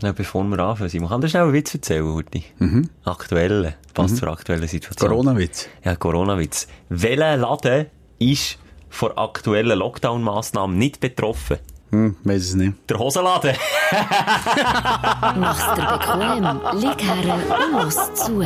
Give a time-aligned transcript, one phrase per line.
[0.00, 2.42] Schnell bevor wir anfangen, Simon, kann dir schnell einen Witz erzählen, Hurti?
[2.58, 2.88] Mhm.
[3.04, 3.74] Aktuelle.
[3.92, 5.10] Passt zur aktuellen Situation.
[5.10, 5.68] Corona-Witz.
[5.84, 6.68] Ja, Corona-Witz.
[6.88, 7.84] Welcher Laden
[8.18, 8.56] ist
[8.88, 11.58] von aktuellen Lockdown-Massnahmen nicht betroffen?
[11.90, 12.72] Hm, weiß es nicht.
[12.88, 13.50] Der Hosenladen.
[15.36, 17.44] Mach's dir bequem, lieg her und
[17.82, 18.42] los zu.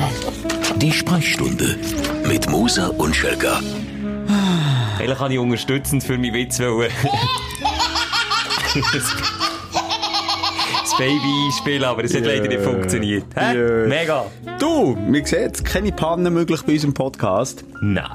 [0.75, 1.77] Die Sprechstunde
[2.27, 3.61] mit Musa und Schelga.
[4.99, 6.91] Eigentlich kann ich unterstützend für meinen Witz wollen.
[10.99, 13.25] Baby einspielen, aber es hat leider nicht funktioniert.
[13.35, 13.57] Hä?
[13.57, 13.87] Ja.
[13.89, 14.27] Mega.
[14.61, 17.65] Du, wir sehen jetzt keine Pannen möglich bei unserem Podcast.
[17.81, 18.07] Nein.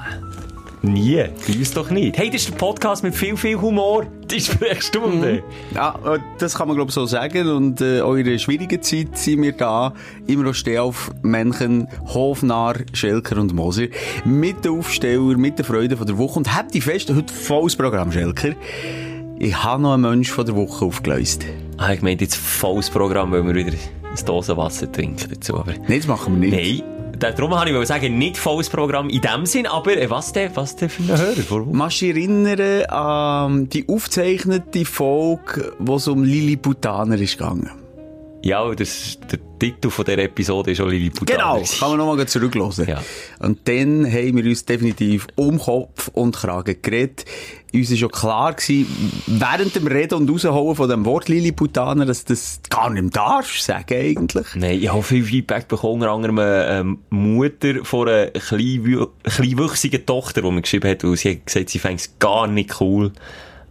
[0.82, 1.24] Nie.
[1.46, 2.16] Bei uns doch nicht.
[2.16, 4.06] Hey, das ist ein Podcast mit viel, viel Humor.
[4.30, 5.42] Die Sprechstunde.
[5.74, 7.48] Ja, äh, das kann man glaube ich so sagen.
[7.48, 9.92] Und äh, eure schwierigen Zeit sind wir da.
[10.26, 13.88] Immer noch stehen auf Männchen, Hofnarr, Schelker und Moser.
[14.24, 16.38] Mit den Aufsteller, mit der Freude von der Woche.
[16.38, 18.54] Und habt die fest, heute volles Programm, Schelker.
[19.38, 21.44] Ich habe noch einen Mensch von der Woche aufgelöst.
[21.82, 25.56] Ah, ich meinte jetzt volles Programm, weil wir wieder ein Dosenwasser trinken dazu.
[25.58, 26.84] Aber Nein, das machen wir nicht.
[26.84, 26.90] nein.
[27.18, 30.76] Darum habe ich sagen, nicht volles Programm in dem Sinn, aber äh, was denn, was
[30.76, 31.42] denn für ein Hörer?
[31.48, 31.76] Warum?
[31.76, 37.70] Machst du dich erinnern an die aufgezeichnete Folge, wo es um Lilliputaner ist gegangen?
[38.42, 41.58] Ja, das, der Titel von dieser Episode ist auch Lilliputaner.
[41.58, 42.88] Genau, kann man nochmal zurücklassen.
[42.88, 43.02] Ja.
[43.38, 47.26] Und dann haben wir uns definitiv um Kopf und Kragen geredet.
[47.74, 48.86] Uns war schon klar gewesen,
[49.26, 53.94] während dem Reden und Rausholen von dem Wort Lilliputaner, dass das gar nicht darfst sagen
[53.94, 54.46] eigentlich.
[54.54, 60.06] Nein, ich habe viel Feedback bekommen, unter anderem eine ähm, Mutter von einer kleinwü- kleinwüchsigen
[60.06, 63.12] Tochter, die mir geschrieben hat, weil sie hat gesagt, sie fängt es gar nicht cool,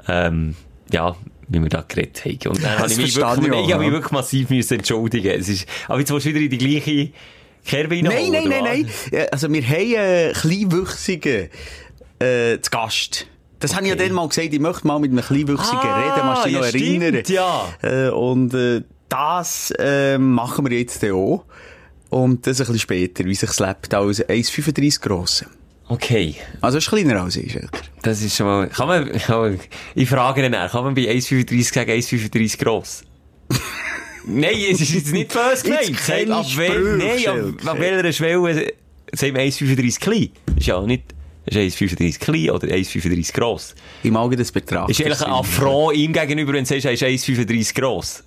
[0.07, 0.55] ähm,
[0.91, 1.15] ja,
[1.49, 2.51] wie wir da geredet haben.
[2.53, 3.91] Und dann habe Das ich mich wirklich, ich ich habe mich ja.
[3.91, 5.39] wirklich massiv müssen entschuldigen.
[5.39, 7.09] Es ist, aber jetzt willst du wieder in die gleiche
[7.65, 8.85] Kerbe Nein, reinholen, nein, nein, nein.
[8.87, 9.11] was?
[9.11, 11.49] Ja, Also wir haben einen Kleinwüchsigen
[12.19, 13.27] äh, zu Gast.
[13.59, 16.25] Das habe ich ja dann mal gesagt, ich möchte mal mit einem Kleinwüchsigen Ah, reden,
[16.27, 17.23] machst du dich ja, noch erinnern?
[17.25, 17.67] stimmt, ja.
[17.81, 21.43] Äh, und äh, das äh, machen wir jetzt auch.
[22.09, 25.45] Und das ein bisschen später, wie sich lebt, als 1,35 grosse.
[25.89, 26.35] Okay.
[26.61, 27.59] Also ist kleiner als ich.
[28.03, 29.59] Das ist schon mal, kann man, kann man
[29.95, 33.03] ich frage ihn nach, kann man bei 1,35 sagen, 1,35 gross?
[34.25, 35.97] Nein, es ist jetzt nicht böse gemeint.
[35.97, 38.71] Keine Ab wel- Nein, ab, welcher Schwelle
[39.13, 40.29] sagen wir 1,35 klein?
[40.55, 41.03] Ist ja nicht,
[41.47, 43.73] ist 1,35 klein oder 1,35 gross.
[44.03, 44.91] Im Auge des Betrachters.
[44.99, 48.23] Ist eigentlich ein Affront ihm gegenüber, wenn du sagst, er ist 1,35 gross.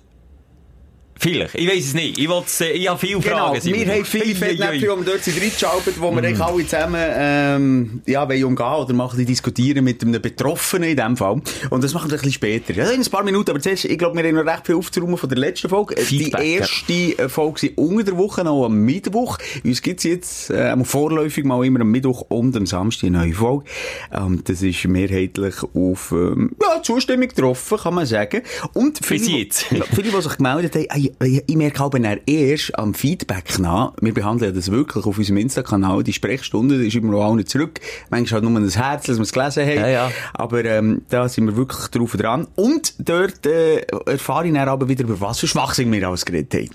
[1.23, 1.55] Vielleicht.
[1.55, 2.17] Ich weiß es nicht.
[2.17, 3.61] Ich, äh, ich habe viele Genau, Fragen.
[3.61, 3.79] Simon.
[3.79, 4.35] wir haben viele.
[4.35, 8.93] Fettnäpfchen, die dort sind reingeschaltet, wo wir eigentlich alle zusammen, ähm, ja, wollen umgehen oder
[8.93, 11.41] mal ein bisschen diskutieren mit einem Betroffenen in dem Fall.
[11.69, 12.73] Und das machen wir ein bisschen später.
[12.73, 15.15] Ja, in ein paar Minuten, aber zuerst, ich glaube, wir haben noch recht viel aufzuräumen
[15.17, 15.95] von der letzten Folge.
[15.95, 19.37] Äh, Feedback, Die erste äh, Folge war unter der Woche, noch am Mittwoch.
[19.63, 23.63] Uns gibt's jetzt, äh, vorläufig mal immer am Mittwoch und am Samstag eine neue Folge.
[24.11, 28.41] Ähm, das ist mehrheitlich auf, ähm, ja, Zustimmung getroffen, kann man sagen.
[28.73, 29.63] Und Bis jetzt.
[29.63, 34.53] Viele, die sich gemeldet haben, ich, merke aber dann erst am Feedback nach, wir behandeln
[34.53, 37.79] das wirklich auf unserem Insta-Kanal, die Sprechstunde, das ist immer noch allen zurück.
[38.09, 39.79] Manchmal halt nur ein Herz, dass wir es gelesen haben.
[39.79, 40.11] Ja, ja.
[40.33, 42.47] Aber ähm, da sind wir wirklich drauf dran.
[42.55, 46.53] Und dort äh, erfahre ich dann aber wieder, über was für Schwachsinn wir alles geredet
[46.53, 46.69] haben.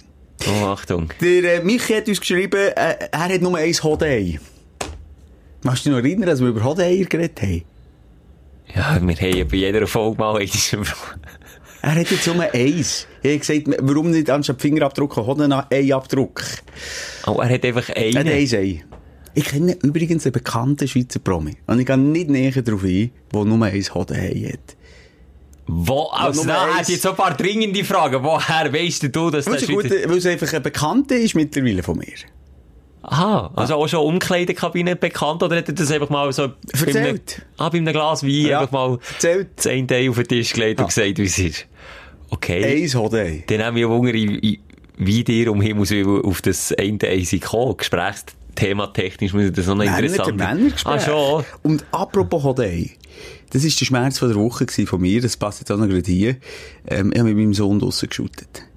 [0.46, 1.08] Oh, Achtung.
[1.20, 4.38] Der äh, Michi hat uns geschrieben, äh, er hat nur ein Hodei.
[5.62, 7.62] Machst du dich noch erinnern, dass wir über Hodeier geredet haben?
[8.74, 10.40] Ja, wir haben bei jeder Folge mal
[11.82, 13.06] Er hat jetzt nur eins.
[13.22, 16.42] Ich habe gesagt, warum nicht anstatt Fingerabdruck, hat er noch einen Abdruck.
[17.26, 18.28] Oh, er hat einfach Er hat einen.
[18.28, 18.82] ein.
[19.34, 21.56] Ich kenne übrigens einen bekannten Schweizer Promi.
[21.66, 24.76] Und ich gehe nicht näher darauf ein, der nur eins Hodei hat.
[25.68, 28.24] Wo, also, da hat jetzt so ein paar dringende Fragen.
[28.24, 32.06] Woher weißt du, dass das guter- weil es einfach ein Bekannter ist mittlerweile von mir.
[33.02, 36.92] Aha, also auch schon Umkleidekabine bekannt oder hat er das einfach mal so Erzählt.
[36.94, 37.20] Bei einem,
[37.56, 39.48] ah, bei einem Glas Wein Ja, einfach mal erzählt.
[39.56, 41.66] das eine Teil auf den Tisch gelegt und gesagt, wie es ist?
[42.30, 42.82] Okay.
[42.82, 43.44] Eins Hodei.
[43.46, 47.76] Dann haben wir Wunder, wie dir um Himmels Willen auf das eine Eis gekommen.
[47.76, 50.92] Gesprächsthema technisch muss ich das noch interessant Männergespräch.
[50.92, 51.44] Ah, schon.
[51.62, 52.90] Und apropos Hodei.
[53.50, 55.22] Das war der Schmerz von der Woche gewesen von mir.
[55.22, 56.36] Das passt jetzt auch noch gerade hier.
[56.86, 58.67] Ähm, ich habe mit meinem Sohn draussen geshootet.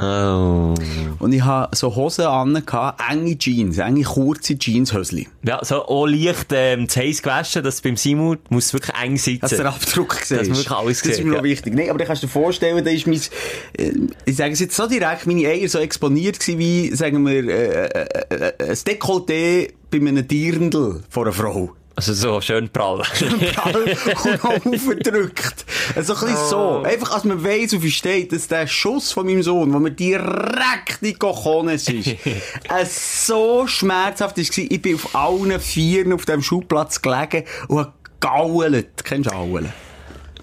[0.00, 0.74] Oh.
[1.18, 2.62] Und ich hatte so Hosen an,
[3.10, 5.26] enge Jeans, enge kurze Jeanshösli.
[5.42, 9.40] Ja, so auch leicht ähm, das Heiß gewaschen, dass beim Simon muss wirklich eng sitzen.
[9.40, 11.36] Dass der Abdruck gesehen man wirklich alles Das ist mir ja.
[11.38, 11.74] noch wichtig.
[11.74, 13.20] Nee, aber du kannst dir vorstellen, da ist mein,
[13.76, 13.92] äh,
[14.24, 17.86] ich sage es jetzt so direkt, meine Eier so exponiert gewesen wie, sagen wir, äh,
[17.86, 21.74] äh, äh, ein Dekolleté bei einem Dirndl von einer Frau.
[21.98, 22.98] Also so schön prall.
[23.00, 25.64] und aufgedrückt.
[26.00, 26.82] So ein bisschen so.
[26.84, 31.02] Einfach, als man weiss, auf steht, dass der Schuss von meinem Sohn, wo mir direkt
[31.02, 34.44] in die Cojones ist, äh, so schmerzhaft war.
[34.70, 39.02] Ich bin auf allen Vieren auf dem Schulplatz gelegen und hab geaulet.
[39.02, 39.72] Kennst du Aulen?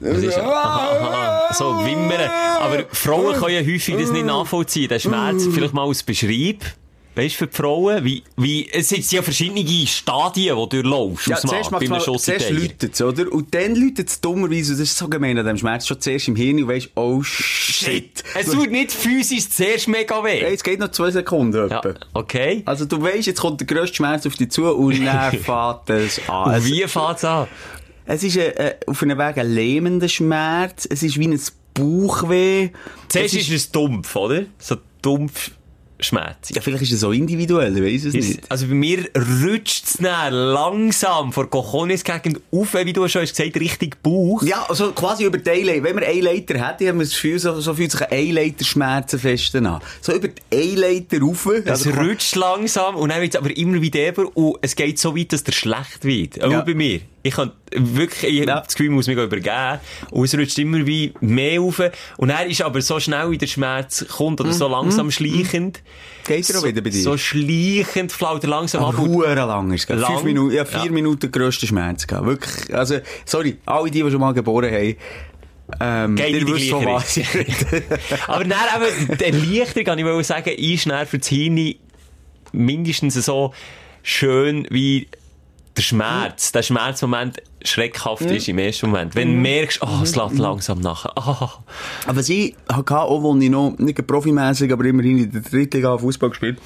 [0.02, 2.30] Was ist, aha, aha, so wimmern.
[2.60, 4.90] Aber Frauen können ja häufig das nicht nachvollziehen.
[4.90, 6.66] Der Schmerz, vielleicht mal als Beschreib.
[7.16, 11.28] Weißt du, für die Frauen, wie, wie, es sind ja verschiedene Stadien, die du durchlaufst.
[11.28, 12.60] Ja, zuerst, Schuss in zuerst die Eier.
[12.62, 13.32] läutet es, oder?
[13.32, 16.28] Und dann läutet es dummerweise, und das ist so gemein an dem Schmerz, schon zuerst
[16.28, 18.24] im Hirn und weisst, oh shit.
[18.38, 20.42] Es tut nicht physisch zuerst mega weh.
[20.42, 21.94] Hey, es geht noch zwei Sekunden Ja, etwa.
[22.14, 22.64] okay.
[22.66, 26.20] Also du weisst, jetzt kommt der grösste Schmerz auf dich zu und dann fährt es
[26.28, 26.50] an.
[26.50, 27.48] Und Es, wie fängt's an?
[28.06, 31.40] es ist ein, äh, auf einem Weg ein lähmender Schmerz, es ist wie ein
[31.74, 32.70] Bauchweh.
[33.10, 34.44] Zuerst Es ist es dumpf, oder?
[34.60, 35.52] So dumpf
[36.00, 36.50] Schmerz.
[36.54, 38.52] Ja, vielleicht ist es so individuell, ich weiss es Ist- nicht.
[38.52, 39.06] Also bei mir
[39.44, 44.44] rutscht es langsam vor Cojones-Gegend auf, wie du schon hast gesagt, Richtung Bauch.
[44.44, 45.84] Ja, also quasi über die Eileiter.
[45.84, 49.56] Wenn man Eileiter hätte, haben wir das Gefühl, so, so fühlt sich ein Eileiter-Schmerzen fest
[49.56, 49.80] an.
[50.02, 51.46] So über die Eileiter rauf.
[51.46, 55.16] Es Also, rutscht langsam und dann wird es aber immer wieder und es geht so
[55.16, 56.44] weit, dass der schlecht wird.
[56.44, 56.62] Auch Ja.
[56.62, 57.00] bei mir.
[57.28, 58.60] Ich kann wirklich, ich Ja.
[58.62, 59.80] das Gefühl, muss mich übergeben.
[60.12, 61.82] Und es rutscht immer wie mehr auf.
[62.18, 65.82] Und er ist aber so schnell, wie der Schmerz kommt, oder so langsam schleichend.
[66.28, 67.02] Geht er auch wieder bei dir?
[67.02, 68.90] So schleichend flaut er langsam ab.
[68.94, 70.06] Aber und- hure lang ist es.
[70.06, 70.92] Fünf Minuten, ja, vier Ja.
[70.92, 72.28] Minuten grössten Schmerz gehabt.
[72.28, 72.76] Wirklich.
[72.76, 74.96] Also, sorry, alle die, die schon mal geboren haben,
[75.82, 77.20] ähm, Geht ihr in die gleiche was.
[78.28, 78.60] Aber dann
[79.08, 81.74] eben, der Lichter, kann ich wohl sagen, ist dann für das Hirn
[82.52, 83.52] mindestens so
[84.04, 85.08] schön wie
[85.78, 86.52] der Schmerz.
[86.52, 89.16] Der Schmerzmoment schreckhaft ist im ersten Moment.
[89.16, 91.06] Wenn du merkst, oh, es lässt langsam nach.
[91.16, 91.64] Ah.
[92.08, 95.98] Aber ich hatte, auch als ich noch, nicht profimässig, aber immerhin in der dritten Liga
[95.98, 96.60] Fußball gespielt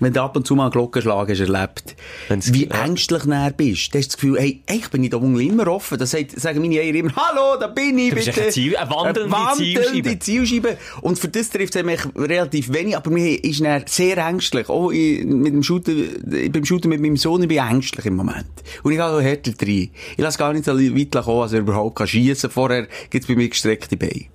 [0.00, 1.96] wenn du ab und zu mal einen Glockenschlag hast erlebt,
[2.28, 2.84] Wenn's- wie ja.
[2.84, 5.98] ängstlich näher bist, dann hast du das Gefühl, hey, ich bin in der immer offen.
[5.98, 8.44] Das sagt, sagen meine Eier immer, hallo, da bin ich, bitte.
[8.44, 10.18] ein Ziel- eine wandelnde Zielscheibe.
[10.18, 10.76] Zielscheibe.
[11.00, 14.68] Und für das trifft es mich relativ wenig, aber mir ist dann sehr ängstlich.
[14.68, 18.46] Auch ich, mit dem Shooten, beim Shooten mit meinem Sohn, ich bin ängstlich im Moment.
[18.82, 19.90] Und ich gehe so härter rein.
[20.16, 22.50] Ich lasse gar nicht so weit kommen, als er überhaupt kann schiessen.
[22.50, 24.26] Vorher gibt es bei mir gestreckte Beine.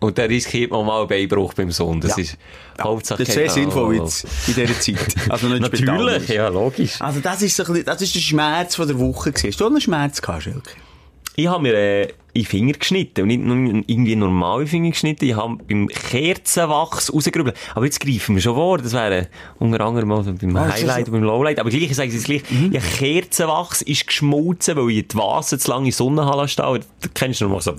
[0.00, 2.00] Und dann riskiert man mal einen Beinbruch beim Sohn.
[2.00, 2.22] Das Ja.
[2.22, 2.38] ist
[2.80, 4.02] Hauptsache Das ist sehr sinnvoll Oh.
[4.04, 5.14] jetzt, in dieser Zeit.
[5.28, 7.00] Also nicht Natürlich, ja, logisch.
[7.00, 9.48] Also das ist so ein bisschen, das ist der Schmerz von der Woche gewesen.
[9.48, 10.70] Hast du einen Schmerz gehabt, Schelke?
[11.34, 12.02] Ich habe mir äh,
[12.32, 13.22] in den Finger geschnitten.
[13.22, 13.56] Und nicht nur
[13.86, 15.24] irgendwie normale Finger geschnitten.
[15.24, 17.56] Ich habe beim Kerzenwachs rausgerübelt.
[17.74, 18.78] Aber jetzt greifen wir schon vor.
[18.78, 19.28] Das wäre
[19.58, 21.12] unter anderem so beim das Highlight so?
[21.12, 21.58] und beim Lowlight.
[21.60, 22.42] Aber gleich, ich sage es gleich.
[22.72, 26.80] Ja, Kerzenwachs ist geschmolzen, weil ich die Vase zu lange in die Sonne stehen.
[27.00, 27.74] Da kennst du noch mal so.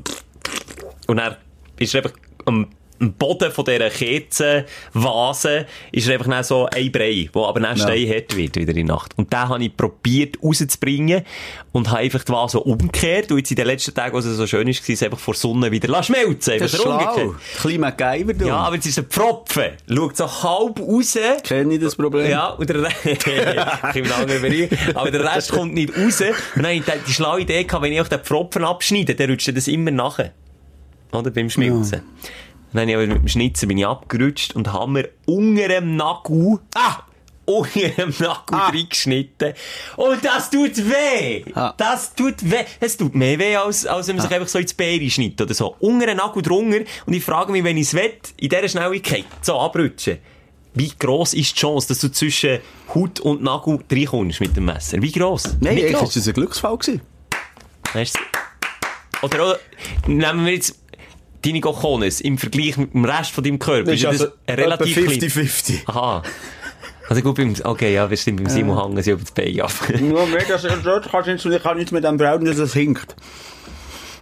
[1.08, 1.36] Und dann
[1.80, 2.12] ist einfach
[2.46, 2.68] am
[3.02, 7.84] am Boden von dieser Kerzenvase ist einfach so ein Brei, der aber dann Ja.
[7.84, 9.18] steinhart wird wieder in der Nacht.
[9.18, 11.24] Und den habe ich probiert rauszubringen
[11.72, 13.32] und habe einfach die Vase umgekehrt.
[13.32, 15.72] Und jetzt in den letzten Tagen, als es so schön war, es einfach vor Sonne
[15.72, 16.60] wieder schmelzen.
[16.60, 17.36] Das ist schlau.
[17.78, 18.48] MacGyver, du.
[18.48, 19.72] Ja, aber jetzt ist ein Pfropfen.
[19.88, 21.18] Schaut so halb raus.
[21.44, 22.30] Kenne ich das Problem?
[22.30, 22.98] Ja, und der Rest,
[24.94, 26.22] aber der Rest kommt nicht raus.
[26.22, 29.16] Und dann habe ich die, die schlaue Idee gehabt, wenn ich auch den Pfropfen abschneide,
[29.16, 30.34] dann rutscht das immer nachher.
[31.12, 32.02] Oder beim Schmilzen.
[32.72, 35.96] Dann habe ich aber mit dem Schnitzen bin ich abgerutscht und habe mir unter dem
[35.96, 36.98] Nagel, ah!
[37.46, 38.68] Unter dem Nagel Ah.
[38.70, 39.54] reingeschnitten.
[39.96, 41.44] Und das tut weh!
[41.56, 41.74] Ah.
[41.76, 42.64] Das tut weh!
[42.80, 45.54] Es tut mehr weh, als, als wenn man sich einfach so ins Bein schneidet oder
[45.56, 45.76] so.
[45.80, 46.82] Unter den Nagel drunter.
[47.08, 50.20] Und ich frage mich, wenn ich es will, in dieser Schnelligkeit, so abrutschen.
[50.76, 52.60] Wie gross ist die Chance, dass du zwischen
[52.94, 55.02] Haut und Nagel reinkommst mit dem Messer?
[55.02, 55.58] Wie gross?
[55.60, 56.10] Nein, gross.
[56.10, 57.02] ist das ein Glücksfall gewesen.
[59.24, 59.56] Oder auch,
[60.08, 60.76] nehmen wir jetzt
[61.44, 63.92] deine Cojones im Vergleich mit dem Rest von deinem Körper.
[63.94, 65.74] Ist das ein relativ etwa klein- 50-50.
[65.88, 66.24] Aha.
[67.08, 69.72] Also gut, beim, okay, ja, wir stimmt, beim Simon hängen sie über das Bein ab.
[70.00, 72.58] Nur mehr, dass er dort kannst du nicht, ich kann nichts mit dem brauen, dass
[72.60, 73.16] es hinkt.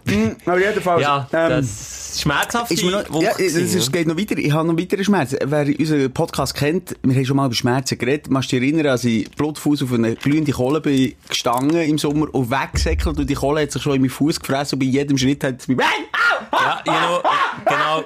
[0.08, 4.36] Hm, aber jedenfalls, ja, ähm, das schmerzhaft Ist noch, ja, es ist, geht noch weiter.
[4.38, 5.36] Ich habe noch weiteren Schmerz.
[5.44, 8.30] Wer unseren Podcast kennt, wir haben schon mal über Schmerzen geredet.
[8.30, 12.32] Machst du dich erinnern, als ich blutfuß auf eine glühende Kohle bin gestanden im Sommer
[12.34, 15.18] und weggesäckelt und die Kohle hat sich schon in meinen Fuß gefressen und bei jedem
[15.18, 17.22] Schritt hat es mich, Ja, genau,
[17.64, 18.04] genau.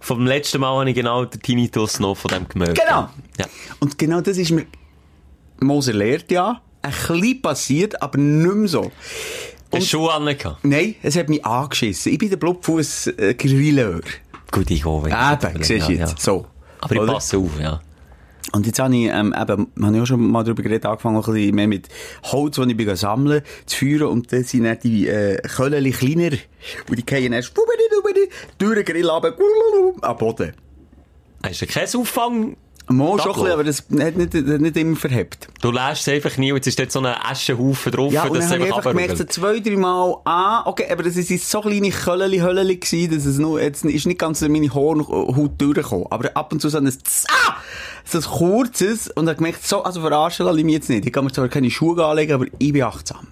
[0.00, 2.78] Vom letzten Mal habe ich genau den Tinnitus noch von dem gemerkt.
[2.78, 3.08] Genau.
[3.38, 3.46] Ja.
[3.80, 4.66] Und genau das ist mir,
[5.60, 8.92] Moser lehrt ja, ein bisschen passiert, aber nicht mehr so.
[9.72, 10.64] Hast du Schuhe angehabt?
[10.64, 12.12] Nein, es hat mich angeschissen.
[12.12, 14.00] Ich bin der Blutfuß äh, Grilleur.
[14.50, 14.92] Gut, ich gehe.
[14.92, 16.12] Eben, siehst du ja, jetzt.
[16.12, 16.14] ja.
[16.18, 16.46] So.
[16.80, 17.12] Aber ich Oder?
[17.14, 17.80] passe auf, ja.
[18.52, 21.28] Und jetzt habe ich, ähm, eben, habe ich auch schon mal darüber geredet, angefangen, auch
[21.28, 21.88] ein bisschen mehr mit
[22.24, 24.08] Holz, das ich bin sammeln, zu führen.
[24.08, 26.36] Und dann sind dann die, äh, Köllchen kleiner.
[26.88, 27.52] Und die gehen erst,
[28.56, 29.34] durch den Grill runter,
[30.00, 30.54] am Boden.
[31.44, 32.56] Hast du keinen Auffang?
[32.88, 35.48] Mal schon ein bisschen, aber das hat nicht, hat nicht immer verhebt.
[35.60, 38.46] Du lässt es einfach nie jetzt ist dort so ein Aschenhaufen drauf, Ja, und dass
[38.46, 41.60] es habe einfach einfach gemerkt, so zwei, drei Mal, ah, okay, aber das ist so
[41.60, 46.06] kleine Köllchen, Höllchen gewesen, dass es nur, jetzt ist nicht ganz in meine Hornhaut durchgekommen.
[46.10, 47.56] Aber ab und zu so ein, ah,
[48.04, 51.04] so ein kurzes, und dann gemerkt, so, also verarschen lasse ich mich jetzt nicht.
[51.04, 53.28] Ich kann mir zwar keine Schuhe anlegen, aber ich bin achtsam.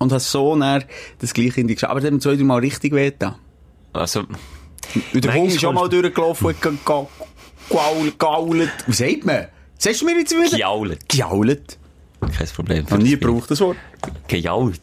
[0.00, 0.84] Und hast so dann
[1.18, 1.78] das gleiche in die.
[1.82, 3.10] Aber dann zwei, drei Mal richtig weh.
[3.92, 4.20] Also,
[5.14, 6.60] Und der Hund ist auch mal durchgelaufen und
[7.68, 8.70] gaul- gault.
[8.86, 9.46] Wie sagt man?
[9.78, 10.50] Sagst du mir jetzt wieder?
[10.50, 11.08] gejault.
[11.08, 11.78] Gejault.
[12.36, 12.84] Kein Problem.
[12.90, 13.76] Noch nie gebraucht, das Wort.
[14.26, 14.80] Gejault.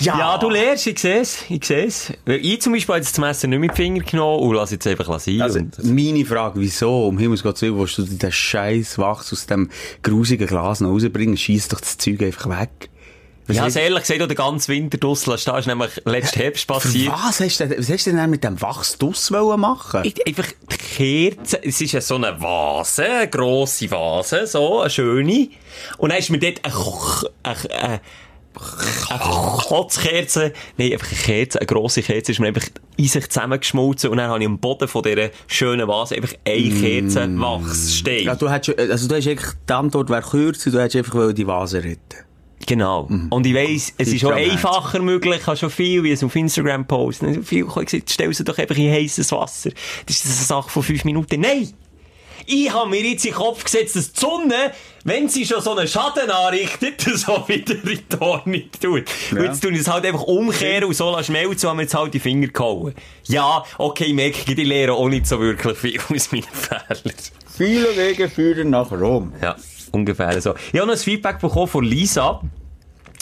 [0.00, 0.38] Ja.
[0.38, 2.12] du lernst, ich seh's, ich seh's.
[2.24, 4.70] Weil Ich zum Beispiel habe jetzt das Messer nicht mit den Finger genommen und lass
[4.70, 5.42] jetzt einfach sein.
[5.42, 9.70] Also, meine Frage, wieso, um Himmels Gottes Willen, willst du den scheiß Wachs aus dem
[10.02, 11.36] grusigen Glas noch rausbringen?
[11.36, 12.88] Schieß doch das Zeug einfach weg.
[13.48, 15.90] Was Ja, hast- also ehrlich gesagt, auch den ganzen Winter draussen lassen, da ist nämlich
[16.04, 17.12] letzten Herbst passiert.
[17.12, 20.02] was hast du denn, was hast du denn mit dem Wachs draus wollen machen?
[20.04, 24.90] Ich- Einfach die Kerze, es ist ja so eine Vase, eine grosse Vase, so, eine
[24.90, 25.48] schöne.
[25.96, 26.74] Und dann ist mir dort eine,
[27.42, 28.00] eine, eine,
[29.10, 34.10] eine Kotzkerze, nein, einfach eine Kerze, eine grosse Kerze, ist mir einfach in sich zusammengeschmolzen
[34.10, 38.26] und dann habe ich am Boden von dieser schönen Vase einfach eine Kerze Wachs stehen.
[38.26, 41.46] Ja, du hättest, also du hast eigentlich, die Antwort wäre kürzer, du hättest einfach die
[41.46, 42.24] Vase retten.
[42.68, 43.08] Genau.
[43.30, 46.22] Und ich weiss, es Die ist schon einfacher möglich, ich habe schon viel, wie es
[46.22, 47.32] auf Instagram posten.
[47.32, 49.70] So viel, ich habe gesagt, stell sie doch einfach in heißes Wasser.
[50.04, 51.40] Das ist eine Sache von fünf Minuten.
[51.40, 51.72] Nein!
[52.44, 54.72] Ich habe mir jetzt in den Kopf gesetzt, dass die Sonne,
[55.04, 59.04] wenn sie schon so einen Schaden anrichtet, so wieder in die Ordnung tut.
[59.32, 62.12] Und jetzt tun ich es halt einfach umkehren und so schmelzen und haben jetzt halt
[62.12, 62.94] die Finger gehauen.
[63.24, 67.14] Ja, okay, ich merke, ich lehre auch nicht so wirklich viel aus meinen Fehlern.
[67.56, 69.32] Viele Wege führen nach Rom.
[69.42, 69.56] Ja,
[69.92, 70.54] ungefähr so.
[70.72, 72.40] Ich habe noch ein Feedback bekommen von Lisa,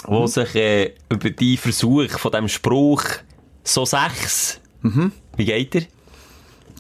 [0.06, 3.02] wo sich äh, über die Versuch von dem Spruch
[3.64, 4.60] so sechs.
[5.36, 5.82] Wie geht er?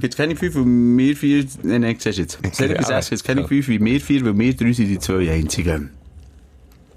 [0.00, 2.38] Gibt keine fünf, weil wir vier, nein, nein, siehst du jetzt.
[2.60, 3.46] Ja, etwas erstes, gibt keine ja.
[3.48, 5.90] fünf, wie wir vier, weil wir drei sind die zwei einzigen.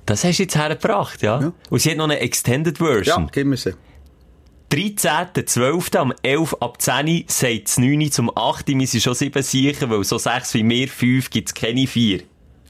[0.06, 1.40] Das hast du jetzt hergebracht, ja?
[1.40, 1.54] Ja.
[1.70, 3.30] Und sie hat noch eine Extended Ja, Version.
[3.32, 3.74] gib mir sie.
[4.72, 5.98] 13.12.
[5.98, 8.68] am 11 ab 10 sagt es 9 zum 8.
[8.68, 12.22] Wir sind schon sieben sicher, weil so sechs wie wir fünf gibt es keine vier.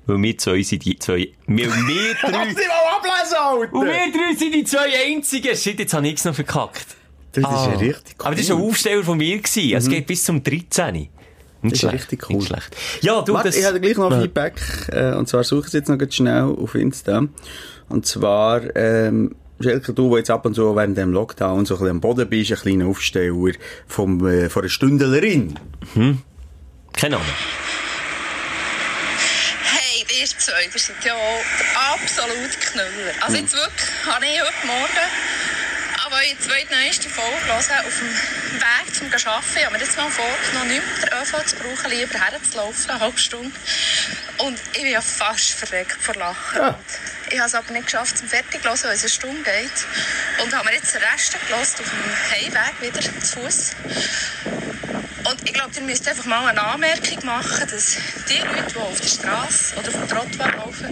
[0.09, 1.29] Weil wir zwei sind die zwei.
[1.47, 1.67] Weil wir
[2.21, 2.31] drei.
[2.31, 3.73] mal ablesen, Alter!
[3.73, 5.55] Und wir drei sind die zwei einzigen.
[5.55, 6.85] Shit, jetzt habe ich es noch verkackt.
[7.33, 7.65] Das ist ja Ah.
[7.75, 8.25] richtig cool.
[8.25, 9.37] Aber das war ein Aufsteller von mir.
[9.37, 9.73] Gewesen.
[9.77, 10.93] Es geht bis zum 13.
[10.95, 11.09] Nicht
[11.61, 12.35] Das ist schlecht, richtig cool.
[12.37, 12.75] Nicht schlecht.
[13.01, 13.57] Ja, du, Warte, das...
[13.57, 14.21] ich habe gleich noch Ja.
[14.21, 14.53] Feedback,
[14.91, 17.23] äh, und zwar suche ich es jetzt noch ganz schnell auf Insta.
[17.89, 21.79] Und zwar, ähm, Schelke, du, der jetzt ab und zu während dem Lockdown so ein
[21.79, 23.51] bisschen am Boden bist, ein kleiner Aufsteller
[23.87, 25.59] vom, äh, von einer Stündlerin.
[26.93, 27.27] Keine Ahnung.
[30.31, 33.13] Ihr zwei, ihr seid ja auch der absolute Knüller.
[33.21, 35.09] Also jetzt wirklich, habe ich heute Morgen
[36.09, 39.57] aber ich die zweitneueste Folge hören auf dem Weg zum Arbeiten.
[39.57, 42.99] Ich habe mir jetzt mal vorgenommen, nicht mehr den ÖV zu brauchen, lieber herzulaufen, eine
[42.99, 43.51] halbe Stunde.
[44.37, 46.57] Und ich bin ja fast verreckt vor Lachen.
[46.57, 46.79] Ja.
[47.29, 50.43] Ich habe es aber nicht geschafft, zum fertig zu hören, weil es eine Stunde geht.
[50.43, 53.71] Und habe mir jetzt den Rest gehört auf dem Heimweg wieder zu Fuß.
[55.75, 57.97] Ihr müsst einfach mal eine Anmerkung machen, dass
[58.27, 60.91] die Leute, die auf der Straße oder dem Trottoir laufen,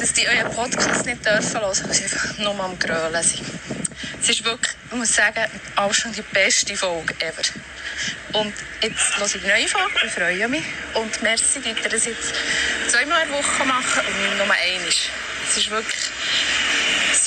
[0.00, 3.46] dass die euren Podcast nicht dürfen hören, weil sie einfach nur am Grölen sind.
[4.20, 5.44] Es ist wirklich, ich muss sagen,
[5.76, 7.42] auch schon die beste Folge ever.
[8.32, 10.64] Und jetzt höre ich die neue Folge und freue mich.
[10.94, 12.34] Und merci, dass ihr das jetzt
[12.88, 14.92] zweimal in der Woche machen und nicht nur einmal.
[15.48, 15.96] Es ist wirklich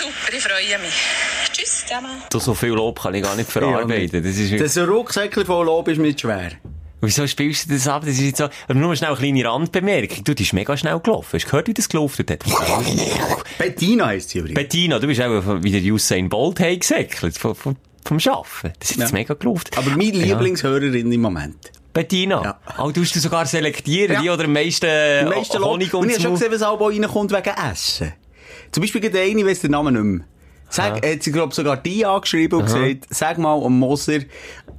[0.01, 0.93] super, ich freue mich.
[1.53, 2.11] Tschüss zusammen.
[2.31, 4.23] Du, so viel Lob kann ich gar nicht verarbeiten.
[4.23, 6.51] Das ist Das Rucksäckchen von Lob ist nicht schwer.
[7.03, 8.03] Wieso spielst du das ab?
[8.05, 10.23] Das ist jetzt so, aber nur schnell eine kleine Randbemerkung.
[10.23, 11.29] Du, die ist mega schnell gelaufen.
[11.33, 12.43] Hast du gehört, wie das gelaufen hat?
[13.57, 14.55] Bettina heisst sie übrigens.
[14.55, 18.73] Bettina, du bist auch wie der Usain Bolt heimgesäckelt vom, vom, vom Arbeiten.
[18.79, 19.13] Das ist jetzt Ja.
[19.17, 19.65] mega gelaufen.
[19.77, 20.25] Aber meine Ja.
[20.37, 21.71] Lieblingshörerin im Moment.
[21.91, 22.41] Bettina.
[22.43, 22.59] Ja.
[22.83, 24.21] Oh, du musst du sogar selektieren, Ja.
[24.21, 25.63] die oder am meisten, Die meisten.
[25.63, 28.13] Honig Und und ich habe schon gesehen, was auch reinkommt wegen Essen.
[28.71, 30.27] Zum Beispiel gerade eine, ich weiss den Namen nicht mehr.
[30.69, 34.19] Sag, hat sie, glaub sogar die angeschrieben und gesagt, sag mal am Moser,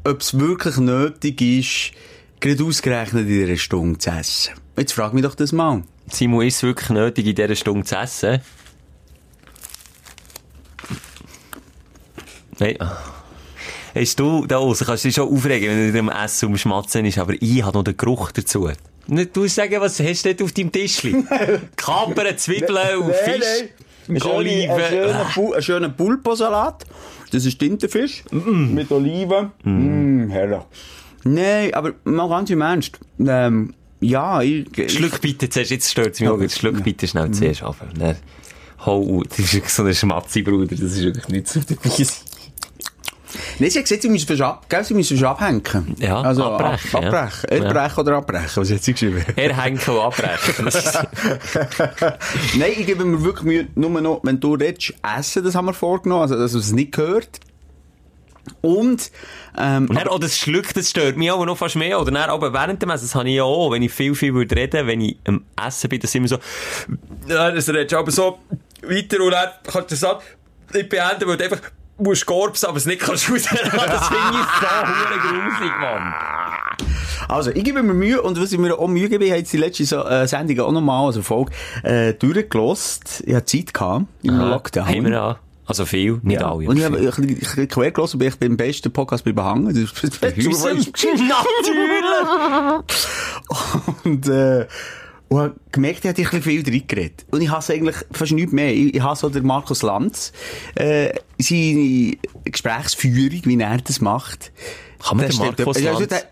[0.04, 1.92] ob es wirklich nötig ist,
[2.40, 4.54] gerade ausgerechnet in dieser Stunde zu essen.
[4.78, 5.82] Jetzt frag mich doch das mal.
[6.08, 8.40] Simon, ist es wirklich nötig, in dieser Stunde zu essen?
[12.58, 12.78] Nein.
[13.94, 16.56] Hast du da raus, kannst du dich schon aufregen, wenn du dir am Essen um
[16.56, 18.70] Schmatzen ist, aber ich habe noch den Geruch dazu.
[19.08, 21.24] Nicht du sagen, was hast du dort auf deinem Tischli?
[21.76, 23.68] Kapern, Zwiebeln und Fisch.
[24.08, 24.70] Ein schöner, Oliven.
[24.70, 26.84] ein schöner, Bu- ein schöner Pulposalat.
[27.30, 28.24] Das ist Tintenfisch.
[28.30, 29.52] Mit Oliven.
[29.64, 30.60] Mm, herrlich.
[31.24, 32.98] Nein, aber mal ganz im Ernst.
[33.20, 34.66] Ähm, ja, ich...
[34.92, 36.38] Schluck bitte zuerst, jetzt stört es mich auch.
[36.50, 37.76] Schluck bitte schnell zuerst auf.
[37.96, 38.16] Ne?
[38.84, 40.66] Hau, das ist so ein Schmatzi, Bruder.
[40.66, 41.90] Das ist wirklich nicht so dabei.
[43.62, 45.94] Nein, sie hat gesagt, sie müssen fast ab, gell, sie müssen fast abhängen.
[46.00, 47.08] Ja, also, abbrechen, Ab, ja.
[47.08, 47.48] abbrechen.
[47.48, 49.24] Erbrechen oder abbrechen, was hat sie geschrieben?
[49.36, 50.64] Er hängt und abbrechen.
[52.58, 55.74] Nein, ich gebe mir wirklich Mühe, nur noch, wenn du redest, essen, das haben wir
[55.74, 57.38] vorgenommen, also, dass du es nicht gehört.
[58.62, 59.12] Und,
[59.56, 62.00] ähm, Und dann auch das Schluck, das stört mich auch noch fast mehr.
[62.00, 64.34] Oder dann aber während dem Essen, das habe ich ja auch, wenn ich viel, viel
[64.34, 66.38] würde reden, wenn ich am Essen bin, das immer so,
[67.28, 68.40] ja, das redest du aber so
[68.82, 70.24] weiter und dann kannst du das ab,
[70.74, 71.60] nicht beenden, weil du einfach
[71.98, 73.58] musst Korps, aber es nicht kannst rauslassen.
[73.72, 76.14] Das finde ich so hure grusig, Mann.
[77.28, 79.52] Also, ich gebe mir Mühe, und was ich mir auch Mühe gebe, ich habe jetzt
[79.52, 83.22] die letzte so, äh, Sendung auch nochmal, also Folge, äh, durchgelost.
[83.26, 84.88] Ich hatte Zeit gehabt, im Lockdown.
[84.88, 85.36] Haben wir auch.
[85.64, 86.50] Also viel, nicht Ja.
[86.50, 86.68] alle.
[86.68, 89.66] Und ich habe ich, ich quer gelassen, bin ich beim besten Podcast bei Behangen.
[89.66, 90.84] Das ist das Natürlich!
[94.04, 94.66] Und, äh,
[95.32, 97.24] und habe gemerkt, ich hatte ein bisschen viel drin geredet.
[97.30, 98.72] Und ich hasse eigentlich fast nichts mehr.
[98.72, 100.30] Ich, ich hasse auch den Markus Lanz,
[100.74, 104.52] äh, seine Gesprächsführung, wie er das macht.
[105.02, 106.26] Kann man Der den Markus also Lanz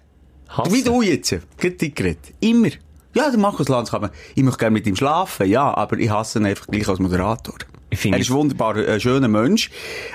[0.48, 0.72] hassen?
[0.74, 1.34] Wie du jetzt.
[1.58, 2.34] Drin geredet.
[2.40, 2.68] Immer.
[3.14, 6.10] Ja, der Markus Lanz kann man, ich möchte gerne mit ihm schlafen, ja, aber ich
[6.10, 7.54] hasse ihn einfach gleich als Moderator.
[7.90, 9.70] Er ist wunderbar, ein schöner Mensch.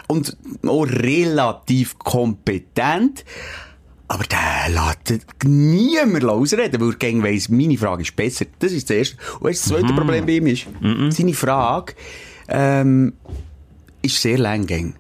[0.08, 3.26] Und auch relativ kompetent.
[4.08, 8.46] Aber der lässt niemand ausreden, weil er gegen weiss, meine Frage ist besser.
[8.60, 9.18] Das ist das erste.
[9.40, 9.96] Und weißt, das zweite Mhm.
[9.96, 10.68] Problem bei ihm ist,
[11.10, 11.94] seine Frage,
[12.48, 13.14] ähm,
[14.02, 14.96] ist sehr lang gegangen.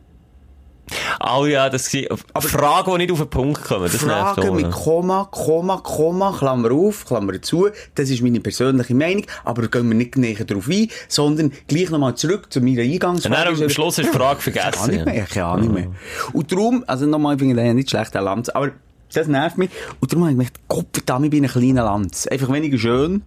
[1.20, 2.08] Oh ja, das sind
[2.40, 3.86] Fragen, die nicht auf den Punkt kommen.
[3.86, 4.70] Das Fragen mit.
[4.70, 7.70] Komma, Komma, Komma, Klammer auf, Klammer zu.
[7.96, 9.26] Das ist meine persönliche Meinung.
[9.44, 13.56] Aber da gehen wir nicht näher drauf ein, sondern gleich nochmal zurück zu meiner Eingangsfrage.
[13.56, 14.80] dann am Schluss du die Frage vergessen.
[14.80, 15.06] Ahnung ja.
[15.06, 15.88] mehr, keine Ahnung mehr.
[16.34, 18.72] Und darum, also nochmal, ich finde den nicht schlecht, der Lanz, aber
[19.14, 19.70] das nervt mich.
[20.00, 22.28] Und darum habe ich gedacht, Gott verdammt, ich bin ein kleiner Lanz.
[22.28, 23.24] Einfach weniger schön,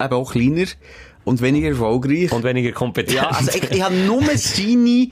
[0.00, 0.66] eben auch kleiner
[1.24, 2.32] und weniger erfolgreich.
[2.32, 3.14] Und weniger kompetent.
[3.16, 5.08] ja, also ich, ich habe nur seine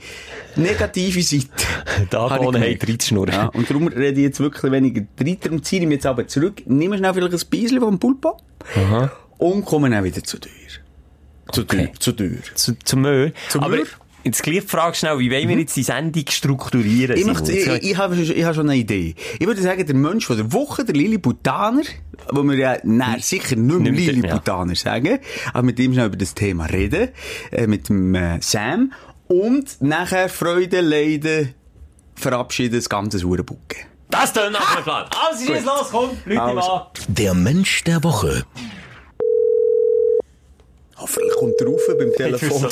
[0.55, 1.45] negative Seite.
[2.09, 3.33] da Habe ich vorne haben reinzuschnurren.
[3.33, 5.37] Ja, und darum rede ich jetzt wirklich weniger drin.
[5.41, 8.37] Darum ziehe ich mich jetzt aber zurück, nehme schnell vielleicht ein Beischen vom Pulpo
[9.37, 10.49] und komme dann wieder zu dir.
[11.51, 11.89] Zu Okay.
[11.93, 11.99] dir.
[11.99, 12.39] Zu dir.
[12.55, 13.33] Zu, Müll.
[13.49, 13.87] Zum Aber Müll?
[14.27, 17.17] Jetzt gleich die Frage schnell, wie wollen wir jetzt die Sendung strukturieren?
[17.17, 19.15] Ich, möchte, ich, ich, ich, habe, schon- ich habe schon eine Idee.
[19.39, 21.81] Ich würde sagen, der Mensch von der Woche, der Lilliputaner,
[22.31, 25.19] wo wir ja nein, sicher nicht mehr mehr, Lilliputaner sagen,
[25.53, 27.09] aber mit ihm schnell über das Thema reden,
[27.51, 28.93] äh, mit dem äh, Sam,
[29.27, 31.53] und nachher Freude, Leiden,
[32.15, 33.77] verabschieden, das ganze Hurenbucke.
[34.09, 35.05] Das tönt nach einem Plan.
[35.29, 36.71] Also, ist jetzt los, komm, Leute Also.
[36.71, 36.81] an.
[37.09, 38.43] Der Mensch der Woche.
[41.05, 42.67] Vielleicht kommt er rauf beim Telefon.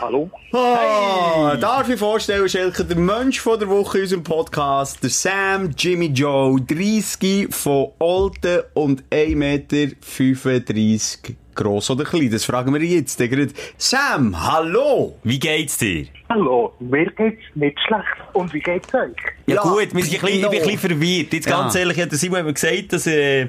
[0.00, 0.30] Hallo?
[0.52, 5.70] Ah, darf ich vorstellen, Schelke, der Mensch von der Woche in unserem Podcast, der Sam
[5.76, 12.30] Jimmy Joe, 30 von Olten und 1,35 Meter gross oder klein.
[12.30, 13.48] Das fragen wir jetzt gerade.
[13.76, 15.16] Sam, hallo!
[15.22, 16.06] Wie geht's dir?
[16.30, 18.04] Hallo, mir geht's nicht schlecht.
[18.32, 19.10] Und wie geht's euch?
[19.46, 21.32] Ja, Ja, gut, wir sind ein bisschen, ich bin ein bisschen verwirrt.
[21.32, 21.80] Jetzt ganz Ja.
[21.80, 23.48] ehrlich, hat der Simon eben gesagt, dass äh,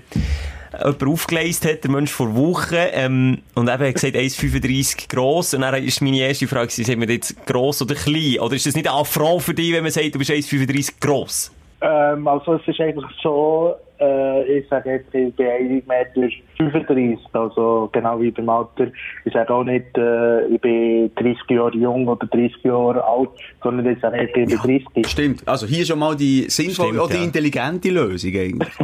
[0.78, 5.54] jemand aufgeleist hat, der Mensch vor Wochen, ähm, und eben hat gesagt, 1,35 gross.
[5.54, 8.40] Und dann ist meine erste Frage, sind wir jetzt gross oder klein?
[8.40, 11.52] Oder ist das nicht ein Affront für dich, wenn man sagt, du bist 1,35 gross?
[11.82, 17.20] Ähm, also es ist eigentlich so, äh, ich sage jetzt, ich bin 1 Meter 35,
[17.34, 18.88] also genau wie beim Alter.
[19.26, 23.30] Ich sage auch nicht, äh, ich bin 30 Jahre jung oder 30 Jahre alt,
[23.62, 25.08] sondern ich sage, ich bin 30.
[25.08, 25.48] Stimmt.
[25.48, 27.24] Also hier schon mal die sinnvolle Stimmt, oder ja.
[27.24, 28.70] intelligente Lösung eigentlich.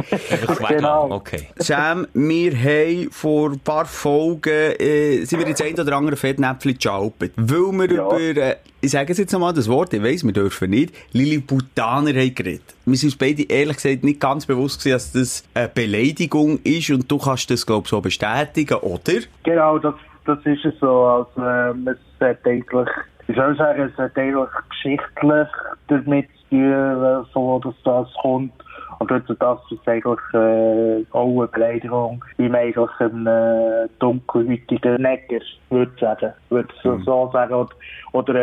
[0.68, 1.10] Genau.
[1.10, 1.48] Okay.
[1.56, 6.74] Sam, wir haben vor ein paar Folgen, äh, sind wir jetzt ein oder andere Fettnäpfchen
[6.74, 7.32] geschalpet.
[7.36, 8.06] Weil wir Ja.
[8.06, 12.10] über, äh, ich sage es jetzt nochmal das Wort, ich weiss, wir dürfen nicht, Lilliputaner
[12.10, 12.62] haben geredet.
[12.86, 16.90] Wir sind uns beide ehrlich gesagt nicht ganz bewusst gewesen, dass das eine Beleidigung ist
[16.90, 19.20] und du kannst das, glaube ich, so bestätigen, oder?
[19.44, 19.94] Genau, das,
[20.26, 21.04] das ist es so.
[21.04, 22.88] Also, ähm, es hat eigentlich,
[23.28, 25.48] ich soll sagen, es hat eigentlich geschichtlich
[25.88, 28.52] damit zu tun, äh, so dass das kommt.
[28.98, 35.00] Und durch das ist eigentlich äh, auch eine Beleidigung, wie man eigentlich einen äh, dunkelhäutigen
[35.00, 36.32] Neger würde sagen.
[36.50, 37.54] Würde so, so sagen.
[37.54, 37.70] Oder,
[38.12, 38.34] oder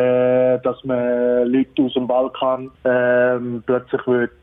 [0.55, 4.33] äh, dass man Leute aus dem Balkan ähm, plötzlich würde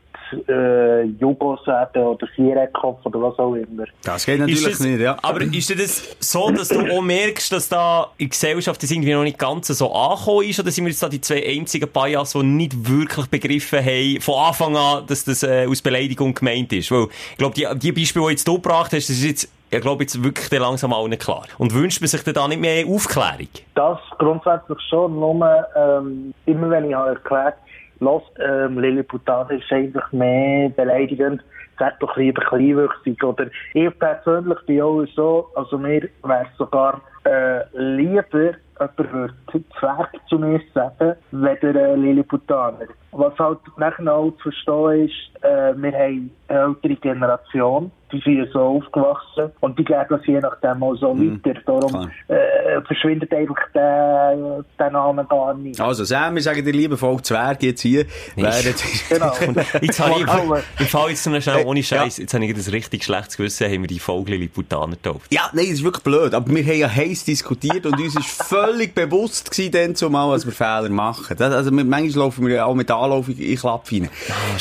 [0.47, 3.85] äh, Jugo sagen oder Viereckkopf oder was auch immer.
[4.03, 5.17] Das geht natürlich das, nicht, ja.
[5.21, 9.13] Aber ist das so, dass du auch merkst, dass da in der Gesellschaft das irgendwie
[9.13, 10.59] noch nicht ganz so angekommen ist?
[10.59, 14.35] Oder sind wir jetzt da die zwei einzigen Bias, die nicht wirklich begriffen haben, von
[14.35, 16.91] Anfang an, dass das äh, aus Beleidigung gemeint ist?
[16.91, 19.81] Weil, ich glaube, die, die Beispiele, die jetzt du gebracht hast, das ist jetzt, ich
[19.81, 21.43] glaube, jetzt wirklich langsam allen klar.
[21.57, 23.49] Und wünscht man sich dann da nicht mehr Aufklärung?
[23.73, 27.55] Das grundsätzlich schon, nur ähm, immer wenn ich habe erklärt,
[27.99, 31.43] los, ähm, Lilliputaner ist eigentlich mehr beleidigend,
[31.79, 33.23] sag doch lieber kleinwüchsig.
[33.23, 40.09] Oder ich persönlich bin auch so, also mir wäre sogar äh, lieber, jemand würde Zwerg
[40.27, 42.87] zu mir sagen, weder äh, Lilliputaner.
[43.11, 48.49] Was halt nachher auch zu verstehen ist, äh, wir haben eine ältere Generation, die sind
[48.51, 51.59] so aufgewachsen und die geben das je nachdem auch so weiter.
[51.65, 55.79] Darum äh, verschwindet einfach der, der Name gar nicht.
[55.79, 58.05] Also Sam, wir sagen dir lieber Volk Zwerg jetzt hier.
[58.35, 58.73] Wäre
[59.09, 59.33] Genau.
[59.81, 61.85] Jetzt habe ich, ich fall jetzt noch schnell ohne Ja.
[61.85, 65.33] Scheiß, jetzt habe ich ein richtig schlechtes Gewissen, haben wir die Folge Lilliputaner getauft.
[65.33, 66.33] Ja, nein, das ist wirklich blöd.
[66.33, 68.64] Aber wir haben ja heiß diskutiert und uns ist völlig
[68.95, 71.35] bewusst gewesen, dann zumal, als wir Fehler machen.
[71.37, 74.09] Das, also, manchmal laufen wir auch mit Anlauf in in Klapp rein.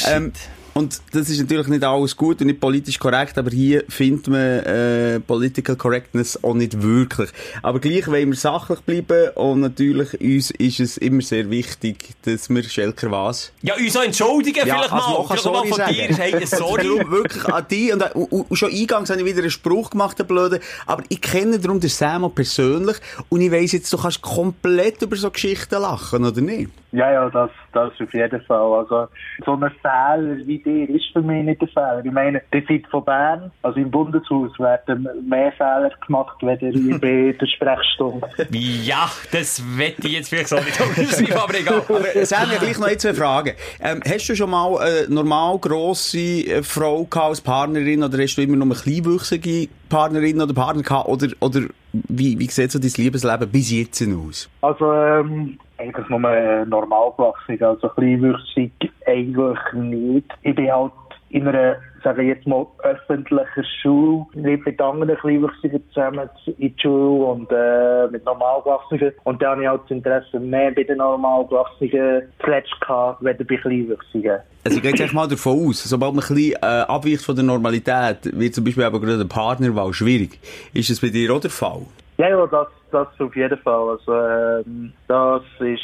[0.08, 0.32] ähm,
[0.74, 4.40] und das ist natürlich nicht alles gut und nicht politisch korrekt, aber hier findet man
[4.40, 7.30] äh, Political Correctness auch nicht wirklich.
[7.62, 12.48] Aber gleich wollen wir sachlich bleiben und natürlich uns ist es immer sehr wichtig, dass
[12.50, 15.26] wir Schelker was Ja, uns auch entschuldigen, Ja, vielleicht also mal.
[15.28, 15.94] Vielleicht mal von sagen.
[15.94, 16.16] dir.
[16.16, 16.84] Hey, sorry.
[16.84, 20.24] Wirklich an die und, und, und schon eingangs habe ich wieder einen Spruch gemacht, der
[20.24, 20.60] Blöde.
[20.86, 22.96] Aber ich kenne darum den Sam auch persönlich
[23.28, 26.70] und ich weiss jetzt, du kannst komplett über so Geschichten lachen, oder nicht?
[26.94, 28.72] Ja, ja, das, das auf jeden Fall.
[28.78, 29.08] Also,
[29.44, 32.02] so ein Fehler wie dir ist für mich nicht der Fehler.
[32.04, 37.34] Ich meine, ihr seid von Bern, also im Bundeshaus werden mehr Fehler gemacht, wenn bei
[37.40, 38.28] der Sprechstunde.
[38.52, 41.82] Ja, das wette ich jetzt vielleicht so nicht unterschreiben, aber egal.
[41.88, 43.54] Aber Sam, ja gleich noch ein, zwei Fragen.
[43.80, 48.36] Ähm, hast du schon mal eine normal grosse äh, Frau gehabt als Partnerin oder hast
[48.36, 51.08] du immer noch eine kleinwüchsige Partnerin oder Partner gehabt?
[51.08, 51.60] Oder, oder
[51.92, 54.48] wie, wie sieht so dein Liebesleben bis jetzt aus?
[54.62, 57.12] Also, ähm, eigentlich nur äh, normal.
[57.60, 58.72] Also, kleinwüchsig
[59.06, 60.26] eigentlich nicht.
[60.42, 60.92] Ich bin halt
[61.30, 66.74] in einer, sage ich jetzt mal, öffentlichen Schule, nicht mit anderen Kleinwüchsigen zusammen in die
[66.80, 69.12] Schule und äh, mit Normalgewachsenen.
[69.24, 73.56] Und da habe ich halt das Interesse mehr bei den Normalgewachsenen zuletzt gehabt, weder bei
[73.56, 74.40] Kleinwüchsigen.
[74.64, 78.38] Also gehe jetzt mal davon aus, sobald man ein bisschen äh, abweicht von der Normalität,
[78.38, 80.38] wird zum Beispiel aber gerade eine Partnerwahl schwierig.
[80.72, 81.82] Ist das bei dir auch der Fall?
[82.18, 83.88] Ja, ja, das, das auf jeden Fall.
[83.90, 85.80] Also, ähm, das ist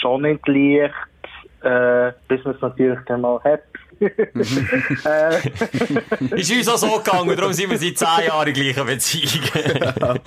[0.00, 0.94] schon nicht leicht,
[1.62, 3.62] äh, bis man es natürlich dann mal hat.
[4.00, 5.38] Äh,
[6.40, 9.44] Ist uns auch so gegangen, darum sind wir seit 10 Jahren in gleicher Beziehung.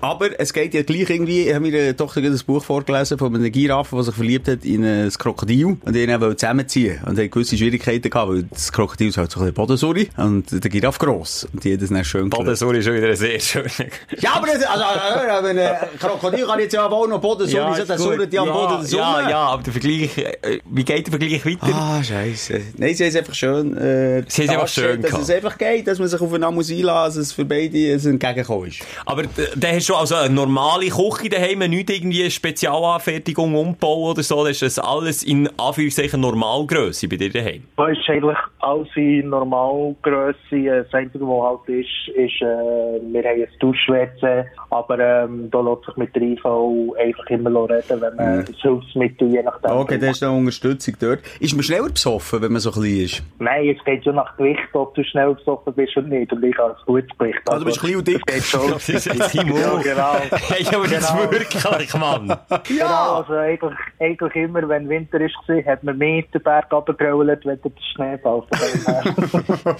[0.00, 3.34] Aber es geht ja gleich irgendwie, ich habe mir eine Tochter ein Buch vorgelesen von
[3.34, 7.00] einem Giraffen, der sich verliebt hat in ein Krokodil und die ihn wollte zusammenziehen.
[7.06, 10.70] Und hat gewisse Schwierigkeiten gehabt, weil das Krokodil ist halt so ein Bodensuri und der
[10.70, 11.46] Giraffe gross.
[11.52, 12.30] Und die hat das dann schön.
[12.30, 13.68] Bodensuri ist schon wieder sehr schöner.
[14.20, 17.74] Ja, aber das, also, äh, aber ein Krokodil kann jetzt ja auch noch Bodensuri, ja,
[17.74, 17.98] so, gut.
[17.98, 21.74] surrt ja am Boden ja, ja, aber der Vergleich, äh, wie geht der Vergleich weiter?
[21.74, 22.47] Ah, scheiße.
[22.76, 25.24] Nein, sie haben es einfach schön, äh, Sie haben es einfach schön dass gehabt.
[25.24, 28.68] es einfach geht, dass man sich aufeinander muss einlassen, dass es für beide ein Entgegenkommen
[28.68, 28.80] ist.
[29.06, 29.22] Aber
[29.54, 34.42] der hast du also eine normale Küche daheim, nicht irgendwie eine Spezialanfertigung umbauen oder so,
[34.44, 37.62] das ist das alles in Anführungszeichen Normalgrösse bei dir daheim.
[37.76, 40.36] das ist eigentlich alles in Normalgrösse.
[40.52, 45.60] Äh, Das Einzige, was halt ist, ist, äh, wir haben ein Duschwäsche, aber ähm, da
[45.60, 46.44] lässt sich mit der IV
[46.98, 49.70] einfach immer reden, wenn man das Hilfsmittel je nachdem.
[49.72, 51.20] Okay, da ist noch Unterstützung dort.
[51.40, 53.22] Ist man schneller besoffen, wenn man so klein ist?
[53.38, 56.32] Nein, es geht schon nach Gewicht, ob du schnell besoffen bist oder nicht.
[56.32, 57.40] Und ich habe ein gutes Gewicht.
[57.46, 58.22] Also, du bist klein und dick.
[58.26, 58.70] Das geht schon.
[58.70, 60.12] Das ist jetzt ja, genau.
[60.48, 61.30] Hey, aber das Genau.
[61.30, 62.38] wirklich, Mann.
[62.66, 65.34] Genau, also eigentlich, eigentlich immer, wenn Winter ist,
[65.66, 68.44] hat man mehr den Berg runtergerollt, wenn der Schnee fällt.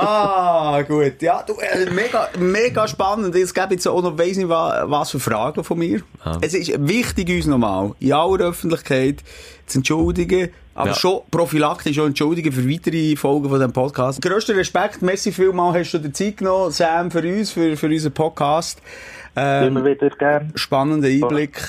[0.00, 1.20] Ah, gut.
[1.22, 3.34] Ja, du, äh, mega, mega spannend.
[3.34, 6.02] Es gibt jetzt auch noch, weiss nicht, was, was für Fragen von mir.
[6.40, 9.24] Es ist wichtig, uns nochmal, in aller Öffentlichkeit
[9.68, 10.94] zu entschuldigen, aber Ja.
[10.94, 14.20] schon prophylaktisch auch entschuldigen für weitere Folgen von diesem Podcast.
[14.22, 18.12] Grösster Respekt, merci vielmal, hast du dir Zeit genommen, Sam, für uns, für, für unseren
[18.12, 18.80] Podcast.
[19.36, 20.52] Ähm, Immer wieder gern.
[20.56, 21.60] spannender Einblick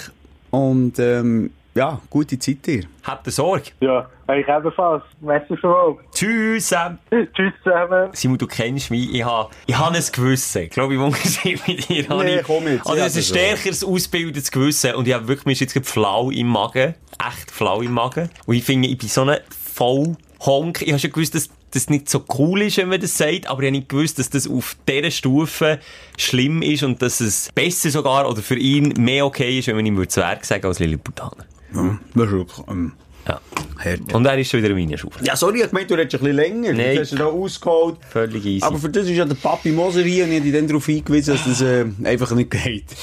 [0.52, 2.84] und ähm, ja, gute Zeit dir.
[3.04, 3.66] Habt ihr Sorge?
[3.80, 5.04] Ja, euch ebenfalls.
[5.22, 5.98] Merci schon.
[6.14, 6.98] Tschüss, Sam.
[7.12, 8.10] Tschüss zusammen.
[8.14, 9.14] Simon, du kennst mich.
[9.14, 10.64] Ich habe ich ha ein Gewissen.
[10.64, 12.44] Ich glaube, im Unterschied mit dir Nee, ich...
[12.44, 14.96] komm jetzt, Also, ein stärkeres, ausgebildetes Gewissen.
[14.96, 16.96] Und ich habe wirklich, mir ist jetzt gerade flau im Magen.
[17.28, 18.30] Echt flau im Magen.
[18.46, 19.38] Und ich finde, ich bin so ein
[19.74, 20.82] Vollhonk.
[20.82, 23.62] Ich habe schon gewusst, dass das nicht so cool ist, wenn man das sagt, aber
[23.62, 25.80] ich habe nicht gewusst, dass das auf dieser Stufe
[26.18, 29.86] schlimm ist und dass es besser sogar oder für ihn mehr okay ist, wenn man
[29.86, 31.46] ihm würde Zwerg sagen als Lilliputaner.
[31.76, 32.94] Ja, das ist wirklich, ähm,
[33.28, 33.40] Ja.
[33.78, 34.14] hart.
[34.14, 35.24] Und er ist schon wieder in meiner Schufe.
[35.24, 36.74] Ja, sorry, ich meinte, du hättest ein bisschen länger.
[36.74, 36.96] Nein.
[36.96, 37.98] Du hast ihn da ausgeholt.
[38.10, 38.66] Völlig easy.
[38.66, 40.86] Aber für das ist ja der Papi Moser hier und ich habe dich dann darauf
[40.88, 42.86] hingewiesen, dass das äh, einfach nicht geht.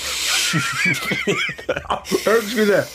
[2.24, 2.87] Hörst du wieder?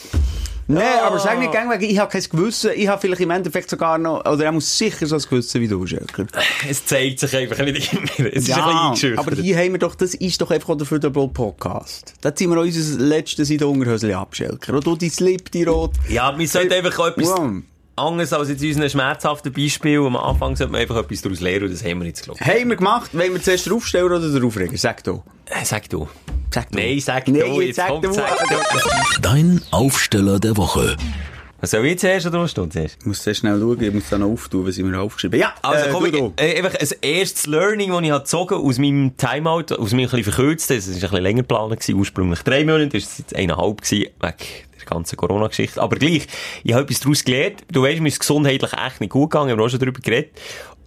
[0.74, 2.72] Nein, aber sag nicht wegen, ich habe kein Gewissen.
[2.76, 5.68] Ich habe vielleicht im Endeffekt sogar noch, oder er muss sicher so ein Gewissen wie
[5.68, 6.26] du, Schelker.
[6.70, 8.34] es zeigt sich einfach nicht immer.
[8.34, 11.28] Es ist ein bisschen aber hier haben wir doch, das ist doch einfach der Föderball
[11.28, 12.14] Podcast.
[12.22, 14.74] Da ziehen wir unser letztes in den Unterhösli ab, Schelker.
[14.74, 15.92] Und du, dein Slip, die Rot.
[16.10, 17.62] Ja, wir sollten einfach auch etwas Wow.
[17.96, 20.00] Anderes als jetzt unseren schmerzhaften Beispiel.
[20.00, 22.70] Am Anfang sollte man einfach etwas daraus lernen und das haben wir jetzt, glaube Haben
[22.70, 23.14] wir gemacht.
[23.14, 24.78] Wollen wir zuerst den Aufsteller oder den Aufreger?
[24.78, 25.24] Sag du.
[25.46, 26.08] Äh, sag du.
[26.54, 26.78] Sag du.
[26.78, 27.62] Nein, sag Nein, du.
[27.62, 28.14] jetzt Jetzt sag komm, du.
[28.14, 29.22] sag du.
[29.22, 30.96] Dein Aufsteller der Woche.
[31.64, 32.98] Was soll ich zuerst oder was du zuerst?
[33.02, 35.54] Ich muss sehr schnell schauen, ich muss da noch auftun, was ich mir aufgeschrieben habe.
[35.54, 38.56] Ja, Also, äh, komm, du, ich, äh, einfach ein erstes Learning, das ich habe gezogen
[38.56, 41.94] aus meinem Timeout, aus meinem ein bisschen verkürzten, es war ein bisschen länger geplant, gewesen,
[42.00, 44.36] ursprünglich drei Monate, das war jetzt eineinhalb gewesen, wegen
[44.82, 45.82] der ganzen Corona-Geschichte.
[45.82, 46.28] Aber gleich,
[46.64, 47.64] ich habe etwas daraus gelernt.
[47.72, 50.32] Du weißt, mir ist gesundheitlich echt nicht gut gegangen, wir haben auch schon darüber geredet.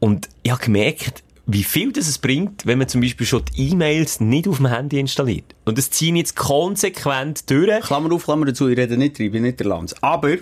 [0.01, 3.71] Und ich habe gemerkt, wie viel das es bringt, wenn man zum Beispiel schon die
[3.71, 5.55] E-Mails nicht auf dem Handy installiert.
[5.65, 7.81] Und das ziehen jetzt konsequent durch.
[7.83, 9.95] Klammer auf, Klammer dazu, ich rede nicht drüber, ich bin nicht der Lanz.
[10.01, 10.37] Aber,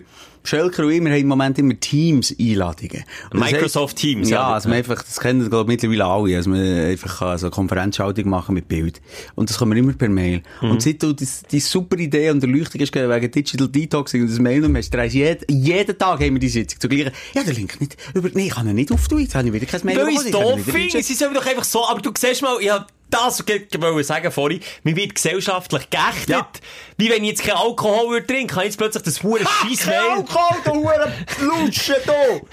[0.45, 3.05] Schelker und ich, wir haben im Moment immer Teams-Einladungen.
[3.33, 4.55] Microsoft heisst- Teams, Ja, ja.
[4.55, 8.29] also man einfach, das kennen, glaube ich, mittlerweile alle, also man einfach so eine Konferenzschaltung
[8.29, 9.01] machen mit Bild.
[9.35, 10.43] Und das können wir immer per Mail.
[10.61, 10.71] Mhm.
[10.73, 14.39] Und seit du die, die super Idee und Erleuchtung hast wegen Digital Detoxing und das
[14.39, 17.13] Mail und hast, dreist jeden, jeden Tag haben wir die Sitzung zu gleichen.
[17.35, 19.67] Ja, der Link nicht, über, nee, ich kann ihn nicht auftun, jetzt habe ich wieder
[19.67, 20.89] kein Mail Weil es bekommen, doof ihn finde.
[20.89, 24.33] wieder Sie sollen doch einfach so, aber du siehst mal, ich hab das wollte sagen
[24.33, 26.29] vorhin, mir wird gesellschaftlich geächtet.
[26.29, 26.49] Ja.
[26.97, 29.87] Wie wenn ich jetzt keinen Alkohol würde trinken, kann ich jetzt plötzlich das hure scheiß
[29.87, 29.99] Mail.
[30.17, 32.47] Alkohol, du Hure Lutsche, du!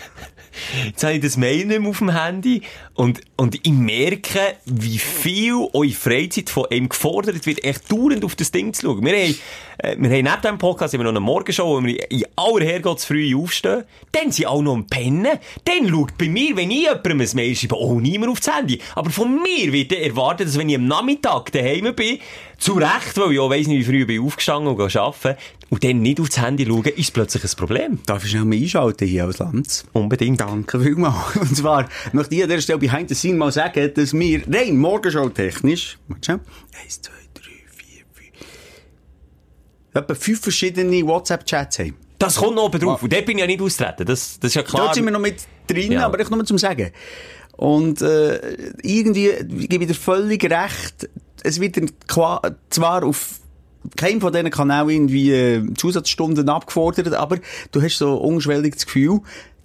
[0.86, 2.64] Jetzt habe ich das Mail nicht mehr auf dem Handy
[3.00, 8.36] und, und ich merke, wie viel eure Freizeit von einem gefordert wird, echt dauernd auf
[8.36, 9.06] das Ding zu schauen.
[9.06, 9.36] Wir haben,
[9.78, 13.34] äh, wir haben neben diesem Podcast immer noch eine Morgenshow, wo wir in aller Herrgottsfrüh
[13.38, 13.86] aufstehen.
[14.12, 15.40] Dann sind alle noch am Pennen.
[15.64, 18.82] Dann schaut bei mir, wenn ich jemandem ein Mail schreibe, auch niemand aufs Handy.
[18.96, 22.20] Aber von mir wird erwartet, dass wenn ich am Nachmittag daheim bin,
[22.58, 25.38] zu Recht, weil ich auch weiss nicht, wie früh ich bin aufgestanden und gehe arbeiten,
[25.70, 28.00] und dann nicht aufs Handy schauen, ist plötzlich ein Problem.
[28.06, 29.86] Darf ich schnell mal einschalten hier als Lanz?
[29.94, 30.42] Unbedingt.
[30.42, 31.36] Danke vielmals.
[31.36, 35.98] Und zwar ich an dieser Stelle behind the scene mal sagen, dass wir rein Morgenshow-technisch,
[36.08, 36.40] warte schon,
[36.84, 38.32] eins, zwei, drei, vier, fünf,
[39.94, 41.96] etwa fünf verschiedene WhatsApp-Chats haben.
[42.18, 43.02] Das kommt noch oben drauf.
[43.02, 44.06] Und dort bin ich ja nicht austreten.
[44.06, 44.86] Das, das ist ja klar.
[44.86, 46.06] Dort sind wir noch mit drin, Ja.
[46.06, 46.92] aber ich nur zum Sagen.
[47.56, 48.40] Und äh,
[48.82, 49.32] irgendwie
[49.68, 51.10] gebe ich dir völlig recht,
[51.44, 51.78] es wird
[52.70, 53.40] zwar auf
[53.96, 57.38] keinem von diesen Kanälen irgendwie äh, Zusatzstunden abgefordert, aber
[57.72, 59.22] du hast so unschwellig das Gefühl,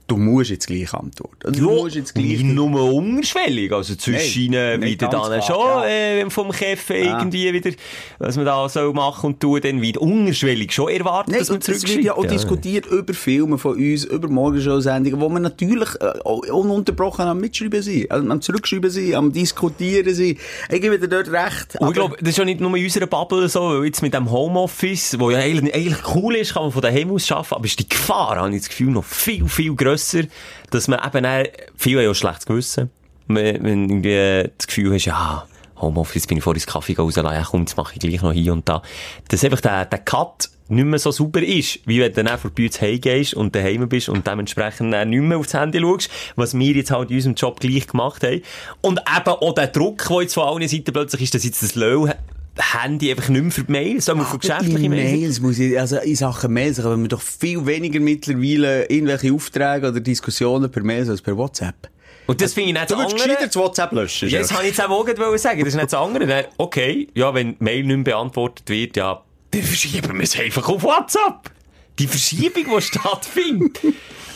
[0.07, 1.37] du musst jetzt gleich antworten.
[1.45, 2.27] Also, du musst jetzt gleich...
[2.27, 3.73] nicht nur unterschwellig.
[3.73, 5.87] Also zwischen nein, wieder dann klar, schon, ja.
[5.87, 7.71] äh, vom Chef irgendwie wieder,
[8.19, 11.57] was man da soll machen und tun, dann wieder unterschwellig schon erwartet, Nein, dass man
[11.57, 15.89] und es wird ja auch diskutiert über Filme von uns, über Morgenshow-Sendungen, wo wir natürlich
[16.01, 20.39] äh, ununterbrochen am Mitschreiben sind, also am Zurückschreiben sind, am Diskutieren sind.
[20.71, 21.77] Ich gebe dir dort recht.
[21.81, 24.31] Und ich glaube, das ist ja nicht nur in unserer Bubble so, jetzt mit dem
[24.31, 27.79] Homeoffice, wo ja eigentlich, eigentlich cool ist, kann man von daheim aus arbeiten, aber ist
[27.79, 30.23] die Gefahr, habe ich das Gefühl, noch viel, viel grösser,
[30.71, 32.91] dass man eben dann, viele haben ja schlechtes Gewissen,
[33.29, 35.47] wenn, wenn irgendwie das Gefühl hast, ja,
[35.81, 38.53] Homeoffice bin ich vorhin ins Kaffee rausgelassen, ja komm, das mache ich gleich noch hier
[38.53, 38.83] und da.
[39.29, 42.65] Dass einfach der, der Cut nicht mehr so super ist, wie wenn du dann bei
[42.65, 46.73] uns heimgehst und daheim bist und dementsprechend dann nicht mehr aufs Handy schaust, was wir
[46.73, 48.43] jetzt halt in unserem Job gleich gemacht haben.
[48.81, 51.75] Und eben auch der Druck, der jetzt von allen Seiten plötzlich ist, dass jetzt das
[51.75, 52.09] Low
[52.57, 55.21] Handy einfach nicht mehr für die Mails, sondern für geschäftliche Mails.
[55.21, 59.89] Mails muss ich, also in Sachen Mails haben wir doch viel weniger mittlerweile irgendwelche Aufträge
[59.89, 61.91] oder Diskussionen per Mail als per WhatsApp.
[62.27, 63.29] Und das finde ich nicht Du das würdest andere.
[63.29, 64.29] gescheiter das WhatsApp löschen.
[64.29, 65.61] Ja, das habe ich jetzt auch gerade sagen.
[65.61, 66.27] Das ist nicht das andere.
[66.27, 70.39] Dann, okay, ja, wenn die Mail nicht mehr beantwortet wird, ja, dann verschieben wir es
[70.39, 71.51] einfach auf WhatsApp.
[71.99, 73.79] Die Verschiebung, die stattfindet.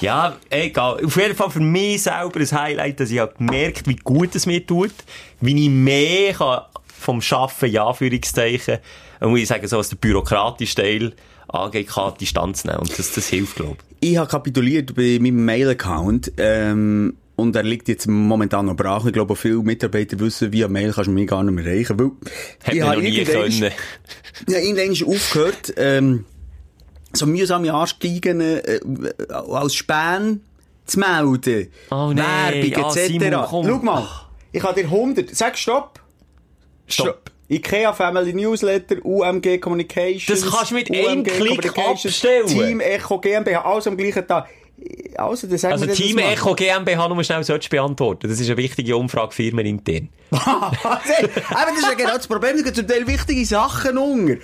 [0.00, 1.04] Ja, egal.
[1.04, 4.46] Auf jeden Fall für mich selber ein Highlight, dass ich habe gemerkt, wie gut es
[4.46, 4.92] mir tut,
[5.40, 6.60] wie ich mehr kann
[6.98, 8.78] vom Schaffen, ja, Anführungszeichen,
[9.20, 11.12] und muss ich sagen, so was der bürokratische Teil
[11.48, 12.78] angeht, kann Distanz nehmen.
[12.78, 14.10] Und das, das hilft, glaube ich.
[14.10, 19.06] Ich habe kapituliert bei meinem Mail-Account, ähm, und er liegt jetzt momentan noch brach.
[19.06, 22.10] Ich glaube, viele Mitarbeiter wissen, via Mail kannst du mich gar nicht mehr erreichen, weil
[22.64, 23.72] Hätte ich habe noch nie irgendwann- können.
[24.48, 26.24] Ja, irgendwann ist aufgehört, ähm,
[27.12, 28.80] so mühsame Ansteigen äh,
[29.38, 30.40] als Span
[30.84, 31.68] zu melden.
[31.90, 33.06] Oh nein, Werbung ah, etc.
[33.06, 33.66] Simon, komm.
[33.66, 34.08] Schau mal,
[34.50, 35.34] ich habe dir 100...
[35.34, 36.00] Sag Stopp.
[36.88, 37.30] Stopp.
[37.50, 40.40] IKEA Family Newsletter, UMG Communications.
[40.42, 42.46] Das kannst du mit einem Klick abstellen.
[42.46, 44.48] Team Echo GmbH, alles am gleichen Tag.
[45.16, 46.32] Also, Also das Team mal.
[46.32, 48.28] Echo GmbH nur schnell solltest du beantworten.
[48.28, 50.08] Das ist eine wichtige Umfrage firmenintern.
[50.30, 54.36] Aber das ist ja genau das Problem, da gehen zum Teil wichtige Sachen unter.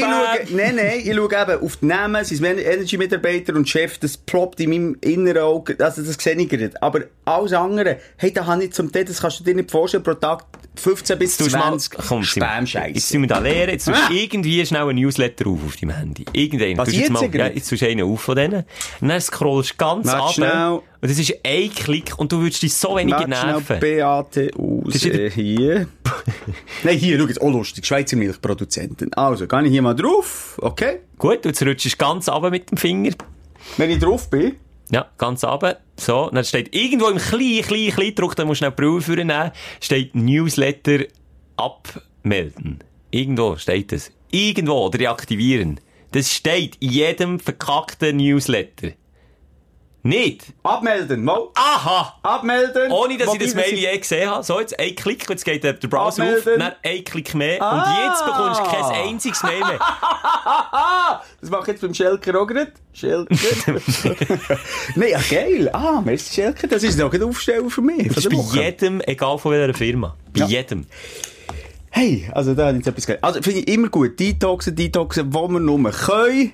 [0.00, 4.60] Schaue, nein, nein, ich schaue eben auf die Namen, sein Energy-Mitarbeiter und Chef, das ploppt
[4.60, 6.70] in meinem inneren Auge, also das sehe ich gerade.
[6.80, 10.04] Aber alles andere, hey, da habe ich zum Teil, das kannst du dir nicht vorstellen,
[10.04, 10.44] pro Tag
[10.80, 13.12] 15 bis Du 20 komm, Simon, Jetzt Spam-Scheiße.
[13.12, 13.70] tun wir da lehren.
[13.70, 14.10] Jetzt tust du Ah.
[14.12, 16.24] irgendwie schnell einen Newsletter auf auf deinem Handy.
[16.32, 16.78] Irgendeinen.
[16.78, 18.64] Was, jetzt, mal, ja, jetzt tust du einen auf von denen.
[19.00, 20.36] Und dann scrollst du ganz ab.
[21.02, 23.80] Und das ist ein Klick und du würdest dich so wenig schnell, nerven.
[23.80, 25.86] Beate aus, äh, hier.
[26.84, 29.12] Nein, hier, schau jetzt, oh lustig, Schweizer Milchproduzenten.
[29.14, 31.00] Also, gehe ich hier mal drauf, okay?
[31.18, 33.12] Gut, und jetzt rutschst du ganz runter mit dem Finger.
[33.78, 34.56] Wenn ich drauf bin,
[34.90, 35.78] Ja, ganz runter.
[36.00, 39.50] So, dann steht irgendwo im kleinen, kleinen, kleinen Druck, da musst du schnell Brille vornehmen,
[39.82, 41.04] steht Newsletter
[41.56, 42.78] abmelden.
[43.10, 44.10] Irgendwo steht das.
[44.30, 45.78] Irgendwo, oder deaktivieren.
[46.12, 48.92] Das steht in jedem verkackten Newsletter.
[50.02, 50.44] Nicht?
[50.62, 51.48] Abmelden, mal.
[51.54, 52.18] Aha!
[52.22, 52.90] Abmelden.
[52.90, 54.42] Ohne, dass ich das Mail je gesehen habe.
[54.42, 56.58] So, jetzt ein Klick, jetzt geht der Browser auf, Abmelden.
[56.58, 57.60] dann ein Klick mehr.
[57.60, 57.82] Ah.
[57.82, 59.78] Und jetzt bekommst du kein einziges Mail mehr.
[61.40, 62.72] Das mache ich jetzt beim Schelker auch gerade.
[62.92, 63.34] Schelker.
[64.94, 65.70] Nein, ja, geil.
[65.72, 66.66] Ah, merci Schelker.
[66.66, 68.08] Das ist noch ein Aufsteller für mich.
[68.08, 68.60] Das ist bei Woche.
[68.62, 70.14] jedem, egal von welcher Firma.
[70.32, 70.46] Bei Ja.
[70.46, 70.86] jedem.
[71.90, 73.24] Hey, also da habe ich jetzt etwas gelernt.
[73.24, 74.18] Also finde ich immer gut.
[74.20, 76.52] Detoxen, detoxen, wo wir nur können.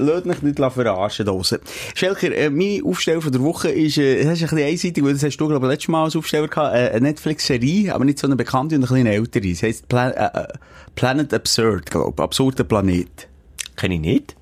[0.00, 1.58] Lasst mich nicht verarschen draussen.
[1.94, 5.12] Schelker, äh, meine Aufsteller von der Woche ist, äh, das ist ein bisschen einseitig, weil
[5.12, 8.18] das hast du, glaube ich, letztes Mal als Aufsteller gehabt, äh, eine Netflix-Serie, aber nicht
[8.18, 9.54] so eine bekannte und ein bisschen ältere.
[9.54, 10.46] Sie heisst Plan äh, äh,
[10.94, 12.22] Planet Absurd, glaube ich.
[12.22, 13.28] Absurder Planet.
[13.76, 14.36] Kenn ich nicht.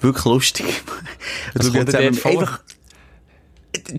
[0.00, 0.66] Wirklich lustig.
[1.54, 2.30] Was Also, kommt vor?
[2.30, 2.60] einfach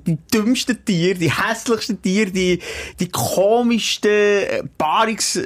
[0.08, 2.60] die dümmsten Tiere, die hässlichsten Tiere, die,
[3.00, 5.40] die komischsten äh, Paarungs...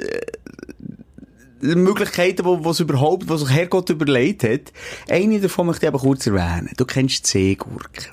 [1.60, 4.72] Möglichkeiten, wo, wo es überhaupt, was sich Herrgott überlegt hat.
[5.08, 6.70] Eine davon möchte ich aber kurz erwähnen.
[6.76, 8.06] Du kennst die Seegurke.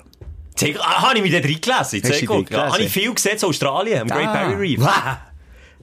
[0.54, 1.74] Zeig, ah, habe ich mich da drin gelesen?
[1.78, 4.32] Hast du Zeig, dich ja, habe ich viel gesehen, so Australien, am Great Ah.
[4.32, 4.80] Barrier Reef.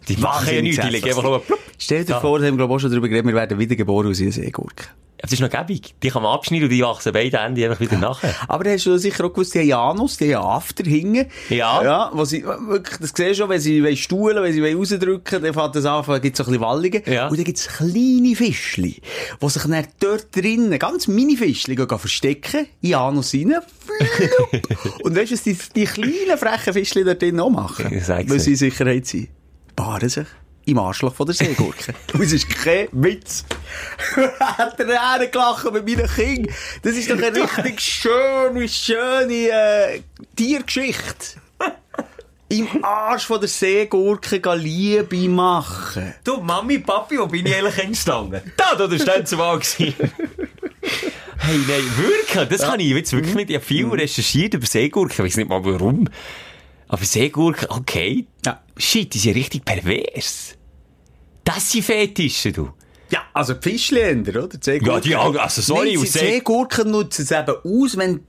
[0.08, 1.44] Die machen ja nichts, die legen einfach nur.
[1.78, 2.20] Stell dir Ja.
[2.20, 4.22] vor, da haben wir glaube ich auch schon darüber geredet, wir werden wieder geboren aus
[4.22, 4.86] einer Seegurke.
[5.18, 5.96] Das ist noch gäbig.
[6.04, 8.36] Die kann man abschneiden und die wachsen beide Ende einfach wieder nachher.
[8.50, 11.28] Aber hast du sicher auch gewusst, die haben Anus, die After hinten.
[11.48, 11.82] Ja.
[11.82, 14.76] Ja, wo sie, wirklich, das siehst du schon, wenn sie wollen stuhlen, wenn sie wollen
[14.78, 17.04] rausdrücken, dann fängt das an, gibt's so ein bisschen Walligen.
[17.06, 17.30] Ja.
[17.30, 19.02] Und dann gibt's kleine Fischli,
[19.42, 23.54] die sich dann dort drinnen, ganz mini Fischli, gehen verstecken, in den Anus rein.
[25.04, 27.86] Und weißt du, was die, die kleinen frechen Fischli dort drinnen auch machen?
[27.92, 29.30] Weil sie in Sicherheit sind.
[29.76, 30.28] Paaren sich.
[30.66, 31.94] Im Arschloch von der Seegurke.
[32.14, 33.44] Und es ist kein Witz.
[34.40, 36.56] Hat er hergelacht mit meinen Kindern.
[36.82, 40.02] Das ist doch eine richtig schöne, schöne äh,
[40.36, 41.42] Tiergeschichte.
[42.48, 46.14] Im Arsch von der Seegurke Liebe machen.
[46.24, 48.42] Du, Mami, Papi, wo bin ich eigentlich entstanden?
[48.56, 49.96] Da, da, das war dann zumal gewesen.
[51.40, 53.50] Hey, nein, wirklich, das kann ich jetzt wirklich nicht.
[53.50, 56.08] Ich habe viel recherchiert über Seegurken, ich weiß nicht mal warum.
[56.88, 58.28] Aber Seegurken, okay.
[58.46, 58.62] Ja.
[58.78, 60.56] Shit, die sind richtig pervers.
[61.44, 62.72] Das sind Fetische, du.
[63.10, 64.58] Ja, also die Fischländer, oder?
[64.58, 64.82] Die.
[64.84, 68.22] Ja, die also sorry, Nein, die Seegurken nutzen es eben aus, wenn...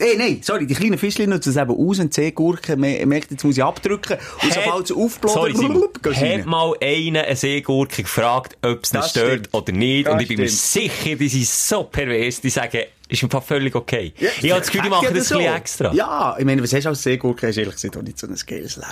[0.00, 3.30] Eh, nein, sorry, die kleinen Fischchen nutzen es eben aus, wenn die Seegurke me- merkt,
[3.30, 4.16] jetzt muss ich abdrücken.
[4.42, 9.54] Und sobald gehen sie Hat mal einer eine Seegurke gefragt, ob es ihn stört stimmt.
[9.54, 10.06] oder nicht.
[10.06, 10.92] Das und ich bin mir stimmt.
[10.92, 14.12] sicher, die sind so pervers, die sagen, ist einfach völlig okay.
[14.18, 15.94] Ja, ich habe das Gefühl, die machen das ein bisschen extra.
[15.94, 17.46] Ja, ich meine, was hast du als Seegurke?
[17.48, 18.88] Hast ehrlich gesagt auch nicht so ein geiles Leben.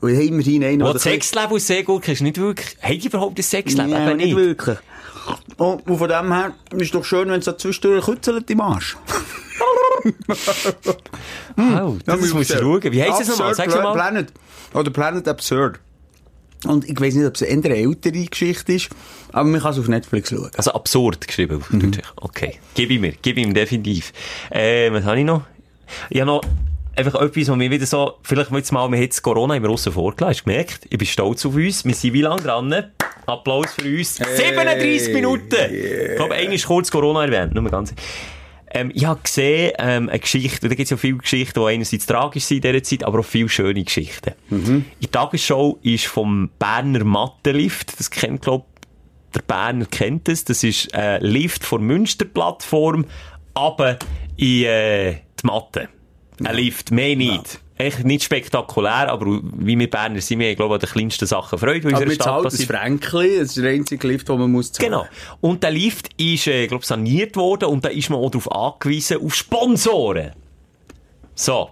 [0.00, 3.38] Und immerhin einen, Und der- das Sexleben aus Seegurke ist nicht wirklich, haben die überhaupt
[3.38, 3.90] ein Sexleben?
[3.90, 4.36] Ja, Eben nicht nicht.
[4.36, 4.78] wirklich.
[5.56, 8.60] Und, und von dem her ist es doch schön, wenn es so zwischendurch kützelt im
[8.60, 8.96] Arsch.
[11.56, 12.82] Oh, das muss ich schauen.
[12.82, 13.54] Wie heisst das nochmal?
[13.54, 13.92] Sag's mal.
[13.92, 14.32] Planet.
[14.72, 15.80] Oder Planet Absurd.
[16.66, 18.88] Und ich weiss nicht, ob es eine ältere Geschichte ist,
[19.32, 20.50] aber man kann es auf Netflix schauen.
[20.56, 21.56] Also absurd geschrieben.
[21.56, 21.98] auf Deutsch.
[22.16, 22.58] Okay.
[22.74, 23.12] Gib ihm mir.
[23.20, 24.12] Gib ihm definitiv.
[24.50, 25.42] Äh, was habe ich noch?
[26.08, 26.42] Ich habe noch
[26.96, 29.92] einfach etwas, was mir wieder so, vielleicht jetzt mal, wir haben jetzt Corona im Russen
[29.92, 30.86] vorgelassen, hast du gemerkt?
[30.88, 31.84] Ich bin stolz auf uns.
[31.84, 32.74] Wir sind wie lange dran?
[33.26, 34.16] Applaus für uns.
[34.16, 35.56] 37 Minuten!
[35.70, 37.94] Ich glaube, eigentlich kurz Corona erwähnt, nur mal ganz.
[38.74, 42.06] Ähm, ich habe gesehen, ähm, eine Geschichte, da gibt es ja viele Geschichten, die einerseits
[42.06, 44.34] tragisch sind in dieser Zeit, aber auch viele schöne Geschichten.
[44.50, 48.66] In der Tagesschau ist vom Berner Mattenlift, das kennt, glaub
[49.32, 53.06] der Berner kennt es, das ist ein Lift von Münster-Plattform,
[53.54, 53.98] aber
[54.36, 55.88] in äh, die Matte.
[56.42, 57.60] Ein Lift, mehr nicht.
[57.76, 61.26] Echt nicht spektakulär, aber wie wir Berner sind, wir haben, glaube ich, an den kleinsten
[61.26, 62.68] Sachen Freude, die Aber unserer Stadt das passiert.
[62.68, 64.92] Fränkli, das ist der einzige Lift, den man muss zahlen.
[64.92, 65.06] Genau.
[65.40, 69.18] Und der Lift ist, äh, glaub, saniert worden und da ist man auch darauf angewiesen,
[69.20, 70.32] auf Sponsoren.
[71.34, 71.70] So.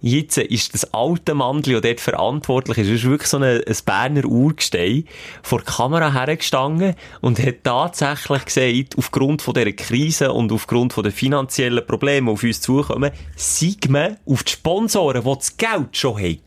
[0.00, 3.44] Jetzt äh, ist das alte Mandli, das dort verantwortlich ist, das ist wirklich so ein,
[3.44, 5.04] ein Berner Urgestein,
[5.42, 11.04] vor der Kamera hergestanden und hat tatsächlich gesagt, aufgrund von dieser Krise und aufgrund von
[11.04, 15.96] den finanziellen Problemen, die auf uns zukommen, sei man auf die Sponsoren, die das Geld
[15.96, 16.38] schon haben.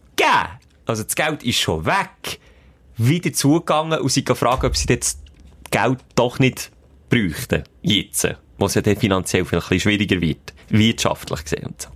[0.86, 2.39] Also das Geld ist schon weg
[2.98, 5.19] wieder zugegangen und sie gefragt, ob sie jetzt
[5.72, 6.72] Geld doch nicht
[7.10, 7.63] bräuchten.
[7.82, 8.28] Jetzt.
[8.58, 10.54] Wo es ja dann finanziell vielleicht ein bisschen schwieriger wird.
[10.70, 11.89] Wirtschaftlich gesehen und so.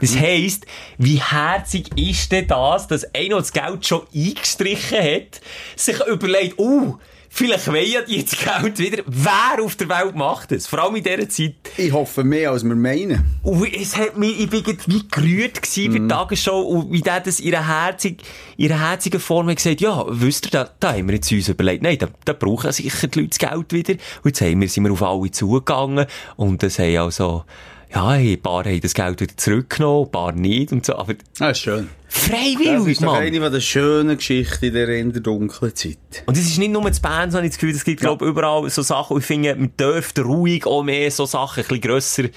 [0.00, 0.66] Das heisst,
[0.98, 5.40] wie herzig ist denn das, dass einer, der das Geld schon eingestrichen hat,
[5.76, 6.98] sich überlegt, oh,
[7.34, 9.02] vielleicht wollen ja die jetzt Geld wieder.
[9.06, 10.66] Wer auf der Welt macht das?
[10.66, 11.54] Vor allem in dieser Zeit.
[11.76, 13.24] Ich hoffe mehr, als wir meinen.
[13.42, 17.20] Und es hat mich, ich bin wie gerührt gewesen bei der Tagesschau und wie der
[17.20, 18.22] das in ihrer herzig,
[18.56, 21.82] ihrer herzigen Form hat gesagt, ja, wisst ihr, da, da haben wir jetzt uns überlegt,
[21.82, 23.94] nein, da, da brauchen sicher die Leute das Geld wieder.
[24.22, 27.44] Und jetzt haben wir, sind wir auf alle zugegangen und das haben also,
[27.92, 31.58] ja, ein paar haben das Geld wieder zurückgenommen, ein paar nicht und so, aber Das
[31.58, 31.88] ist schön.
[32.08, 33.22] Das freiwillig, ist doch Mann.
[33.22, 35.98] eine der schönen Geschichten in der, in der dunklen Zeit.
[36.26, 38.68] Und es ist nicht nur das Band, sondern ich das Gefühl, es gibt, glaub, überall
[38.70, 42.22] so Sachen, und ich finde, man dürfte ruhig auch mehr so Sachen ein bisschen grösser,
[42.24, 42.30] ein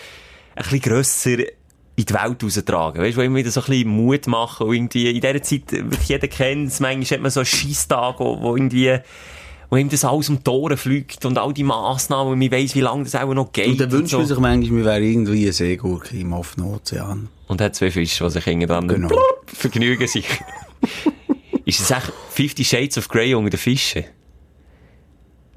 [0.55, 1.39] bisschen grösser
[1.97, 3.01] in die Welt raustragen.
[3.01, 5.73] Weißt du, wo immer wieder so ein bisschen Mut machen und irgendwie, in dieser Zeit,
[5.73, 8.99] äh, jeder kennt es, manchmal hat man so einen Scheisstag, wo, wo irgendwie,
[9.69, 12.75] wo ihm das alles um die Ohren fliegt und all die Massnahmen und man weiss,
[12.75, 13.67] wie lange das auch noch geht.
[13.67, 14.17] Und dann wünscht so.
[14.19, 17.29] man sich manchmal, wir wären irgendwie ein Seegurke im offenen Ozean.
[17.47, 19.07] Und hat zwei Fische, die sich irgendwann Genau.
[19.07, 20.25] blub, vergnügen sich.
[21.65, 24.05] ist es echt 50 Shades of Grey unter den Fischen?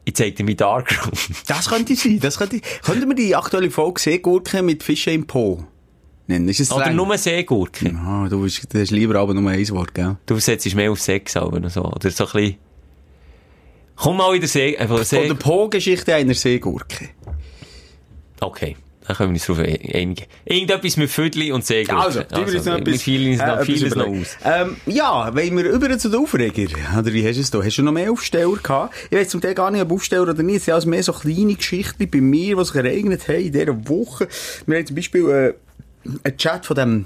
[0.05, 1.13] Ich zeig dir meinen Darkroom.
[1.47, 5.65] Das könnte sein, das könnte, könnten wir die aktuelle Folge Seegurke mit Fischen im Po
[6.31, 6.49] nennen?
[6.49, 6.97] Ist es Oder lang?
[6.97, 7.97] nur Seegurken.
[7.97, 10.17] Ah, du, bist, du hast lieber aber nur ein Wort, gell?
[10.25, 11.85] Du setzt mehr auf Sex aber so.
[11.85, 12.57] Oder so ein bisschen...
[14.01, 14.79] Komm mal in der See...
[14.79, 17.11] Einfach Von See der Po-Geschichte einer Seegurke.
[18.41, 18.77] okay.
[19.07, 20.25] Dann können wir uns darauf einigen.
[20.45, 22.01] Irgendetwas mit Vödli und Seegurken.
[22.01, 24.37] Also, wir jetzt noch etwas, fielen uns äh, vieles noch aus.
[24.45, 27.63] Ähm, ja, wenn wir über zu den Aufreger, oder wie hast du es da?
[27.63, 28.95] Hast du noch mehr Aufsteller gehabt?
[29.11, 30.59] Ich weiß zum Teil gar nicht, ob Aufsteller oder nicht.
[30.59, 33.89] Es sind also mehr so kleine Geschichten bei mir, die sich ereignet haben in dieser
[33.89, 34.29] Woche.
[34.67, 37.05] Wir haben zum Beispiel äh, einen Chat von dem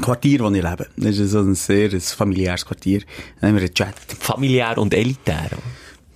[0.00, 0.86] Quartier, wo ich lebe.
[0.96, 3.00] Das ist so ein sehr ein familiäres Quartier.
[3.40, 3.94] Dann haben wir einen Chat.
[4.20, 5.50] Familiär und elitär.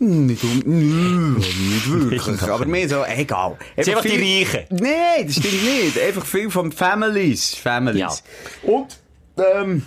[0.05, 2.43] Nicht, um, nö, nicht wirklich.
[2.43, 3.57] Aber mehr so, egal.
[3.77, 4.67] sind einfach die viel- Reichen.
[4.71, 6.01] Nein, das stimmt nicht.
[6.01, 7.55] Einfach viel von Families.
[7.55, 8.01] Families.
[8.01, 8.71] Ja.
[8.73, 8.99] Und,
[9.39, 9.83] ähm,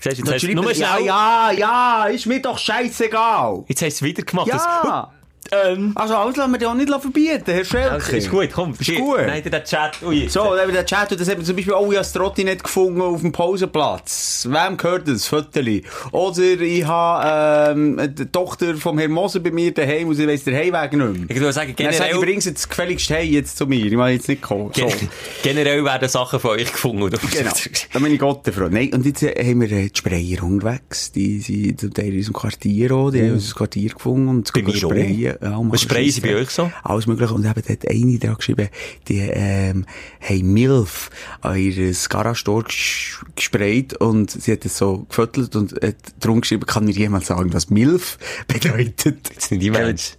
[0.00, 1.06] Siehst jetzt hast schreiben nur sie, ja, schnell...
[1.06, 3.64] ja, ja, ist mir doch scheißegal.
[3.68, 4.48] Jetzt hast du es wieder gemacht.
[4.48, 5.12] Ja.
[5.50, 5.92] Das, ähm...
[5.94, 7.90] Also, alles lassen wir dir auch nicht verbieten, Herr Schelke.
[7.92, 8.74] Also, ist gut, komm.
[8.78, 9.20] Ist gut.
[9.26, 10.02] Nein, der Chat.
[10.02, 10.28] Ui.
[10.28, 11.94] So, dann haben wir den Chat, und das hat man zum Beispiel, oh, ich habe
[11.96, 14.48] das Trotti nicht gefunden auf dem Pausenplatz.
[14.50, 15.26] Wem gehört das?
[15.26, 15.82] Fötterli.
[16.12, 20.44] Oder ich habe, ähm, die Tochter vom Herrn Moser bei mir daheim, und sie weiss
[20.44, 21.30] den Heimweg nicht mehr.
[21.30, 23.86] Ich würde sagen, Dann sag ich, generell, bring's jetzt gefälligst hey jetzt zu mir.
[23.86, 24.70] Ich will jetzt nicht kommen.
[24.74, 24.86] So.
[24.86, 25.08] gen
[25.42, 27.02] generell werden Sachen von euch gefunden.
[27.02, 27.18] oder?
[27.18, 27.50] Genau.
[27.92, 28.68] Da bin ich Gott froh.
[28.70, 31.12] Nein, und jetzt äh, haben wir äh, die Sprayer unterwegs.
[31.12, 33.10] Die sind zum Teil in unserem Quartier auch.
[33.10, 34.74] Die haben unser Quartier gefunden und auch.
[34.74, 35.39] sprayen.
[35.40, 36.70] Was sprayen sie bei euch so?
[36.82, 37.32] Alles mögliche.
[37.32, 38.68] Und eben dort eine dran geschrieben,
[39.08, 39.86] die, ähm,
[40.20, 41.10] haben Milf
[41.40, 46.66] an ihr Garagentor ges gesprayt und sie hat es so gefüttert und hat drum geschrieben,
[46.66, 49.30] kann mir jemand sagen, was Milf bedeutet?
[49.30, 50.12] Jetzt nicht die Mensch.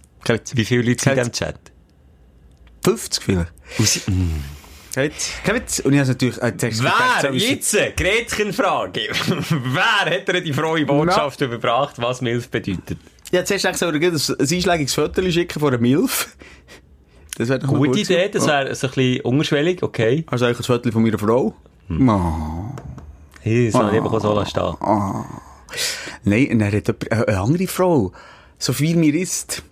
[0.54, 1.58] Wie viele Leute sind in diesem Chat?
[2.84, 3.52] 50 vielleicht.
[4.94, 5.10] Kein
[5.44, 5.80] kein Witz.
[5.80, 9.08] Und ich habe natürlich, äh, Text gedacht, Wer, jetzt, Gretchenfrage.
[9.48, 12.98] Wer hat dir die frohe Botschaft überbracht, was Milf bedeutet?
[13.32, 16.36] Ja, zuerst eigentlich soll er ein, ein einschlägiges Foto schicken von einer Milf.
[17.38, 20.24] Das wäre Gute gut Idee, das wäre so ein bisschen unterschwellig, okay.
[20.26, 21.54] Also eigentlich ein Foto von meiner Frau.
[21.90, 22.74] Oh.
[23.40, 24.74] Hey, das ich einfach so lassen stehen.
[26.24, 28.12] Nein, und er hat äh, eine andere Frau.
[28.58, 29.62] So viel mir ist.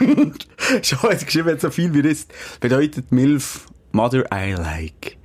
[0.82, 2.32] Schon er geschrieben, so viel mir ist.
[2.58, 5.18] Bedeutet Milf, Mother I like.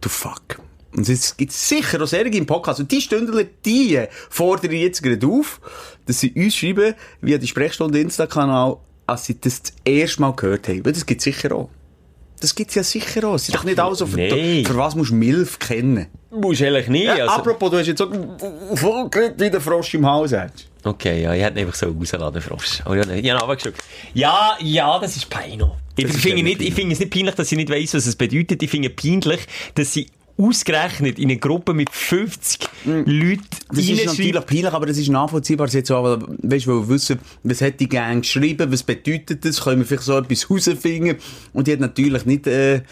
[0.00, 0.60] To fuck.
[0.96, 2.80] Und es gibt sicher auch solche im Podcast.
[2.80, 5.60] Und die Stündler, die fordere ich jetzt gerade auf,
[6.06, 10.68] dass sie uns schreiben, via die Sprechstunde Insta-Kanal, als sie das das erste Mal gehört
[10.68, 10.84] haben.
[10.84, 11.68] Weil das gibt's sicher auch.
[12.40, 13.34] Das gibt's ja sicher auch.
[13.34, 14.64] Es ist doch nicht alles so, für, nee.
[14.64, 16.06] für was musst du Milf kennen?
[16.30, 17.04] Musst du eigentlich nie.
[17.04, 17.34] Ja, also.
[17.34, 18.10] apropos, du hast jetzt so
[18.74, 20.66] voll geredet, wie der Frosch im Haus hast.
[20.84, 22.82] Okay, ja, ich hätte einfach so rausladen, Frosch.
[22.86, 23.82] Oh, ja, ich habe ihn runtergeschluckt.
[24.14, 25.68] Ja, ja, das ist peinlich.
[25.96, 28.16] Ich finde wirklich nicht, ich finde es nicht peinlich, dass sie nicht weiss, was es
[28.16, 28.62] bedeutet.
[28.62, 29.40] Ich finde peinlich,
[29.74, 30.06] dass sie
[30.38, 35.68] ausgerechnet in eine Gruppe mit 50 Leuten Das ist natürlich peinlich, aber das ist nachvollziehbar.
[35.68, 39.80] Sie so, aber, weißt du, wissen, was hat die Gang geschrieben, was bedeutet das, können
[39.80, 41.16] wir vielleicht so etwas herausfinden.
[41.52, 42.82] Und die hat natürlich nicht, äh,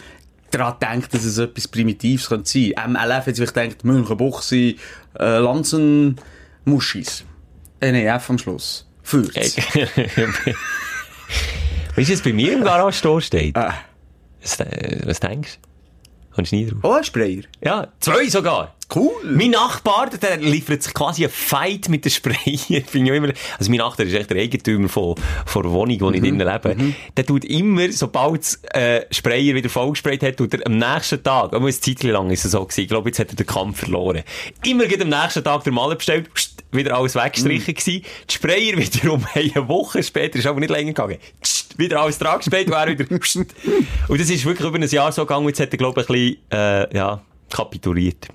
[0.51, 2.73] daran gedacht, dass es etwas Primitives könnte sein.
[2.91, 4.77] MLF hat sich gedacht, Münchenbuchsee,
[5.19, 7.25] äh, Lanzenmuschis.
[7.79, 8.87] Äh, nee, F am Schluss.
[9.03, 9.35] Fürth.
[9.35, 9.57] Weißt
[12.09, 13.55] du, was bei mir im Garage steht?
[13.55, 13.75] Ah.
[14.41, 15.64] Was, äh, was denkst du?
[16.35, 16.79] Kommst nie drauf?
[16.83, 17.43] Oh, ein Sprayer.
[17.63, 18.75] Ja, zwei sogar.
[18.93, 19.13] Cool.
[19.23, 22.35] Mein Nachbar, der liefert sich quasi ein Fight mit der Sprayer.
[22.85, 25.15] Finde ich immer, also mein Nachbar ist echt der Eigentümer von,
[25.45, 26.75] von der Wohnung, wo ich drinnen lebe.
[27.15, 31.59] Der tut immer, sobald äh, Sprayer wieder vollgesprayt hat, tut er am nächsten Tag, aber
[31.65, 34.23] eine Zeit lang ist es so gewesen, ich glaube, jetzt hat er den Kampf verloren.
[34.65, 36.29] Immer geht am nächsten Tag der Maler bestellt,
[36.71, 38.03] wieder alles weggestrichen gewesen.
[38.29, 42.39] Die Sprayer wiederum eine Woche später, ist aber nicht länger gegangen, pst, wieder alles dran
[42.45, 43.05] und er wieder.
[44.07, 46.13] Und das ist wirklich über ein Jahr so gegangen, jetzt hat er, glaube ich, ein
[46.13, 48.27] bisschen, äh, ja, kapituliert.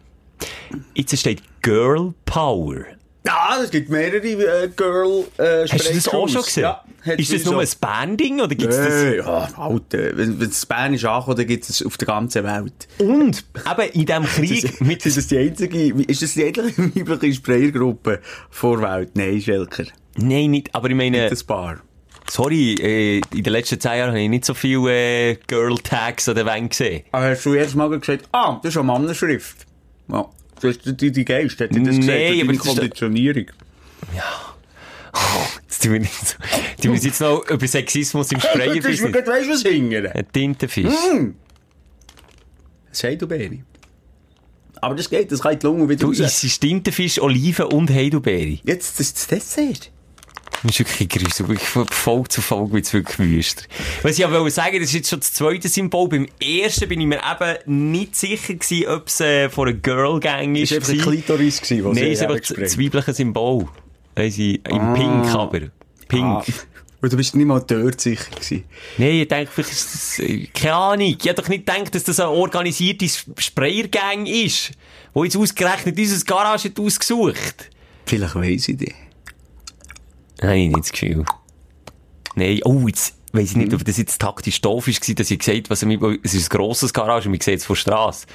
[0.95, 2.84] Jetzt steht Girl Power.
[3.26, 6.62] Ja, es gibt mehrere äh, Girl äh, Hast du das auch schon gesehen?
[6.62, 6.82] Ja.
[7.16, 7.61] ist das nur so.
[7.61, 8.88] ein Banding oder gibt's das?
[8.88, 10.16] Nee, ja, Alter.
[10.16, 12.88] Wenn, wenn das Spanisch ankommt, dann gibt es auf der ganzen Welt.
[12.99, 17.34] Und eben in diesem Krieg mit ist das die einzige, ist das die einzige weibliche
[17.34, 19.11] Sprayergruppe vor Welt?
[19.14, 19.84] Nein, Schelker.
[20.16, 21.80] Nein, nicht, aber ich meine, Das Paar.
[22.31, 26.35] Sorry, äh, in den letzten zehn Jahren habe ich nicht so viele äh, Girl-Tags an
[26.37, 27.03] der Wand gesehen.
[27.12, 29.66] Aber hast du jedes Mal gesagt, ah, das ist eine Mannenschrift.
[30.09, 30.28] Ja.
[30.61, 32.43] Das ist die, die Geist, hat die das Nee, gesagt?
[32.43, 33.47] aber das ist- Konditionierung.
[35.62, 36.37] Jetzt tun wir nicht so,
[36.83, 39.12] tun wir jetzt noch über Sexismus im ist mir Sprayer-Business.
[39.12, 40.07] gerade, weißt du, was hingern?
[40.07, 40.87] Ein Tintenfisch.
[43.18, 43.64] Du, Beni.
[44.81, 46.20] Aber das geht, das kann in die Lunge wieder Du raus.
[46.45, 48.61] isst Tintenfisch, Oliven und Heidelbeere.
[48.64, 49.91] Jetzt, das ist das Dessert.
[50.62, 51.61] Das ist wirklich gruselig.
[51.61, 53.64] Von Folge zu Folge wird es wirklich wüster.
[54.03, 56.09] Was ich aber sagen, das ist jetzt schon das zweite Symbol.
[56.09, 60.20] Beim ersten bin ich mir eben nicht sicher gewesen, ob es äh, von einer Girl
[60.20, 60.72] Gang ist.
[60.72, 60.98] War einfach ein.
[60.98, 63.68] Klitoris, gewesen, was Nein, es ist einfach das weibliche Symbol.
[64.14, 65.61] Weiss ich, im Pink aber.
[66.09, 66.24] Pink.
[66.24, 66.44] Ah.
[67.03, 68.64] Und du bist nicht mal dort sicher gewesen.
[68.98, 71.16] Nein, ich denke, vielleicht ist das, äh, keine Ahnung.
[71.18, 73.07] Ich hätte doch nicht gedacht, dass das eine organisierte
[73.38, 74.72] Sprayergang ist,
[75.14, 77.70] wo jetzt ausgerechnet unser Garage hat ausgesucht.
[78.05, 78.94] Vielleicht weiss ich dich.
[80.41, 81.24] Nein, ich nicht das Gefühl.
[82.34, 85.57] Nein, oh, jetzt weiss ich nicht, ob das jetzt taktisch doof war, dass ich gesagt
[85.59, 88.26] habe, was mir, es ist ein grosses Garage und wir sehen es von der Strasse.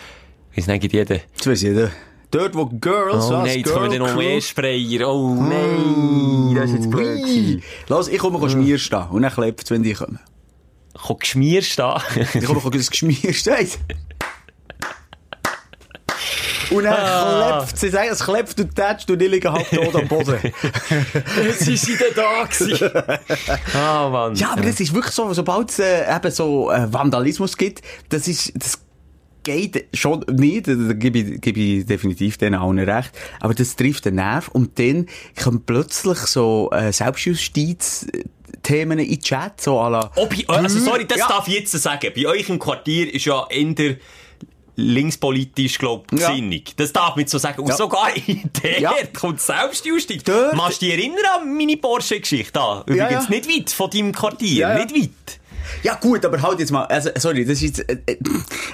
[0.55, 1.19] Weiss nicht jeder.
[1.37, 1.91] Das weiss jeder.
[2.31, 5.09] Dort, wo Girls, Oh was, nein, jetzt kommen Girl dann noch mehr Sprayer.
[5.09, 7.63] Oh nein, das ist jetzt blöd gewesen.
[7.87, 10.19] Los, ich komme Schmier stehen und dann klepft wenn die kommen.
[10.93, 12.01] Komm, geschmiert da.
[12.33, 13.69] Ich komme das Geschmier stehen.
[16.71, 17.57] Und dann Ah.
[17.59, 20.37] klepft sie, sagen, es klepft und tätscht und die liegen halb tot am Boden.
[21.43, 22.91] Jetzt ist sie da gewesen.
[23.75, 24.35] Ah, Mann.
[24.35, 28.27] Ja, aber das ist wirklich so, sobald es äh, eben so äh, Vandalismus gibt, das
[28.27, 28.79] ist, das
[29.43, 34.05] geht schon nicht, da gebe ich, gebe ich definitiv denen allen recht, aber das trifft
[34.05, 35.05] den Nerv und dann
[35.41, 40.11] kommen plötzlich so äh, Selbstjustiz-Themen in den Chat, so à la...
[40.15, 41.27] Oh, bei, also, sorry, das Ja.
[41.27, 42.11] darf ich jetzt sagen.
[42.15, 43.95] Bei euch im Quartier ist ja eher
[44.75, 46.29] linkspolitisch, glaub Ja.
[46.29, 46.73] gesinnig.
[46.77, 47.61] Das darf man so sagen.
[47.61, 47.75] Und Ja.
[47.77, 48.93] sogar in der Ja.
[49.19, 50.23] kommt Selbstjustiz.
[50.23, 52.59] Dort- Machst du dich erinnern an meine Porsche-Geschichte?
[52.85, 53.29] Übrigens Ja, ja.
[53.29, 54.73] nicht weit von deinem Quartier.
[54.75, 55.39] Nicht weit.
[55.81, 58.17] Ja gut, aber halt jetzt mal, also, sorry, das ist jetzt äh, äh,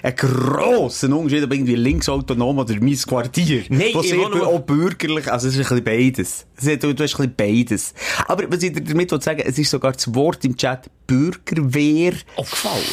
[0.04, 3.64] ein grosser Unterschied, ob irgendwie linksautonom oder mein Quartier.
[3.70, 6.46] Nein, ich sehr nur- auch bürgerlich, also es ist ein bisschen beides.
[6.82, 7.94] Du, du hast ein bisschen beides.
[8.28, 12.84] Aber was ich damit sagen, es ist sogar das Wort im Chat Bürgerwehr Oh, gefallen.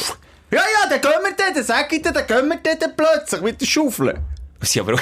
[0.51, 2.93] Ja, ja, dann gehen wir dann, dann sag ich dir, dann gehen wir dann, dann
[2.95, 4.15] plötzlich mit der Schaufel.
[4.59, 5.01] Es sind aber auch,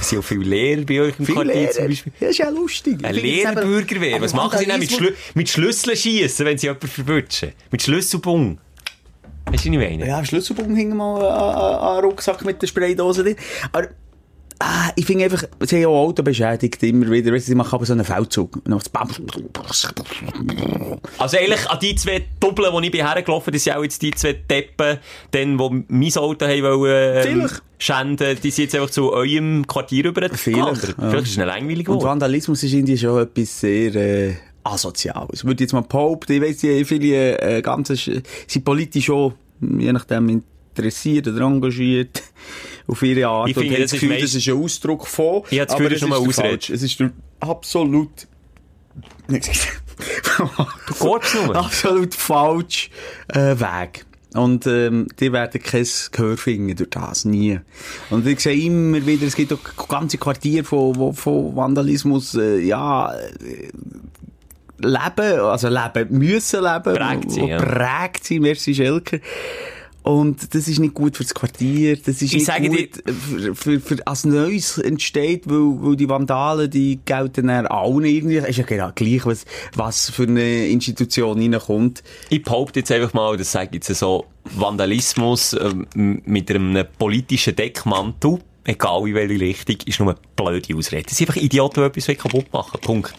[0.00, 1.70] es sind auch viele Lehrer bei euch im Viele Quartier Lehrer.
[1.72, 2.12] zum Beispiel.
[2.20, 2.98] Ja, ist ja lustig.
[3.04, 4.20] Ein eben- Lehrerbürgerwehr.
[4.20, 7.52] Was machen sie denn mit, Schlü mit Schlüsseln schiessen, wenn sie jemanden verwutschen?
[7.70, 8.58] Mit Schlüsselbung.
[9.46, 10.06] Weißt du, was ich meine?
[10.06, 13.36] Ja, Schlüsselbund hing mal an, an, an Rucksack mit der Spraydose drin.
[13.72, 13.88] Aber,
[14.62, 17.32] ah, ich finde einfach, sie haben auch Auto beschädigt, immer wieder.
[17.32, 18.60] Weißt sie machen aber so einen Feldzug.
[21.18, 24.12] Also eigentlich an die zwei Doppeln, die ich bin hergelaufen, das sind auch jetzt die
[24.12, 24.98] zwei Deppen,
[25.30, 30.06] dann, wo mein Auto haben wollen, ähm, schänden, die sind jetzt einfach zu eurem Quartier
[30.06, 30.28] rüber.
[30.32, 30.94] Vielleicht, ja.
[30.96, 32.02] Vielleicht ist es eine langweilig Und.
[32.02, 34.34] Vandalismus ist irgendwie schon etwas sehr, äh,
[34.64, 35.44] asoziales.
[35.44, 39.92] Würde ich jetzt mal behaupten, ich weiss, die viele, äh, ganze, sind politisch auch, je
[39.92, 42.22] nachdem, interessiert oder engagiert,
[42.86, 43.48] auf ihre Art.
[43.50, 45.42] Ich und finde, das das Gefühl, das ist ein Ausdruck von.
[45.50, 46.72] Ich habe das Gefühl, das ist nur Ausrede.
[46.72, 47.04] Es ist
[47.40, 48.10] absolut,
[49.28, 49.50] nicht
[50.38, 51.56] Du gehst nur.
[51.56, 52.90] absolut falsch
[53.28, 54.04] äh, Weg.
[54.34, 57.60] Und ähm, die werden kein Gehör finden durch das, nie.
[58.08, 63.12] Und ich sehe immer wieder, es gibt auch ganze Quartiere von, von Vandalismus, äh, ja,
[63.14, 63.68] äh,
[64.78, 66.94] leben, also leben, müssen leben.
[66.96, 67.58] Prägt sie, wo- ja.
[67.58, 69.18] Prägt sie, merci Schelker.
[70.02, 73.02] Und das ist nicht gut für das Quartier, das ist Ich nicht sage dir- gut
[73.06, 78.38] für, für, für, als Neues entsteht, weil, weil die Vandalen, die gelten dann allen irgendwie,
[78.38, 79.44] ist ja genau gleich, was,
[79.76, 82.02] was für eine Institution reinkommt.
[82.30, 84.26] Ich behaupte jetzt einfach mal, das sage ich jetzt so,
[84.56, 85.86] Vandalismus ähm,
[86.24, 91.04] mit einem politischen Deckmantel, egal in welche Richtung, ist nur eine blöde Ausrede.
[91.04, 92.80] Das sind einfach Idioten, die etwas kaputt machen.
[92.80, 93.14] Punkt.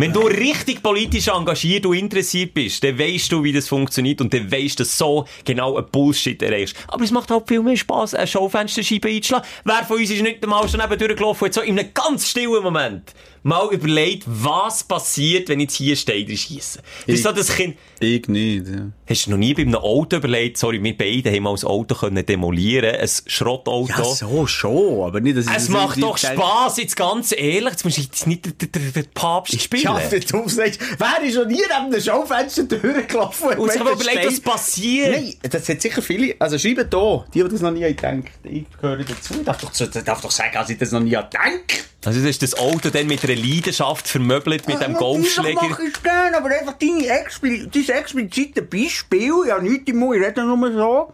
[0.00, 4.32] Wenn du richtig politisch engagiert und interessiert bist, dann weißt du, wie das funktioniert und
[4.32, 6.76] dann weißt du, dass so genau ein Bullshit erreichst.
[6.86, 9.44] Aber es macht halt viel mehr Spass, eine Schaufensterscheibe einzuschlagen.
[9.64, 12.62] Wer von uns ist nicht einmal schon neben durchgelaufen hat so in einem ganz stillen
[12.62, 13.12] Moment
[13.42, 16.80] mal überlegt, was passiert, wenn ich jetzt hier Steine schiesse.
[17.06, 18.90] Das ist so das Kind, Ich nicht, ja.
[19.08, 21.94] Hast du noch nie bei einem Auto überlegt, sorry, wir beide haben mal ein Auto
[21.94, 23.88] können demolieren, ein Schrottauto.
[23.88, 27.70] Ja, so schon, aber nicht, dass ich Es das macht doch Spass, jetzt ganz ehrlich.
[27.70, 29.82] Jetzt musst du jetzt nicht den, den, den Papst spielen.
[29.82, 33.58] Ja, wenn du sagst, wer ist noch nie neben dem Schaufenster durchgelaufen?
[33.58, 35.10] Und sich aber überlegt, was passiert.
[35.12, 38.32] Nein, das hat sicher viele, also schreiben da, die, die das noch nie haben gedacht.
[38.44, 39.34] Ich gehöre dazu.
[39.38, 39.72] Ich darf doch,
[40.04, 43.06] darf doch sagen, dass ich das noch nie gedacht Also, das ist das Auto dann
[43.06, 45.60] mit einer Leidenschaft vermöbelt, mit dem Golfschläger.
[45.60, 50.16] Das mache ich gerne, aber einfach deine Expli dein explizite Beispiel, ja, nicht im Mund,
[50.16, 51.12] ich rede nur so.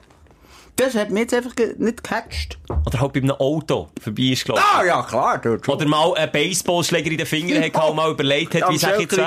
[0.76, 2.59] Das hat mich jetzt einfach nicht gecatcht.
[2.86, 4.62] Oder halt bei einem Auto vorbei ist gelaufen.
[4.72, 5.68] Ah, ja, klar, dort.
[5.68, 9.11] Oder mal einen Baseballschläger in den Finger hat und mal überlegt hat, wie sag ich
[9.11, 9.18] jetzt.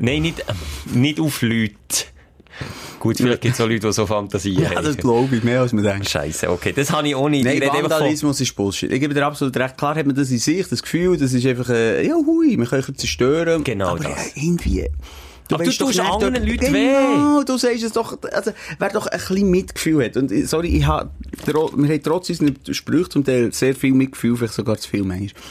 [0.00, 1.74] Nein, nicht, ähm, nicht auf Leute.
[2.98, 4.84] Gut, vielleicht gibt es auch Leute, die so Fantasien Ja, haben.
[4.84, 6.08] das glaube ich, mehr als man denkt.
[6.08, 7.44] Scheiße, okay, das habe ich nicht.
[7.44, 7.60] Nein.
[7.62, 8.90] Vandalismus ist Bullshit.
[8.90, 9.76] Ich gebe dir absolut recht.
[9.78, 12.66] Klar hat man das in sich, das Gefühl, das ist einfach, äh, ja, hui, wir
[12.66, 13.62] können zerstören.
[13.64, 14.28] Genau aber das.
[14.28, 14.88] äh, irgendwie,
[15.50, 19.06] Aber du weisst doch tust anderen Leuten genau, du sagst es doch, also, wer doch
[19.06, 20.16] ein bisschen Mitgefühl hat.
[20.16, 21.10] Und, äh, sorry, ich hab,
[21.46, 25.42] wir haben trotz unseren Sprüchen zum Teil sehr viel Mitgefühl, vielleicht sogar zu viel manchmal.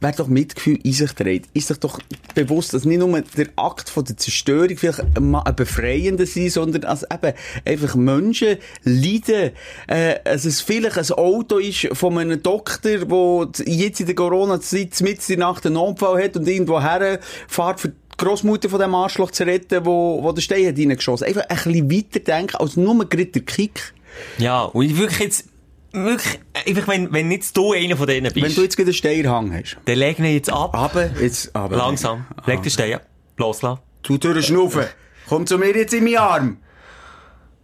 [0.00, 1.98] Wer doch Mitgefühl in sich trägt, ist sich doch
[2.34, 7.02] bewusst, dass nicht nur der Akt von der Zerstörung vielleicht ein befreiender sein, sondern als
[7.04, 7.32] eben
[7.64, 9.52] einfach Menschen leiden,
[9.86, 15.00] äh, dass es vielleicht ein Auto ist von einem Doktor, der jetzt in der Corona-Zeit
[15.00, 17.18] mitten in der Nacht einen Notfall hat und irgendwo her
[17.48, 21.26] fährt für die Grossmutter von dem Arschloch zu retten, wo, wo der Stein hat reingeschossen.
[21.26, 23.94] Einfach ein bisschen weiter denken als nur gerade der Kick.
[24.38, 25.44] Ja, und ich wirklich jetzt,
[25.92, 29.52] wirklich, einfach, wenn, wenn nicht du einer von denen bist, Wenn du jetzt einen Steierhang
[29.52, 29.76] hast.
[29.84, 30.74] dann leg ihn jetzt ab.
[30.74, 31.76] Aber, jetzt, aber.
[31.76, 32.26] Langsam.
[32.46, 33.06] Leg den Stein ab.
[33.36, 33.80] Loslassen.
[34.02, 34.84] Du durchschnaufen.
[35.28, 36.56] Komm zu mir jetzt in meinen Arm.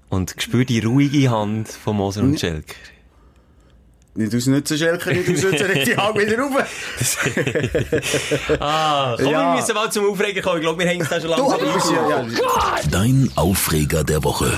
[0.09, 2.75] Und spür die ruhige Hand von Moser und Schelker.
[4.14, 6.52] Nicht aus Nutzen, Schelker, nicht aus Nutzen, die Hand wieder rauf.
[8.60, 9.52] Ah, komm, Ja.
[9.54, 10.56] wir müssen mal zum Aufregen kommen.
[10.56, 11.38] Ich glaube, wir hängen es da schon ein.
[11.38, 12.26] ja, ja,
[12.90, 14.52] Dein Aufreger der Woche.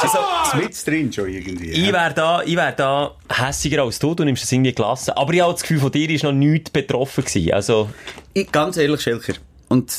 [0.00, 0.18] Also,
[0.58, 1.70] mit drin schon irgendwie.
[1.70, 4.14] ich wäre da, ich wär da hässiger als du.
[4.14, 5.12] Du nimmst es irgendwie gelassen.
[5.12, 7.52] Aber ich habe das Gefühl, von dir ist noch nichts betroffen gewesen.
[7.52, 7.88] Also,
[8.34, 9.34] Ich, ganz ehrlich, Schelker.
[9.68, 9.90] Und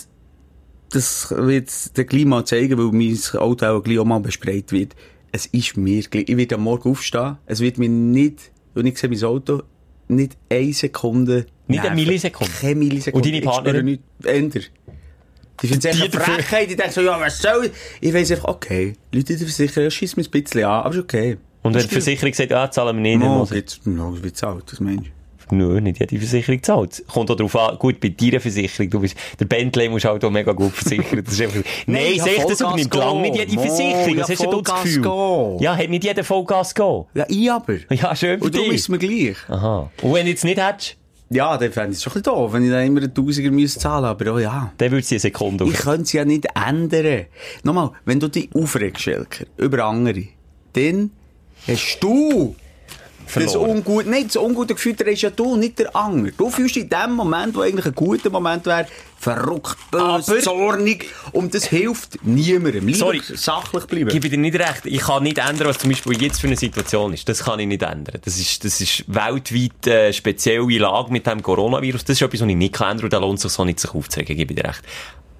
[0.91, 4.93] das wird der gleich mal zeigen, weil mein Auto auch gleich auch mal bespreit wird.
[5.31, 6.25] Es ist mir gleich.
[6.29, 7.37] Ich werde am Morgen aufstehen.
[7.47, 9.63] Es wird mir nicht, und ich sehe mein Auto,
[10.07, 11.45] nicht eine Sekunde.
[11.67, 11.95] Nicht eine.
[11.95, 12.51] Millisekunde?
[12.59, 13.17] Keine Millisekunde.
[13.17, 14.69] Und deine Ich spüre nichts.
[15.61, 16.69] Die finden es Die dafür- Frechheit.
[16.71, 17.71] Ich denke so, ja, was soll ich?
[18.01, 18.93] Ich weiss einfach, okay.
[19.13, 21.37] Leute in der Versicherung, schießt mir ein bisschen an, aber ist okay.
[21.61, 24.33] und wenn die Versicherung sagt, zahlen wir nicht, dann Oh, muss ich- jetzt, no, wie
[24.33, 25.11] zahlt das Mensch?
[25.51, 27.03] Nö, nicht jede Versicherung zahlt.
[27.07, 30.31] Kommt auch darauf an, gut, bei deiner Versicherung, du bist, der Bentley musst halt auch
[30.31, 31.23] mega gut versichern.
[31.23, 33.59] Das einfach, nein, ja, sag das übernimmt lang nicht jede.
[33.59, 34.17] Versicherung.
[34.19, 35.01] Was ja, hast denn du das Gefühl?
[35.01, 35.59] gehen.
[35.59, 37.05] Ja, hat nicht jeder Vollgas gehen.
[37.13, 37.75] Ja, ich aber.
[37.89, 39.37] Ja, schön für Und du bist mir gleich.
[39.49, 39.89] Aha.
[40.01, 40.97] Und wenn du jetzt nicht hättest,
[41.29, 43.49] Ja, dann fände ich es schon ein bisschen doof, wenn ich da immer einen Tausiger
[43.49, 44.71] müsste zahlen aber oh ja.
[44.77, 47.25] dann würde sie eine Sekunde Ich könnte es ja nicht ändern.
[47.63, 50.25] Nochmal, wenn du dich aufregst, Schelker, über andere,
[50.73, 51.11] dann
[51.67, 52.55] hast du
[53.25, 53.77] das Verloren.
[53.77, 56.31] ungute, nein, das ungute Gefühl, der ist ja du, nicht der andere.
[56.33, 61.07] Du fühlst dich in dem Moment, wo eigentlich ein guter Moment wäre, verrückt, böse, zornig,
[61.31, 62.85] und das hilft niemandem.
[62.85, 63.21] Lieber Sorry.
[63.23, 64.09] sachlich bleiben.
[64.09, 64.85] gebe dir nicht recht.
[64.85, 67.27] Ich kann nicht ändern, was zum Beispiel jetzt für eine Situation ist.
[67.29, 68.19] Das kann ich nicht ändern.
[68.23, 72.03] Das ist, das ist weltweit äh, spezielle Lage mit dem Coronavirus.
[72.03, 73.79] Das ist etwas, was ich nicht kann ändern und da lohnt es sich so nicht,
[73.79, 74.83] sich aufzuregen, ich dir recht.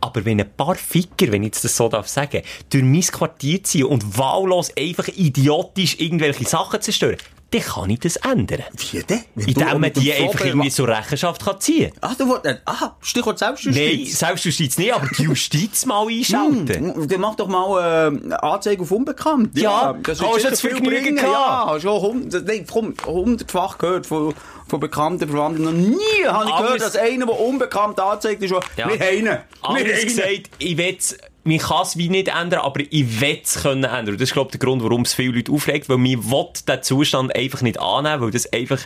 [0.03, 3.85] Aber wenn ein paar Ficker, wenn ich das so darf sagen, durch mein Quartier ziehen
[3.85, 7.15] und wahllos einfach idiotisch irgendwelche Sachen zerstören,
[7.53, 8.63] dann kann ich das ändern.
[8.91, 9.21] Wie denn?
[9.35, 12.11] Indem man die einfach irgendwie zur Rechenschaft kann ziehen kann.
[12.11, 14.19] Ah, du wolltest, ah, Stichwort Nein, Selbstjustiz.
[14.19, 16.95] Selbstjustiz nicht, aber die Justiz mal einschalten.
[16.95, 19.57] Hm, Dann mach doch mal äh, Anzeige auf Unbekannt.
[19.57, 21.17] Ja, das hast du das viel bringen.
[21.17, 24.33] Ja, hast schon hund, nein, komm, hundertfach gehört von,
[24.67, 25.63] von bekannten Verwandten.
[25.63, 25.95] Noch nie
[26.25, 28.87] habe ich Anders- gehört, dass einer, der unbekannt anzeigt, ist, schon, Ja.
[28.89, 29.25] wir haben ihn.
[29.25, 33.61] Wir haben gesagt, ich will's, man kann es wie nicht ändern, aber ich will es
[33.61, 34.17] können ändern.
[34.17, 36.83] Das ist, glaube ich, der Grund, warum es viele Leute aufregt, weil man will den
[36.83, 38.79] Zustand einfach nicht annehmen, weil das einfach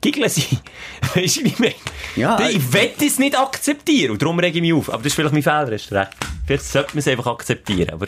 [0.00, 0.60] Giggeln sind.
[1.14, 1.74] Weißt du, wie ich meine?
[2.16, 4.88] Ja, äh, ich will es nicht akzeptieren und darum rege ich mich auf.
[4.88, 6.10] Aber das ist vielleicht mein Fehler, hast du recht.
[6.46, 8.06] Vielleicht sollte man es einfach akzeptieren, aber...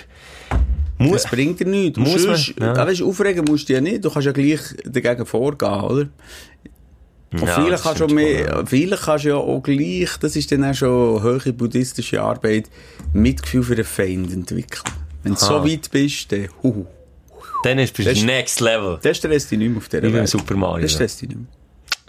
[0.98, 1.94] Mu Das bringt dir nichts.
[1.94, 2.74] Du Muss man, ja.
[2.74, 2.86] ja.
[2.86, 4.04] weißt, aufregen musst du ja nicht.
[4.04, 6.08] Du kannst ja gleich dagegen vorgehen, oder?
[7.32, 10.52] Und Ja, vielleicht das kannst du mehr, vielleicht kannst du ja auch gleich, das ist
[10.52, 12.68] dann auch schon hohe buddhistische Arbeit,
[13.12, 14.82] Mitgefühl für den Feind entwickeln.
[15.22, 16.84] Wenn du so weit bist, dann, huhu.
[17.64, 18.98] Dann ist Das- es next level.
[19.02, 20.28] Der stresst dich nicht mehr auf dieser Wie Welt.
[20.28, 20.86] Super Mario.
[20.86, 21.46] Der dich nicht mehr.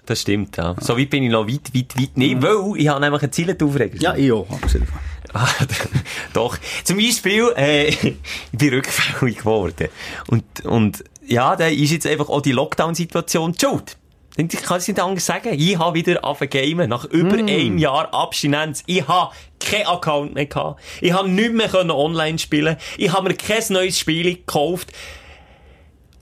[0.06, 0.76] Das stimmt, ja.
[0.82, 3.56] So weit bin ich noch weit, weit, weit nicht, weil ich habe nämlich ein Ziel
[3.62, 4.00] aufregen.
[4.02, 4.88] Ja, ich auch, davon.
[5.34, 5.48] Ah,
[6.34, 6.58] Doch.
[6.84, 8.16] Zum Beispiel, äh, ich
[8.52, 9.88] bin rückfällig geworden.
[10.28, 13.98] Und, und, ja, da ist jetzt einfach auch die Lockdown-Situation schuld.
[14.36, 15.54] Ich kann es nicht anders sagen.
[15.54, 18.84] Ich habe wieder angefangen nach über einem Jahr Abstinenz.
[18.88, 20.82] Ich habe keinen Account mehr gehabt.
[21.02, 22.78] Ich habe nicht mehr können online spielen.
[22.98, 24.92] Ich habe mir kein neues Spiel gekauft.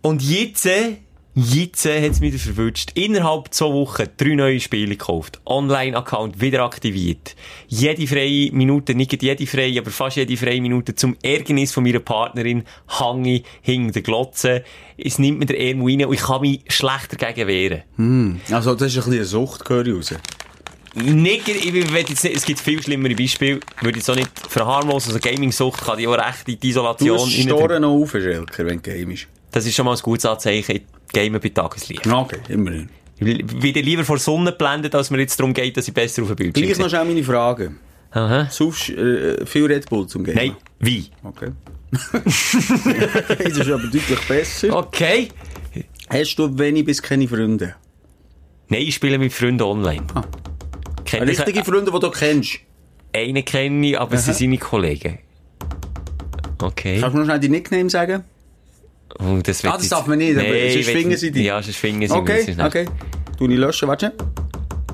[0.01, 0.97] Und jetzt, äh,
[1.35, 2.91] jetzt hat es mich verwünscht.
[2.95, 5.39] Innerhalb zwei Wochen drei neue Spiele gekauft.
[5.45, 7.35] Online-Account wieder aktiviert.
[7.67, 11.99] Jede freie Minute, nicht jede freie, aber fast jede freie Minute zum Ärgernis von meiner
[11.99, 14.63] Partnerin hange hinter der Glotze.
[14.97, 18.33] Es nimmt mir der Ärmel rein und ich kann mich schlecht dagegen wehren.
[18.51, 20.13] Also, das ist ein bisschen eine Sucht, gehöre ich raus.
[20.93, 25.13] Nicht, ich will jetzt nicht, es gibt viel schlimmere Beispiele, würde ich so nicht verharmlosen.
[25.15, 28.11] Also Gaming-Sucht kann die auch recht in die Du Isolation hast rein- Storen noch auf,
[28.11, 29.27] Schelker, wenn du game ist.
[29.51, 30.81] Das ist schon mal ein gutes Anzeichen.
[31.11, 32.07] Ich game bei Tageslicht.
[32.07, 32.87] Okay, immerhin.
[33.17, 36.21] Ich will wieder lieber vor Sonne blenden, als mir jetzt darum geht, dass ich besser
[36.21, 37.73] auf den Bildschirm Gleich noch schnell meine Frage.
[38.11, 38.47] Aha.
[38.49, 40.35] Saufst äh, viel Red Bull zum Game?
[40.35, 41.07] Nein, wie?
[41.21, 41.51] Okay.
[42.13, 42.53] das
[43.57, 44.73] ist aber deutlich besser.
[44.73, 45.27] Okay.
[46.07, 47.75] Hast du wenig bis keine Freunde?
[48.69, 50.07] Nein, ich spiele mit Freunden online.
[50.13, 50.23] Ah.
[51.03, 52.59] Kennt Richtige Freunde, die du kennst?
[53.13, 55.19] Einen kenne ich, aber es sind seine Kollegen.
[56.61, 56.99] Okay.
[57.01, 58.23] Kannst du noch schnell die Nickname sagen?
[59.19, 61.45] Oh, das, Ah, das darf man nicht, aber sonst ich will finden sie dich.
[61.45, 62.85] Ja, sonst finden sie Okay, okay.
[63.37, 64.13] Du nicht löschen, warte.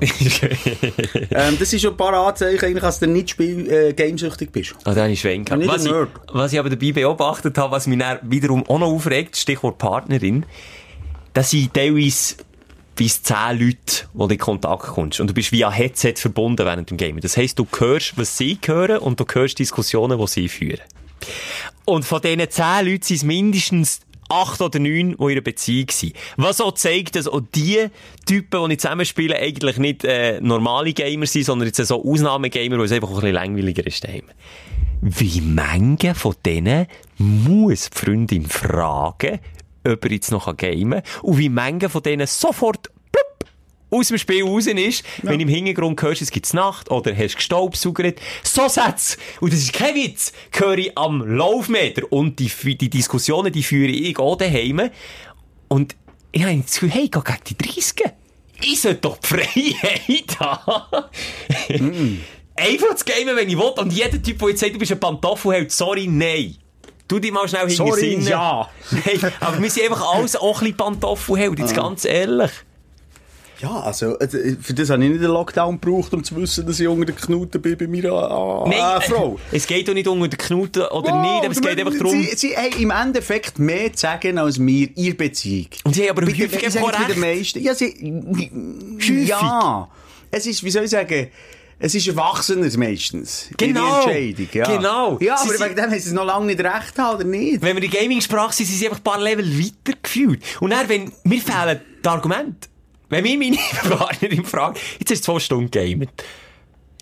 [0.00, 4.74] ähm, das ist schon ein paar Anzeichen, eigentlich, dass du nicht spiel äh, gamesüchtig bist.
[4.84, 5.50] Ah, da habe ich Schwenk.
[5.56, 5.92] Nicht Was ich,
[6.32, 10.46] was ich aber dabei beobachtet habe, was mich wiederum auch noch aufregt, Stichwort Partnerin,
[11.34, 12.36] das sind teilweise
[12.94, 13.76] bis 10 Leute,
[14.12, 15.20] die du in Kontakt kommst.
[15.20, 17.20] Und du bist via Headset verbunden während dem Game.
[17.20, 20.80] Das heisst, du hörst, was sie hören und du hörst Diskussionen, die sie führen.
[21.84, 25.86] Und von diesen 10 Leuten sind es mindestens acht oder neun, die in einer Beziehung
[25.90, 26.14] sind.
[26.36, 27.86] Was auch zeigt, dass auch die
[28.26, 32.82] Typen, die ich zusammenspiele, eigentlich nicht äh, normale Gamer sind, sondern jetzt so Ausnahmegamer, wo
[32.82, 34.04] es einfach ein bisschen langweiliger ist.
[34.04, 34.24] daheim.
[35.00, 36.86] Wie mange von denen
[37.18, 39.38] muss die Freundin fragen,
[39.86, 41.02] ob er jetzt noch gamen kann?
[41.22, 42.90] Und wie mange von denen sofort
[43.90, 48.20] aus dem Spiel raus ist, wenn im Hintergrund hörst, es gibt Nacht oder hast gestaubsaugert.
[48.42, 52.02] So Sätze, und das ist kein Witz, höre ich am Laufmeter.
[52.10, 54.90] Und die, die Diskussionen, die führe ich auch daheim.
[55.68, 55.96] Und
[56.32, 58.02] ich habe das Gefühl, hey, geh gegen die 30.
[58.60, 62.24] Ich sollte doch die Freiheit haben.
[62.56, 63.72] Einfach zu gamen, wenn ich will.
[63.76, 66.56] Und jeder Typ, der jetzt sagt, du bist ein Pantoffelheld, sorry, nein.
[67.06, 68.68] Tu dich mal schnell hinter Sorry, ja.
[68.90, 72.50] Nein, aber wir sind einfach alles auch ein bisschen Pantoffelheld, jetzt ganz ehrlich.
[73.60, 74.16] Ja, also,
[74.60, 77.16] für das habe ich nicht den Lockdown gebraucht, um zu wissen, dass ich unter den
[77.16, 79.38] Knuten bin bei meiner äh, Nein, äh, Frau.
[79.50, 82.12] Es geht doch nicht unter den Knoten oder Wow, nicht, aber es geht einfach darum.
[82.12, 85.66] Sie, sie haben im Endeffekt mehr zu sagen als wir in der Beziehung.
[85.84, 87.38] Und sie haben aber häufig einfach bei den recht.
[87.38, 87.60] meisten.
[87.62, 89.88] Ja, sie, ja.
[90.30, 91.28] Es ist, wie soll ich sagen,
[91.80, 93.48] es ist Erwachsener meistens.
[93.56, 94.02] Genau.
[94.02, 94.76] Entscheidung, ja.
[94.76, 95.18] Genau.
[95.20, 97.24] Ja, Sie aber sind- wegen dem haben sie es noch lange nicht recht haben, oder
[97.24, 97.62] nicht?
[97.62, 100.42] Wenn wir in Gaming-Sprache sind, sind sie einfach ein paar Level weiter gefühlt.
[100.60, 102.68] Und dann, wenn, mir fehlen die Argumente.
[103.08, 103.56] Wenn mir meine
[103.96, 106.10] Partnerin fragt, jetzt hast du zwei Stunden gamet.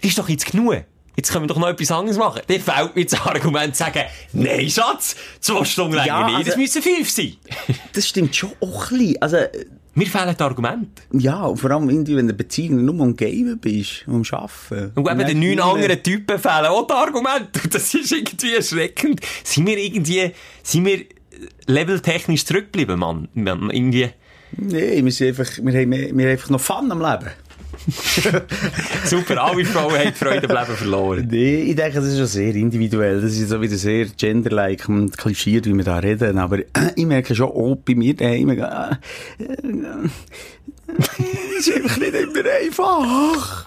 [0.03, 0.85] Ist doch jetzt genug.
[1.17, 2.43] Jetzt können wir doch noch etwas anderes machen.
[2.47, 4.03] Dann fehlt mir das Argument zu sagen,
[4.35, 7.33] nein, Schatz, zwei Stunden länger Ja, nicht, es also- müssen fünf sein.
[7.95, 9.23] Das stimmt schon auch ein bisschen.
[9.23, 11.03] Also, äh, Mir fehlen die Argumente.
[11.13, 14.93] ja, vor allem, wenn du in der Beziehung nur am Gamen bist, am Arbeiten.
[14.95, 17.61] Und eben den neun anderen Typen fehlen auch die Argumente.
[17.65, 19.21] Und das ist irgendwie erschreckend.
[19.43, 20.33] Sind wir irgendwie,
[20.63, 21.07] sind wir
[21.67, 23.29] leveltechnisch zurückgeblieben, Mann?
[23.35, 24.11] Mann, Irgendwie.
[24.59, 27.31] Nee, wir sind einfach, wir haben, mehr- wir haben einfach noch Fun am Leben.
[29.05, 31.29] Super, alle Frauen haben die Freude am Leben verloren.
[31.31, 33.21] Nee, ich denke, das ist schon sehr individuell.
[33.21, 36.39] Das ist so wieder sehr genderlike und klischiert, wie wir da reden.
[36.39, 36.59] Aber
[36.97, 38.97] ich merke schon auch bei mir daheim, äh, äh,
[41.59, 43.67] es ist einfach nicht immer einfach.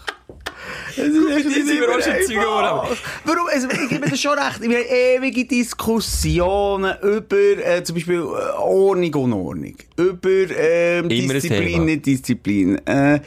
[0.91, 2.97] Es ist echt nicht Zeugen geworden.
[3.25, 3.47] Warum?
[3.51, 4.61] Also, ich gebe das schon recht.
[4.61, 9.75] Wir haben ewige Diskussionen über, äh, zum Beispiel, äh, Ordnung, Unordnung.
[9.97, 12.77] Über, ähm, Immer ein Disziplin, nicht Disziplin.
[12.85, 13.19] Äh,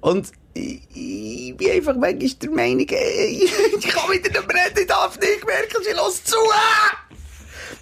[0.00, 3.26] und ich, ich bin einfach manchmal der Meinung, äh,
[3.78, 6.36] ich kann wieder nicht mehr reden, ich darf nicht merken, sie los zu.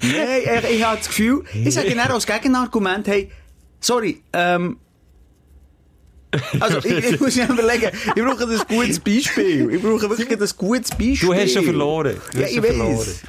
[0.02, 3.30] Nein, ich, ich habe das Gefühl, ich sage dann als Gegenargument, hey,
[3.80, 4.78] sorry, ähm,
[6.60, 9.70] also, ich, ich muss mir überlegen, ich brauche ein gutes Beispiel.
[9.70, 11.16] Ich brauche wirklich ein gutes Beispiel.
[11.18, 12.16] Du hast schon verloren.
[12.32, 13.22] Du ja, ich weiß.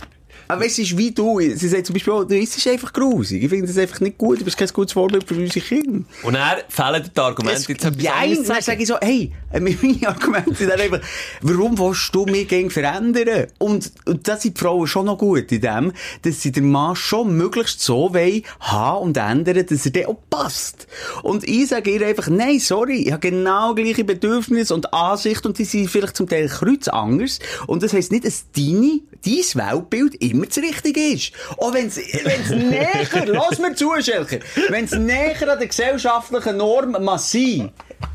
[0.53, 1.39] Aber es ist wie du.
[1.39, 3.43] Sie sagt zum Beispiel, auch, du isst einfach grusig.
[3.43, 4.39] Ich finde das einfach nicht gut.
[4.39, 6.05] Du bist kein gutes Vorbild für unsere Kinder.
[6.23, 7.59] Und dann fehlen die Argumente.
[7.59, 9.77] Jetzt etwas zu dann sage ich so, hey, äh, meine
[10.07, 11.01] Argumente sind dann einfach,
[11.41, 13.47] warum willst du mich gegen verändern?
[13.57, 16.95] Und, und das sind die Frauen schon noch gut in dem, dass sie den Mann
[16.95, 20.87] schon möglichst so wollen, haben und ändern, dass er dann auch passt.
[21.23, 25.57] Und ich sage ihr einfach, nein, sorry, ich habe genau gleiche Bedürfnisse und Ansicht und
[25.57, 27.39] die sind vielleicht zum Teil kreuz anders.
[27.67, 31.31] Und das heisst nicht, dass deine, dein Weltbild immer das Richtige ist.
[31.57, 31.97] Auch wenn es
[32.49, 37.69] näher, lass mir zu, Schelker, wenn es näher an der gesellschaftlichen Norm massiv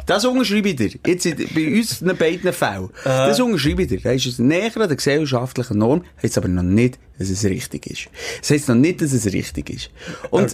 [0.07, 0.91] das unterschreibe ich dir.
[1.07, 2.89] Jetzt bei uns in beiden Fällen.
[3.05, 4.01] Das unterschreibe ich dir.
[4.01, 7.87] Da ist es näher an der gesellschaftlichen Norm, heisst aber noch nicht, dass es richtig
[7.87, 8.09] ist.
[8.41, 9.91] Das heisst noch nicht, dass es richtig ist.
[10.31, 10.45] Und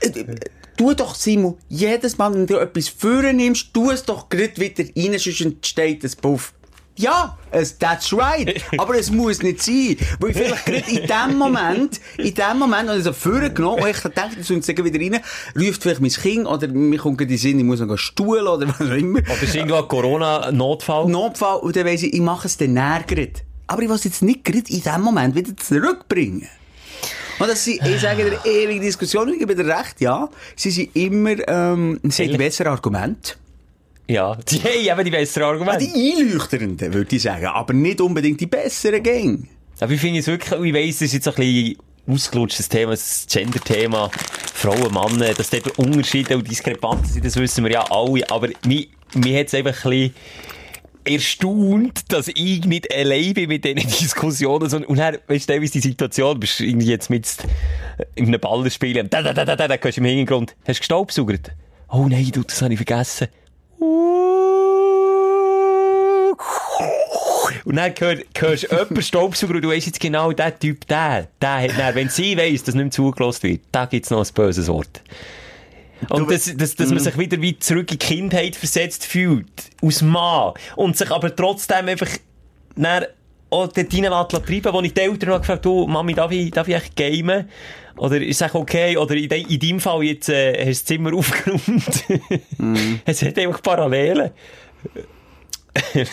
[0.00, 0.24] Äh, äh,
[0.76, 5.18] Tu doch, Simon, jedes Mal, wenn du etwas vornimmst, tu es doch grad wieder rein,
[5.18, 6.54] sonst entsteht ein Puff.
[7.02, 8.62] Ja, es, that's right.
[8.78, 9.96] Aber es muss nicht sein.
[10.20, 13.98] Weil vielleicht gerade in dem Moment, in dem Moment, wenn ich so vorgenommen und ich
[14.00, 15.20] denke, das uns wieder rein,
[15.58, 18.68] ruft vielleicht mein Kind oder mir kommt in den Sinn, ich muss noch stuhlen oder
[18.68, 19.18] was auch immer.
[19.18, 21.08] Oder ist irgendwo ein Corona-Notfall?
[21.08, 23.04] Notfall, und dann weiss ich, ich mache es dann näher.
[23.66, 26.48] Aber ich will es jetzt nicht gerade in dem Moment wieder zurückbringen.
[27.38, 30.28] Und das sind, ich sage dir, ewige Diskussionen, ich gebe dir recht, ja.
[30.54, 33.36] Sie sind immer, ähm, sie haben die Ehrlich?
[34.12, 34.36] Ja.
[34.36, 35.86] Die haben eben die besseren Ah, Argumente.
[35.86, 37.46] die einleuchtenden, würde ich sagen.
[37.46, 39.44] Aber nicht unbedingt die besseren Gänge.
[39.80, 43.26] Aber ich finde es wirklich, ich weiss, das ist jetzt ein bisschen ausgelutschtes Thema, das
[43.28, 44.10] Gender-Thema,
[44.54, 48.86] Frauen, Männer, dass dort Unterschiede und Diskrepanzen sind, das wissen wir ja alle, aber mir,
[49.14, 50.14] mir hat es einfach ein bisschen,
[51.04, 54.72] erstaunt, dass ich nicht allein bin mit diesen Diskussionen.
[54.84, 57.26] Und dann, weißt du, die Situation, du bist irgendwie jetzt mit
[58.14, 60.76] in einem Ballerspiel, und da, da, da, da, da, da, hörst du im Hintergrund, hast
[60.78, 61.52] du gestaubsaugert?
[61.88, 63.28] Oh nein, du, das habe ich vergessen.
[67.64, 71.28] Und dann hör, hörst du jemanden Staubsauger und du weißt jetzt genau, der Typ, der,
[71.40, 74.34] der hat dann, wenn sie weiss, dass nicht mehr zugelassen wird, da gibt's noch ein
[74.34, 75.02] böses Wort.
[76.08, 79.46] Und dass, dass, dass man sich wieder wie zurück in die Kindheit versetzt fühlt.
[79.80, 80.54] Aus Mann.
[80.74, 82.08] Und sich aber trotzdem einfach,
[82.74, 83.04] dann
[83.52, 86.68] auch dort rein treiben, wo ich die Eltern noch gefragt du, Mami, darf ich, darf
[86.68, 87.48] ich echt gamen?
[87.96, 90.84] Oder ich sage, okay, oder in, de, in deinem Fall jetzt, äh, hast du das
[90.84, 92.04] Zimmer aufgeräumt.
[93.04, 94.30] Es hat einfach Parallelen.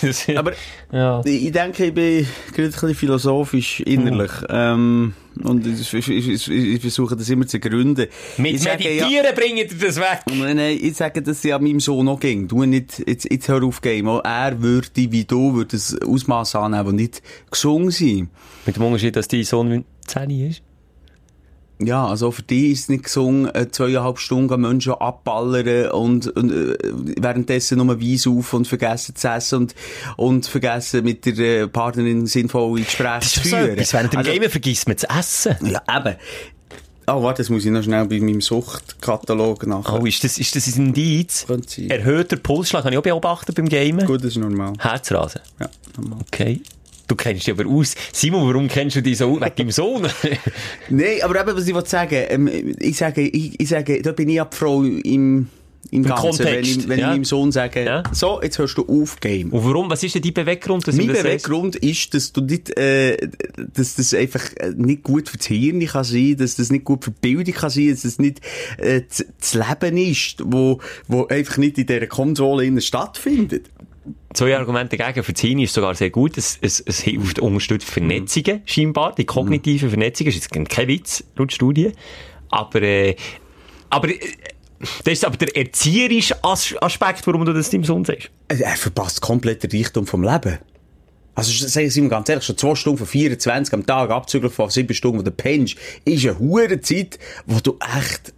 [0.01, 0.53] Das- Aber
[0.91, 1.21] ja.
[1.25, 4.31] ich denke, ich bin gerade ein bisschen philosophisch innerlich.
[4.49, 8.07] Ähm, und ich, ich, ich, ich versuche das immer zu gründen.
[8.37, 10.21] Mit ich sage, ja, Meditieren bringt ihr das weg.
[10.33, 12.47] Nein, nein, ich sage, dass ja meinem Sohn noch ging.
[12.47, 14.07] Du nicht, jetzt, jetzt hör auf, Game.
[14.07, 18.29] Er würde, wie du, würde ein Ausmaß annehmen, das nicht gesungen sein.
[18.65, 20.61] Mit dem Unterschied, dass dein Sohn 10 ist.
[21.81, 26.51] Ja, also für die ist es nicht gesungen, äh, zweieinhalb Stunden Menschen abballern und, und
[26.51, 26.77] äh,
[27.21, 29.75] währenddessen nur Weiss auf und vergessen zu essen und,
[30.17, 33.69] und vergessen mit der äh, Partnerin sinnvolle Gespräche Das zu so führen.
[33.71, 33.93] etwas.
[33.93, 35.55] Während dem Also- Gamen vergisst man zu essen.
[35.65, 36.15] Ja, eben.
[37.07, 39.99] Oh, warte, das muss ich noch schnell bei meinem Suchtkatalog nachher.
[40.01, 41.45] Oh, ist das, ist das ein Indiz?
[41.87, 44.05] Erhöhter Pulsschlag habe ich auch beobachtet beim Gamen.
[44.05, 44.73] Gut, das ist normal.
[44.77, 45.41] Herzrasen.
[45.59, 46.19] Ja, normal.
[46.31, 46.61] Okay.
[47.09, 47.95] Du kennst dich aber aus.
[48.13, 49.41] Simon, warum kennst du dich so aus?
[49.41, 50.07] Wegen deinem Sohn?
[50.89, 54.29] Nein, aber eben, was ich wollte sagen, ähm, ich sage, ich, ich sage, da bin
[54.29, 55.47] ich ja die Frau im,
[55.89, 56.21] im Ganzen.
[56.21, 57.07] Kontext, wenn ich, wenn ja.
[57.07, 58.03] ich meinem Sohn sage, Ja.
[58.11, 59.49] so, jetzt hörst du auf, Game.
[59.49, 59.89] Und warum?
[59.89, 61.23] Was ist denn dein Beweggrund, dass Mein das?
[61.23, 63.17] Beweggrund ist, dass du nicht, äh,
[63.73, 67.05] dass das einfach äh, nicht gut für das Hirn kann sein, dass das nicht gut
[67.05, 68.39] für die Bildung kann sein, dass das nicht
[68.77, 73.71] äh, das, Leben ist, wo, wo einfach nicht in dieser Konsole stattfindet.
[74.33, 75.23] Zwei Argumente dagegen.
[75.23, 76.37] Für Zini ist sogar sehr gut.
[76.37, 79.15] Es, es, es hilft, unterstützt Vernetzungen, scheinbar.
[79.15, 80.29] Die kognitiven Vernetzungen.
[80.29, 81.93] ist jetzt kein Witz, laut Studie.
[82.49, 83.15] Aber, äh,
[83.89, 84.19] aber, äh,
[85.03, 88.29] das ist aber der erzieherische As Aspekt, warum du das deinem Sohn sagst.
[88.47, 90.59] Also, Er verpasst komplett den Reichtum vom Leben.
[91.33, 94.69] Also, sagen Sie mir ganz ehrlich, schon zwei Stunden von 24 am Tag, abzüglich von
[94.69, 95.75] sieben Stunden, wo du pennst,
[96.05, 98.33] ist eine hure Zeit, wo du echt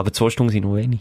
[0.00, 1.00] Aber zwei Stunden sind noch wenig.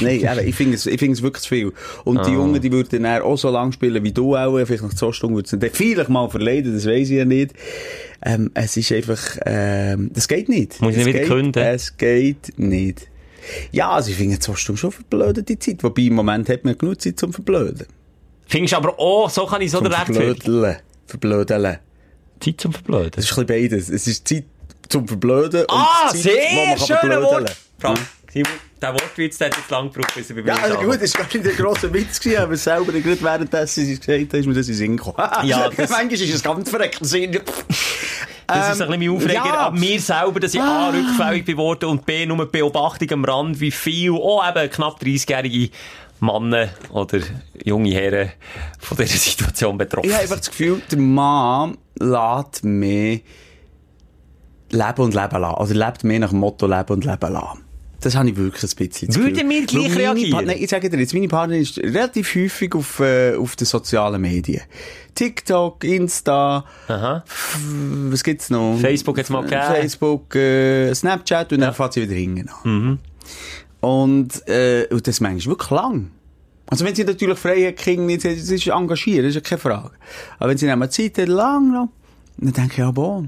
[0.00, 1.72] Nein, eben, ich finde es, ich finde es wirklich zu viel.
[2.04, 4.94] Und die Jungen, die würden dann auch so lang spielen wie du auch, vielleicht nach
[4.94, 7.52] zwei Stunden würden sie vielleicht mal verleiden, das weiß ich ja nicht.
[8.24, 10.80] Ähm, es ist einfach, ähm, das geht nicht.
[10.80, 11.62] Muss ich Es nicht wieder geht- künden?
[11.62, 13.08] Es geht nicht.
[13.72, 17.00] Ja, also ich finde zwei Stunden schon verblödete Zeit, wobei im Moment hat man genug
[17.00, 17.86] Zeit zum Verblöden.
[18.46, 20.36] Findest du aber auch, so kann ich so rechtfertigen.
[20.36, 20.76] Verblödeln.
[21.06, 21.78] Verblödeln.
[22.40, 23.10] Zeit zum Verblöden.
[23.16, 23.88] Das ist ein bisschen beides.
[23.88, 24.44] Es ist Zeit
[24.88, 27.22] zum Verblöden Ah, und Zeit, wo sehr man.
[27.22, 27.56] Wort.
[27.78, 27.98] Frank,
[28.32, 31.00] Simon, der Wortwitz, der hat jetzt lang gebraucht, bis er bei mir Ja, also gut,
[31.00, 34.32] das war gar nicht der grosse Witz, gewesen, aber selber gerade währenddessen sie es gesagt
[34.32, 35.16] haben, ist mir das in Sinn gekommen.
[35.44, 37.38] Ja, das- Manchmal ist es ganz verreckt Sinn.
[38.46, 39.66] Das ist ein bisschen mein Aufreger ja.
[39.68, 43.24] an mir selber, dass ich A, rückfällig bin worden und B, nur die Beobachtung am
[43.24, 45.70] Rand, wie viel, auch eben knapp 30-jährige
[46.20, 47.20] Männer oder
[47.64, 48.32] junge Herren
[48.78, 53.20] von dieser Situation betroffen Ich habe einfach das Gefühl, der Mann lässt mehr
[54.70, 55.54] leben und leben lassen.
[55.54, 57.61] Oder lebt mehr nach dem Motto leben und leben lassen.
[58.02, 60.44] Das habe ich wirklich ein bisschen das Würden wir gleich reagieren?
[60.44, 64.20] Nein, ich sage dir jetzt, meine Partnerin ist relativ häufig auf, äh, auf den sozialen
[64.20, 64.62] Medien.
[65.14, 67.24] TikTok, Insta, Aha.
[68.10, 68.76] was gibt's noch?
[68.80, 69.62] Facebook hat's mal gegeben.
[69.62, 72.56] Facebook, äh, Snapchat und dann fährt sie wieder hinten an.
[72.64, 72.98] Mhm.
[73.80, 76.10] Und, äh, und das manchmal wirklich lang.
[76.66, 79.60] Also wenn sie natürlich frei hat, Kind nicht, das ist engagiert, das ist ja keine
[79.60, 79.92] Frage.
[80.38, 81.88] Aber wenn sie dann mal Zeit hat, lang noch,
[82.38, 83.24] dann denke ich, ja, boah,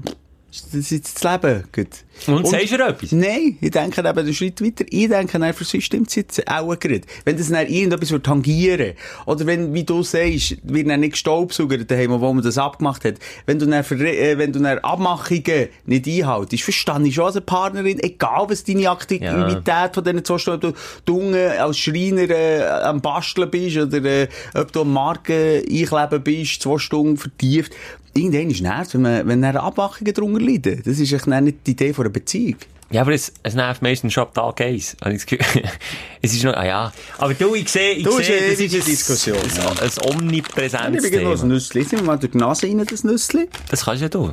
[0.63, 1.63] das ist jetzt das Leben.
[1.71, 1.87] Gut.
[2.27, 3.11] Und sagst du etwas?
[3.11, 4.85] Nein, ich denke eben einen Schritt weiter.
[4.89, 7.01] Ich denke, dann für sie stimmt es jetzt auch gerade.
[7.25, 8.93] Wenn das dann irgendetwas wird tangieren
[9.25, 13.15] oder wenn, wie du sagst, wird dann nicht gestaubsaugert daheim, wo man das abgemacht hat.
[13.45, 17.99] Wenn du dann, äh, wenn du dann Abmachungen nicht einhaltest, verstehe ich schon als Partnerin,
[17.99, 20.75] egal was deine Aktivität von diesen zwei Stunden, ob
[21.05, 26.23] du unten als Schreiner äh, am Basteln bist oder äh, ob du am Marken einkleben
[26.23, 27.73] bist, zwei Stunden vertieft.
[28.17, 30.81] Irgendwann ist es nervt, wenn, man, wenn dann Abmachungen darunter leiden.
[30.85, 32.55] Das ist echt nicht die Idee von einer Beziehung.
[32.89, 34.95] Ja, aber es, es nervt meistens schon ab Tag 1.
[35.01, 35.63] Habe ich das Gefühl.
[36.21, 36.93] es ist noch, ah ja.
[37.17, 41.03] Aber du, ich sehe, ich Du, sehe, eine das ist Diskussion, ein, ein, ein omnipräsentes
[41.03, 41.47] Ich bin noch ein.
[41.49, 41.81] Nüssli.
[41.81, 43.49] Jetzt nehmen wir mal durch die Nase rein, das Nüssli.
[43.69, 44.31] Das kannst ja du.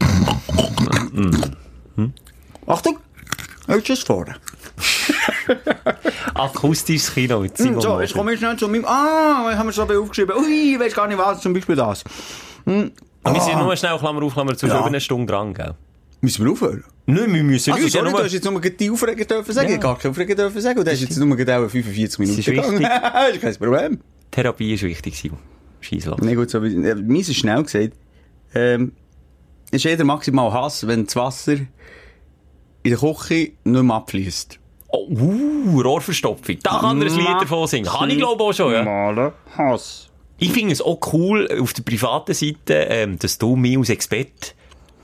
[2.66, 2.98] Achtung!
[3.66, 4.34] Hältst du es vorne?
[6.34, 8.84] Akustisches Kino mit Simon Hm, So, jetzt komme ich schnell zu meinem...
[8.84, 10.36] Ah, was haben wir so aufgeschrieben?
[10.36, 12.04] Ui, ich weiß gar nicht was, zum Beispiel das.
[12.64, 14.78] Wir sind nur schnell, Klammer auf, Klammer zu, Ja.
[14.78, 15.74] über eine Stunde dran, gell?
[16.22, 16.84] Müssen wir aufhören?
[17.06, 17.92] Nein, wir müssen Also, nicht.
[17.92, 19.68] sorry, ja, du hast jetzt nur die Aufreger dürfen sagen.
[19.70, 19.74] Ja.
[19.76, 20.78] Ich gar keine Aufreger dürfen sagen.
[20.78, 22.72] Und du hast jetzt nur gerade auch 45 Minuten ist gegangen.
[22.78, 22.88] wichtig.
[23.02, 24.00] das ist kein Problem.
[24.30, 25.38] Therapie ist wichtig, Simon.
[25.80, 26.18] Scheiss los.
[26.20, 27.94] Nee, gut, so wie, äh, meins ist schnell gesagt.
[28.54, 28.92] Ähm,
[29.70, 31.68] ist jeder maximal Hass, wenn das Wasser in
[32.84, 34.58] der Küche nicht mehr abfließt.
[34.88, 36.56] Oh, uh, Rohrverstopfung.
[36.62, 37.90] Da kann er ein Lied davon singen.
[37.92, 38.82] Habe ich glaube auch schon, ja.
[38.82, 40.09] Malen Hass.
[40.42, 44.52] Ich finde es auch cool, auf der privaten Seite, ähm, dass du mich als Experte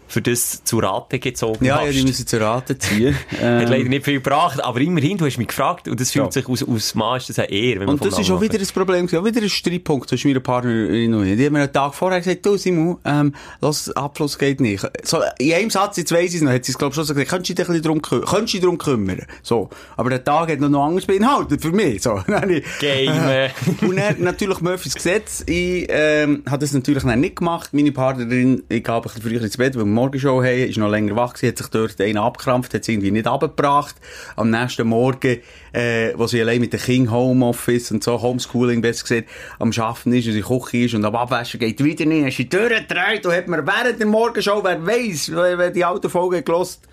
[0.08, 1.86] für das zu Rate gezogen Ja, hast.
[1.86, 3.14] ja, die müssen zu Rate ziehen.
[3.30, 6.26] Hat Ähm, leider nicht viel gebracht, aber immerhin, du hast mich gefragt und das fühlt
[6.26, 6.32] Ja.
[6.32, 9.06] sich aus, aus ist das eine Ehre, wenn Und das ist auch wieder ein Problem,
[9.06, 11.36] auch wieder ein Streitpunkt zwischen meiner Partnerin und mir.
[11.36, 14.84] Die haben mir einen Tag vorher gesagt, du Simon, ähm, los, Abfluss geht nicht.
[15.04, 17.04] So, in einem Satz, jetzt weiss ich es noch, hat sie es glaub ich schon
[17.04, 19.22] so gesagt, könntest du dich ein bisschen drum, könntest du dich drum kümmern?
[19.42, 19.68] So.
[19.96, 22.20] Aber der Tag hat noch noch anders beinhaltet für mich, so.
[22.80, 23.12] Game.
[23.80, 25.42] und dann natürlich Murphys Gesetz.
[25.46, 27.70] Ich, ähm, habe das natürlich nicht gemacht.
[27.72, 31.16] Meine Partnerin, ich gehe ein bisschen früher ins Bett, weil Morgenshow haben, ist noch länger
[31.16, 33.96] wach gewesen, hat sich dort einer abgekrampft, hat es irgendwie nicht abgebracht.
[34.36, 35.38] Am nächsten Morgen,
[35.72, 39.28] äh, wo sie allein mit dem Kind Homeoffice und so, Homeschooling besser gesagt,
[39.58, 42.48] am Schaffen ist und der Küche ist und am Abwaschen geht wieder nicht, hast die
[42.48, 46.86] Tür gedreht und hat mir während der Morgenshow, wer weiss, wer die alte Folge gelost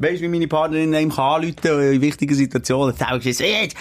[0.00, 2.96] Weißt du, wie meine Partnerin einem kann anrufen in wichtigen Situationen?
[2.98, 3.76] Dann sagst du jetzt,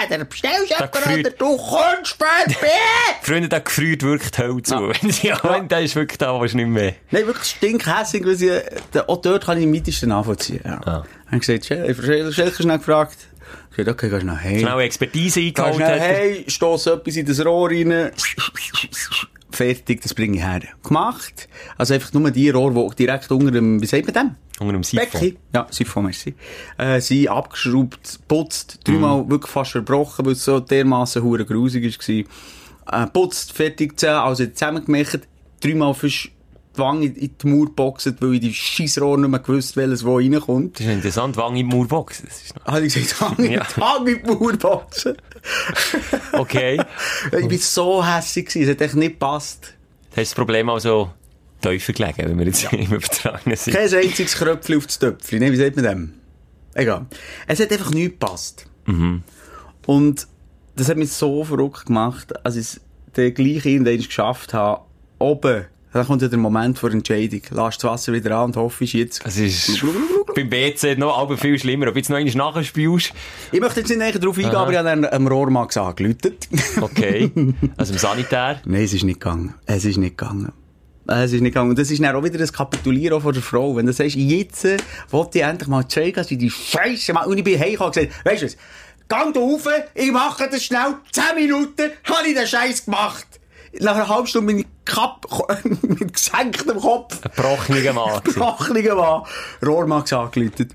[0.00, 1.18] entweder bestellst jemanden gefreut.
[1.18, 2.56] oder du kommst spät.
[3.22, 4.92] Freunde, der gefriert wirklich die Hölle zu.
[5.08, 5.58] Sie ja.
[5.58, 6.94] der ist wirklich da, was nicht mehr.
[7.10, 8.52] Nein, wirklich stinkhässig, weil sie,
[8.92, 10.60] da, auch dort kann ich am weitesten nachvollziehen.
[10.64, 10.80] Ja.
[10.86, 11.04] Ah.
[11.28, 13.16] Dann gesagt, Schelker schnell gefragt.
[13.72, 14.60] Ich gesagt, okay, gehst du noch hey.
[14.60, 16.08] Schnell Expertise Gehst eingeholt schnell hat.
[16.08, 18.12] hey, stoss etwas in das Rohr rein.
[19.50, 20.60] Fertig, das bringe ich her.
[20.82, 21.48] Gemacht.
[21.76, 24.34] Also einfach nur die Rohr, die direkt unter dem, wie sagt man dem?
[24.60, 25.08] Unter dem Siphon.
[25.20, 25.36] Becken.
[25.54, 26.34] Ja, Siphon, merci.
[26.76, 29.30] Äh, sie abgeschraubt, putzt, dreimal Mhm.
[29.30, 31.84] wirklich fast verbrochen, weil es so dermassen hure grusig
[32.86, 33.02] war.
[33.04, 35.20] Äh, putzt, fertig, also zusammengemacht,
[35.60, 36.30] dreimal fürst
[36.74, 40.16] die Wange in die Mauer geboxt, weil ich die Scheissrohr nicht mehr gewusst, welches wo
[40.18, 40.78] reinkommt.
[40.78, 41.76] Das ist interessant, Wange in die
[42.42, 42.64] ist noch...
[42.66, 43.66] Habe ich gesagt, Wange Ja.
[43.76, 45.16] Wange in die Mauer boxen.
[46.32, 46.80] Okay.
[47.38, 49.74] ich bin so hässlich gewesen, es hat echt nicht gepasst.
[50.10, 51.12] Das ist das Problem also
[51.60, 53.74] tiefer gelegen, wenn wir jetzt im Übertragenen sind.
[53.74, 55.40] Kein einziges Kröpfchen auf das Töpfchen.
[55.40, 56.14] Nee, wie sagt man dem?
[56.74, 57.06] Egal.
[57.46, 58.66] Es hat einfach nicht gepasst.
[59.86, 60.26] Und
[60.76, 62.80] das hat mich so verrückt gemacht, als ich es
[63.16, 64.82] den gleichen irgendwann geschafft habe,
[65.18, 65.66] oben,
[65.98, 67.42] dann kommt ja der Moment vor Entscheidung.
[67.50, 69.20] Lass das Wasser wieder an und hoffe, ist jetzt...
[69.26, 69.84] Es ist
[70.34, 71.88] beim WC noch aber viel schlimmer.
[71.88, 73.12] Ob jetzt noch einmal nachspielst,
[73.50, 76.48] Ich möchte jetzt nicht näher darauf eingehen, aber ich habe einem Rohrmax angelötet.
[76.80, 77.32] okay.
[77.76, 78.60] Also im Sanitär.
[78.64, 79.54] Nein, es ist nicht gegangen.
[79.66, 80.52] Es ist nicht gegangen.
[81.08, 81.70] Es ist nicht gegangen.
[81.70, 83.74] Und das ist dann auch wieder das Kapitulieren von der Frau.
[83.74, 84.76] Wenn du sagst, jetzt äh,
[85.10, 87.28] wollte ich endlich mal zeigen, dass ich die Scheiße mache.
[87.28, 88.56] Und ich bin heimgekommen und gesagt, weißt du was?
[89.08, 90.94] Gang da rauf, ich mache das schnell.
[91.10, 93.26] Zehn Minuten habe ich den Scheiß gemacht.
[93.80, 95.26] Nach einer halben Stunde bin ich kapp,
[95.82, 97.20] mit gesenktem Kopf.
[97.24, 98.20] Ein brocheniger Mann.
[98.24, 99.22] Brochliger Mann.
[99.64, 100.72] Rohrmax angeläutet.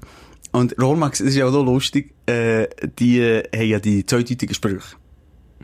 [0.52, 2.68] Und Rohrmax, das ist ja auch noch lustig, äh,
[3.00, 4.96] die äh, haben ja die zweideutigen Sprüche.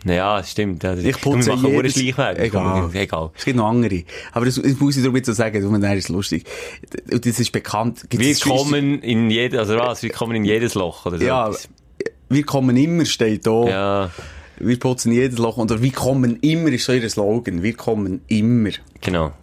[0.05, 0.81] Ja, das stimmt.
[0.83, 1.93] Ja, Ich putze machen jedes...
[1.93, 2.39] Schleichweg.
[2.39, 2.89] Egal.
[2.93, 3.31] Egal.
[3.35, 4.03] Es gibt noch andere.
[4.31, 6.45] Aber das, das muss ich darum jetzt so sagen, dann ist es lustig.
[7.11, 8.05] Und das ist bekannt.
[8.09, 10.01] Gibt's Wir das- kommen in jedes, also was?
[10.01, 11.25] Wir kommen in jedes Loch, oder so.
[11.25, 11.67] Ja, etwas.
[12.29, 13.63] wir kommen immer, steht da.
[13.67, 14.11] Ja,
[14.59, 15.57] Wir putzen jedes Loch.
[15.57, 17.63] Oder wir kommen immer, ist so ihr Slogan.
[17.63, 18.71] Wir kommen immer.
[19.01, 19.33] genau.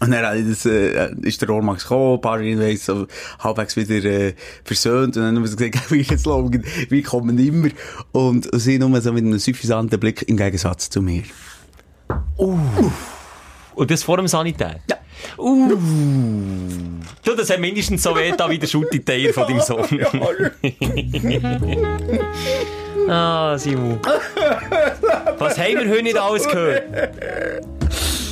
[0.00, 3.06] Und dann äh, das, äh, ist der Rohrmax gekommen, ein paar irgendwie so
[3.38, 4.34] halbwegs wieder äh,
[4.64, 5.16] versöhnt.
[5.16, 7.68] Und dann haben wir gesagt, wir jetzt Slogan, wir kommen immer.
[8.12, 11.22] Und sie nur so mit einem suffisanten Blick im Gegensatz zu mir.
[12.36, 14.80] Und das vor dem Sanitär?
[14.90, 14.96] Ja.
[15.38, 15.78] Uh.
[17.24, 19.84] Du, das hat mindestens so weh da wie der Schutti-Teier von deinem Sohn.
[23.08, 23.98] ah, Simon.
[25.38, 26.82] Was haben wir heute nicht alles gehört?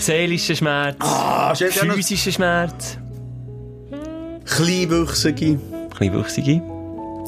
[0.01, 2.99] Seelischer Schmerz, Ah, steht ja noch physischer Schmerz,
[4.45, 5.59] Kleinwüchsige.
[5.97, 6.61] kleinwüchsige.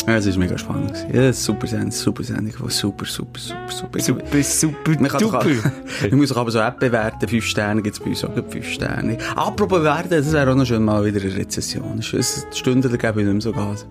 [0.07, 0.89] Ja, es ist mega spannend.
[0.93, 1.15] gewesen.
[1.15, 2.53] Ja, das ist super Sendung, super Sendung.
[2.69, 4.01] Super, super, super, super.
[4.01, 5.73] Super, super, Man kann doch, super.
[6.05, 7.27] ich muss doch aber so App bewerten.
[7.27, 9.17] Fünf Sterne gibt es bei uns auch gerade fünf Sterne.
[9.35, 12.01] Apropos bewerten, das wäre auch noch schön mal wieder eine Rezession.
[12.01, 13.87] Es ist eine Stunde, da gebe ich nicht mehr so Gas.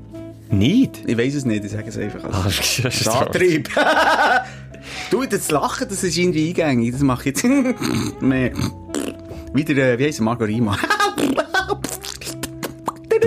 [0.50, 1.02] Nicht?
[1.08, 2.24] Ich weiss es nicht, ich sage es einfach.
[2.26, 3.70] Ah, Also, das ist Antrieb.
[5.12, 6.92] du, das Lachen, das ist irgendwie eingängig.
[6.94, 7.44] Das mache ich jetzt
[8.22, 8.52] mehr.
[9.54, 10.78] Wieder, äh, wie heisst er, Margarima.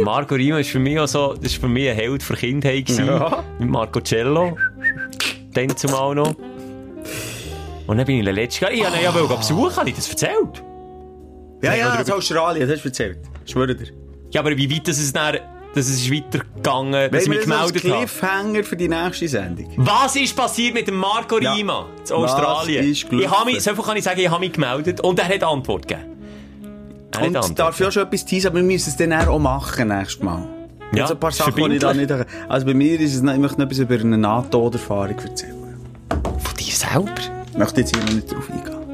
[0.03, 2.87] Marco Rima ist für mich auch so, das ist für mich ein Held für Kindheit
[2.87, 3.07] gewesen.
[3.07, 3.43] Ja.
[3.59, 4.57] Mit Marco Cello.
[5.55, 6.35] Dann zumal noch.
[7.87, 10.63] Und dann bin ich letztes Jahr, ich wollte ihn ja besuchen, habe ich das erzählt?
[11.63, 13.19] ja, ja, das Australien, das hast du erzählt.
[13.47, 13.87] Schwöre dir.
[14.33, 15.39] Ja, aber wie weit das ist dann,
[15.77, 17.99] dass es ist weitergegangen, dass ich mich gemeldet habe?
[17.99, 19.71] Cliffhanger für die nächste Sendung.
[19.77, 21.53] Was ist passiert mit dem Marco Ja.
[21.53, 22.85] Rima in Australien?
[22.91, 25.43] Ich habe mich, so viel kann ich sagen, ich habe mich gemeldet und er hat
[25.45, 26.17] Antwort gegeben.
[27.13, 29.89] Er Und Antwort darf auch schon etwas teasen, aber wir müssen es dann auch machen
[29.89, 30.49] nächstes Mal.
[30.93, 32.11] Ja, Ja, ein paar Sachen, die ich da nicht...
[32.49, 35.77] Also bei mir ist es, ich möchte noch etwas über eine NATO-Erfahrung erzählen.
[36.11, 37.13] Von dir selber?
[37.53, 38.86] Ich möchte jetzt hier noch nicht drauf eingehen.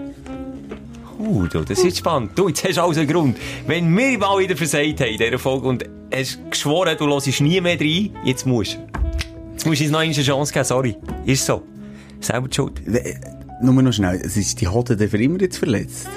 [1.22, 2.32] Du, das ist spannend.
[2.34, 3.36] Du, jetzt hast du also einen Grund.
[3.66, 7.60] Wenn wir mal wieder versagt haben in dieser Folge und hast geschworen, du hörst nie
[7.60, 8.78] mehr rein, jetzt musst du.
[9.52, 10.96] Jetzt musst du uns noch eine Chance geben, sorry.
[11.24, 11.62] Ist so.
[12.20, 12.82] Selber die schuld.
[12.86, 13.14] We-
[13.62, 16.08] Nur noch schnell, es ist die Hotte der für immer jetzt verletzt.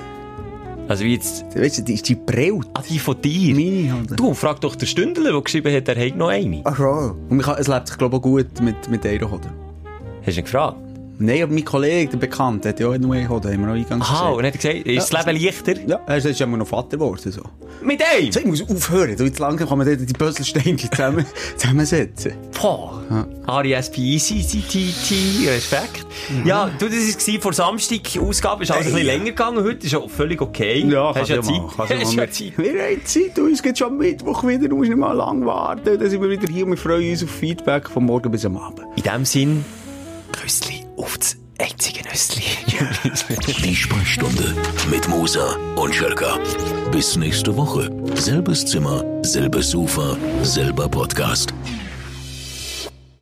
[0.88, 1.46] Also wie jetzt...
[1.56, 2.68] Weißt du, die ist die Braut.
[2.74, 3.56] Ah, die von dir?
[3.56, 4.16] Meine Hotte.
[4.16, 6.62] Du, frag doch den Stündler, der geschrieben hat, er hat noch eine.
[6.64, 7.16] Ach so.
[7.30, 9.50] Und es lebt sich, glaube ich, auch gut mit, mit einer Hotte.
[10.26, 10.78] Hast du ihn gefragt?
[11.18, 13.76] Nein, aber mein Kollege, der Bekannte, hat ja auch nur eine Hotte, haben wir auch
[13.76, 14.58] eingangs Aha, und gesagt.
[14.58, 15.88] hat er gesagt, ist das Leben leichter?
[15.88, 17.42] Ja, er ist ja immer noch Vater geworden, so.
[17.82, 18.32] Mit einem?
[18.32, 21.26] So, ich muss aufhören, du, jetzt langsam kann man die Puzzlesteine zusammen,
[21.58, 22.34] zusammensetzen.
[22.60, 23.04] Boah.
[23.48, 26.06] R-E-S-P-E-C-C-T-T, Respekt.
[26.44, 29.96] Ja, du, das war vor Samstag, Ausgabe ist alles ein bisschen länger gegangen, heute ist
[29.96, 30.84] auch völlig okay.
[30.84, 31.56] hast ja Zeit.
[31.56, 32.58] Ja Hast ja Zeit.
[32.58, 36.00] Wir haben Zeit, du, es geht schon Mittwoch wieder, du musst nicht mal lang warten.
[36.00, 38.58] Dann sind wir wieder hier und wir freuen uns auf Feedback von morgen bis am
[38.58, 38.82] Abend.
[38.96, 39.66] In dem Sinn,
[40.32, 42.44] Küssli auf das einzige Nüssli.
[43.64, 44.56] Die Sprechstunde
[44.90, 46.38] mit Musa und Schelka.
[46.92, 47.90] Bis nächste Woche.
[48.16, 51.54] Selbes Zimmer, selbes Sofa, selber Podcast.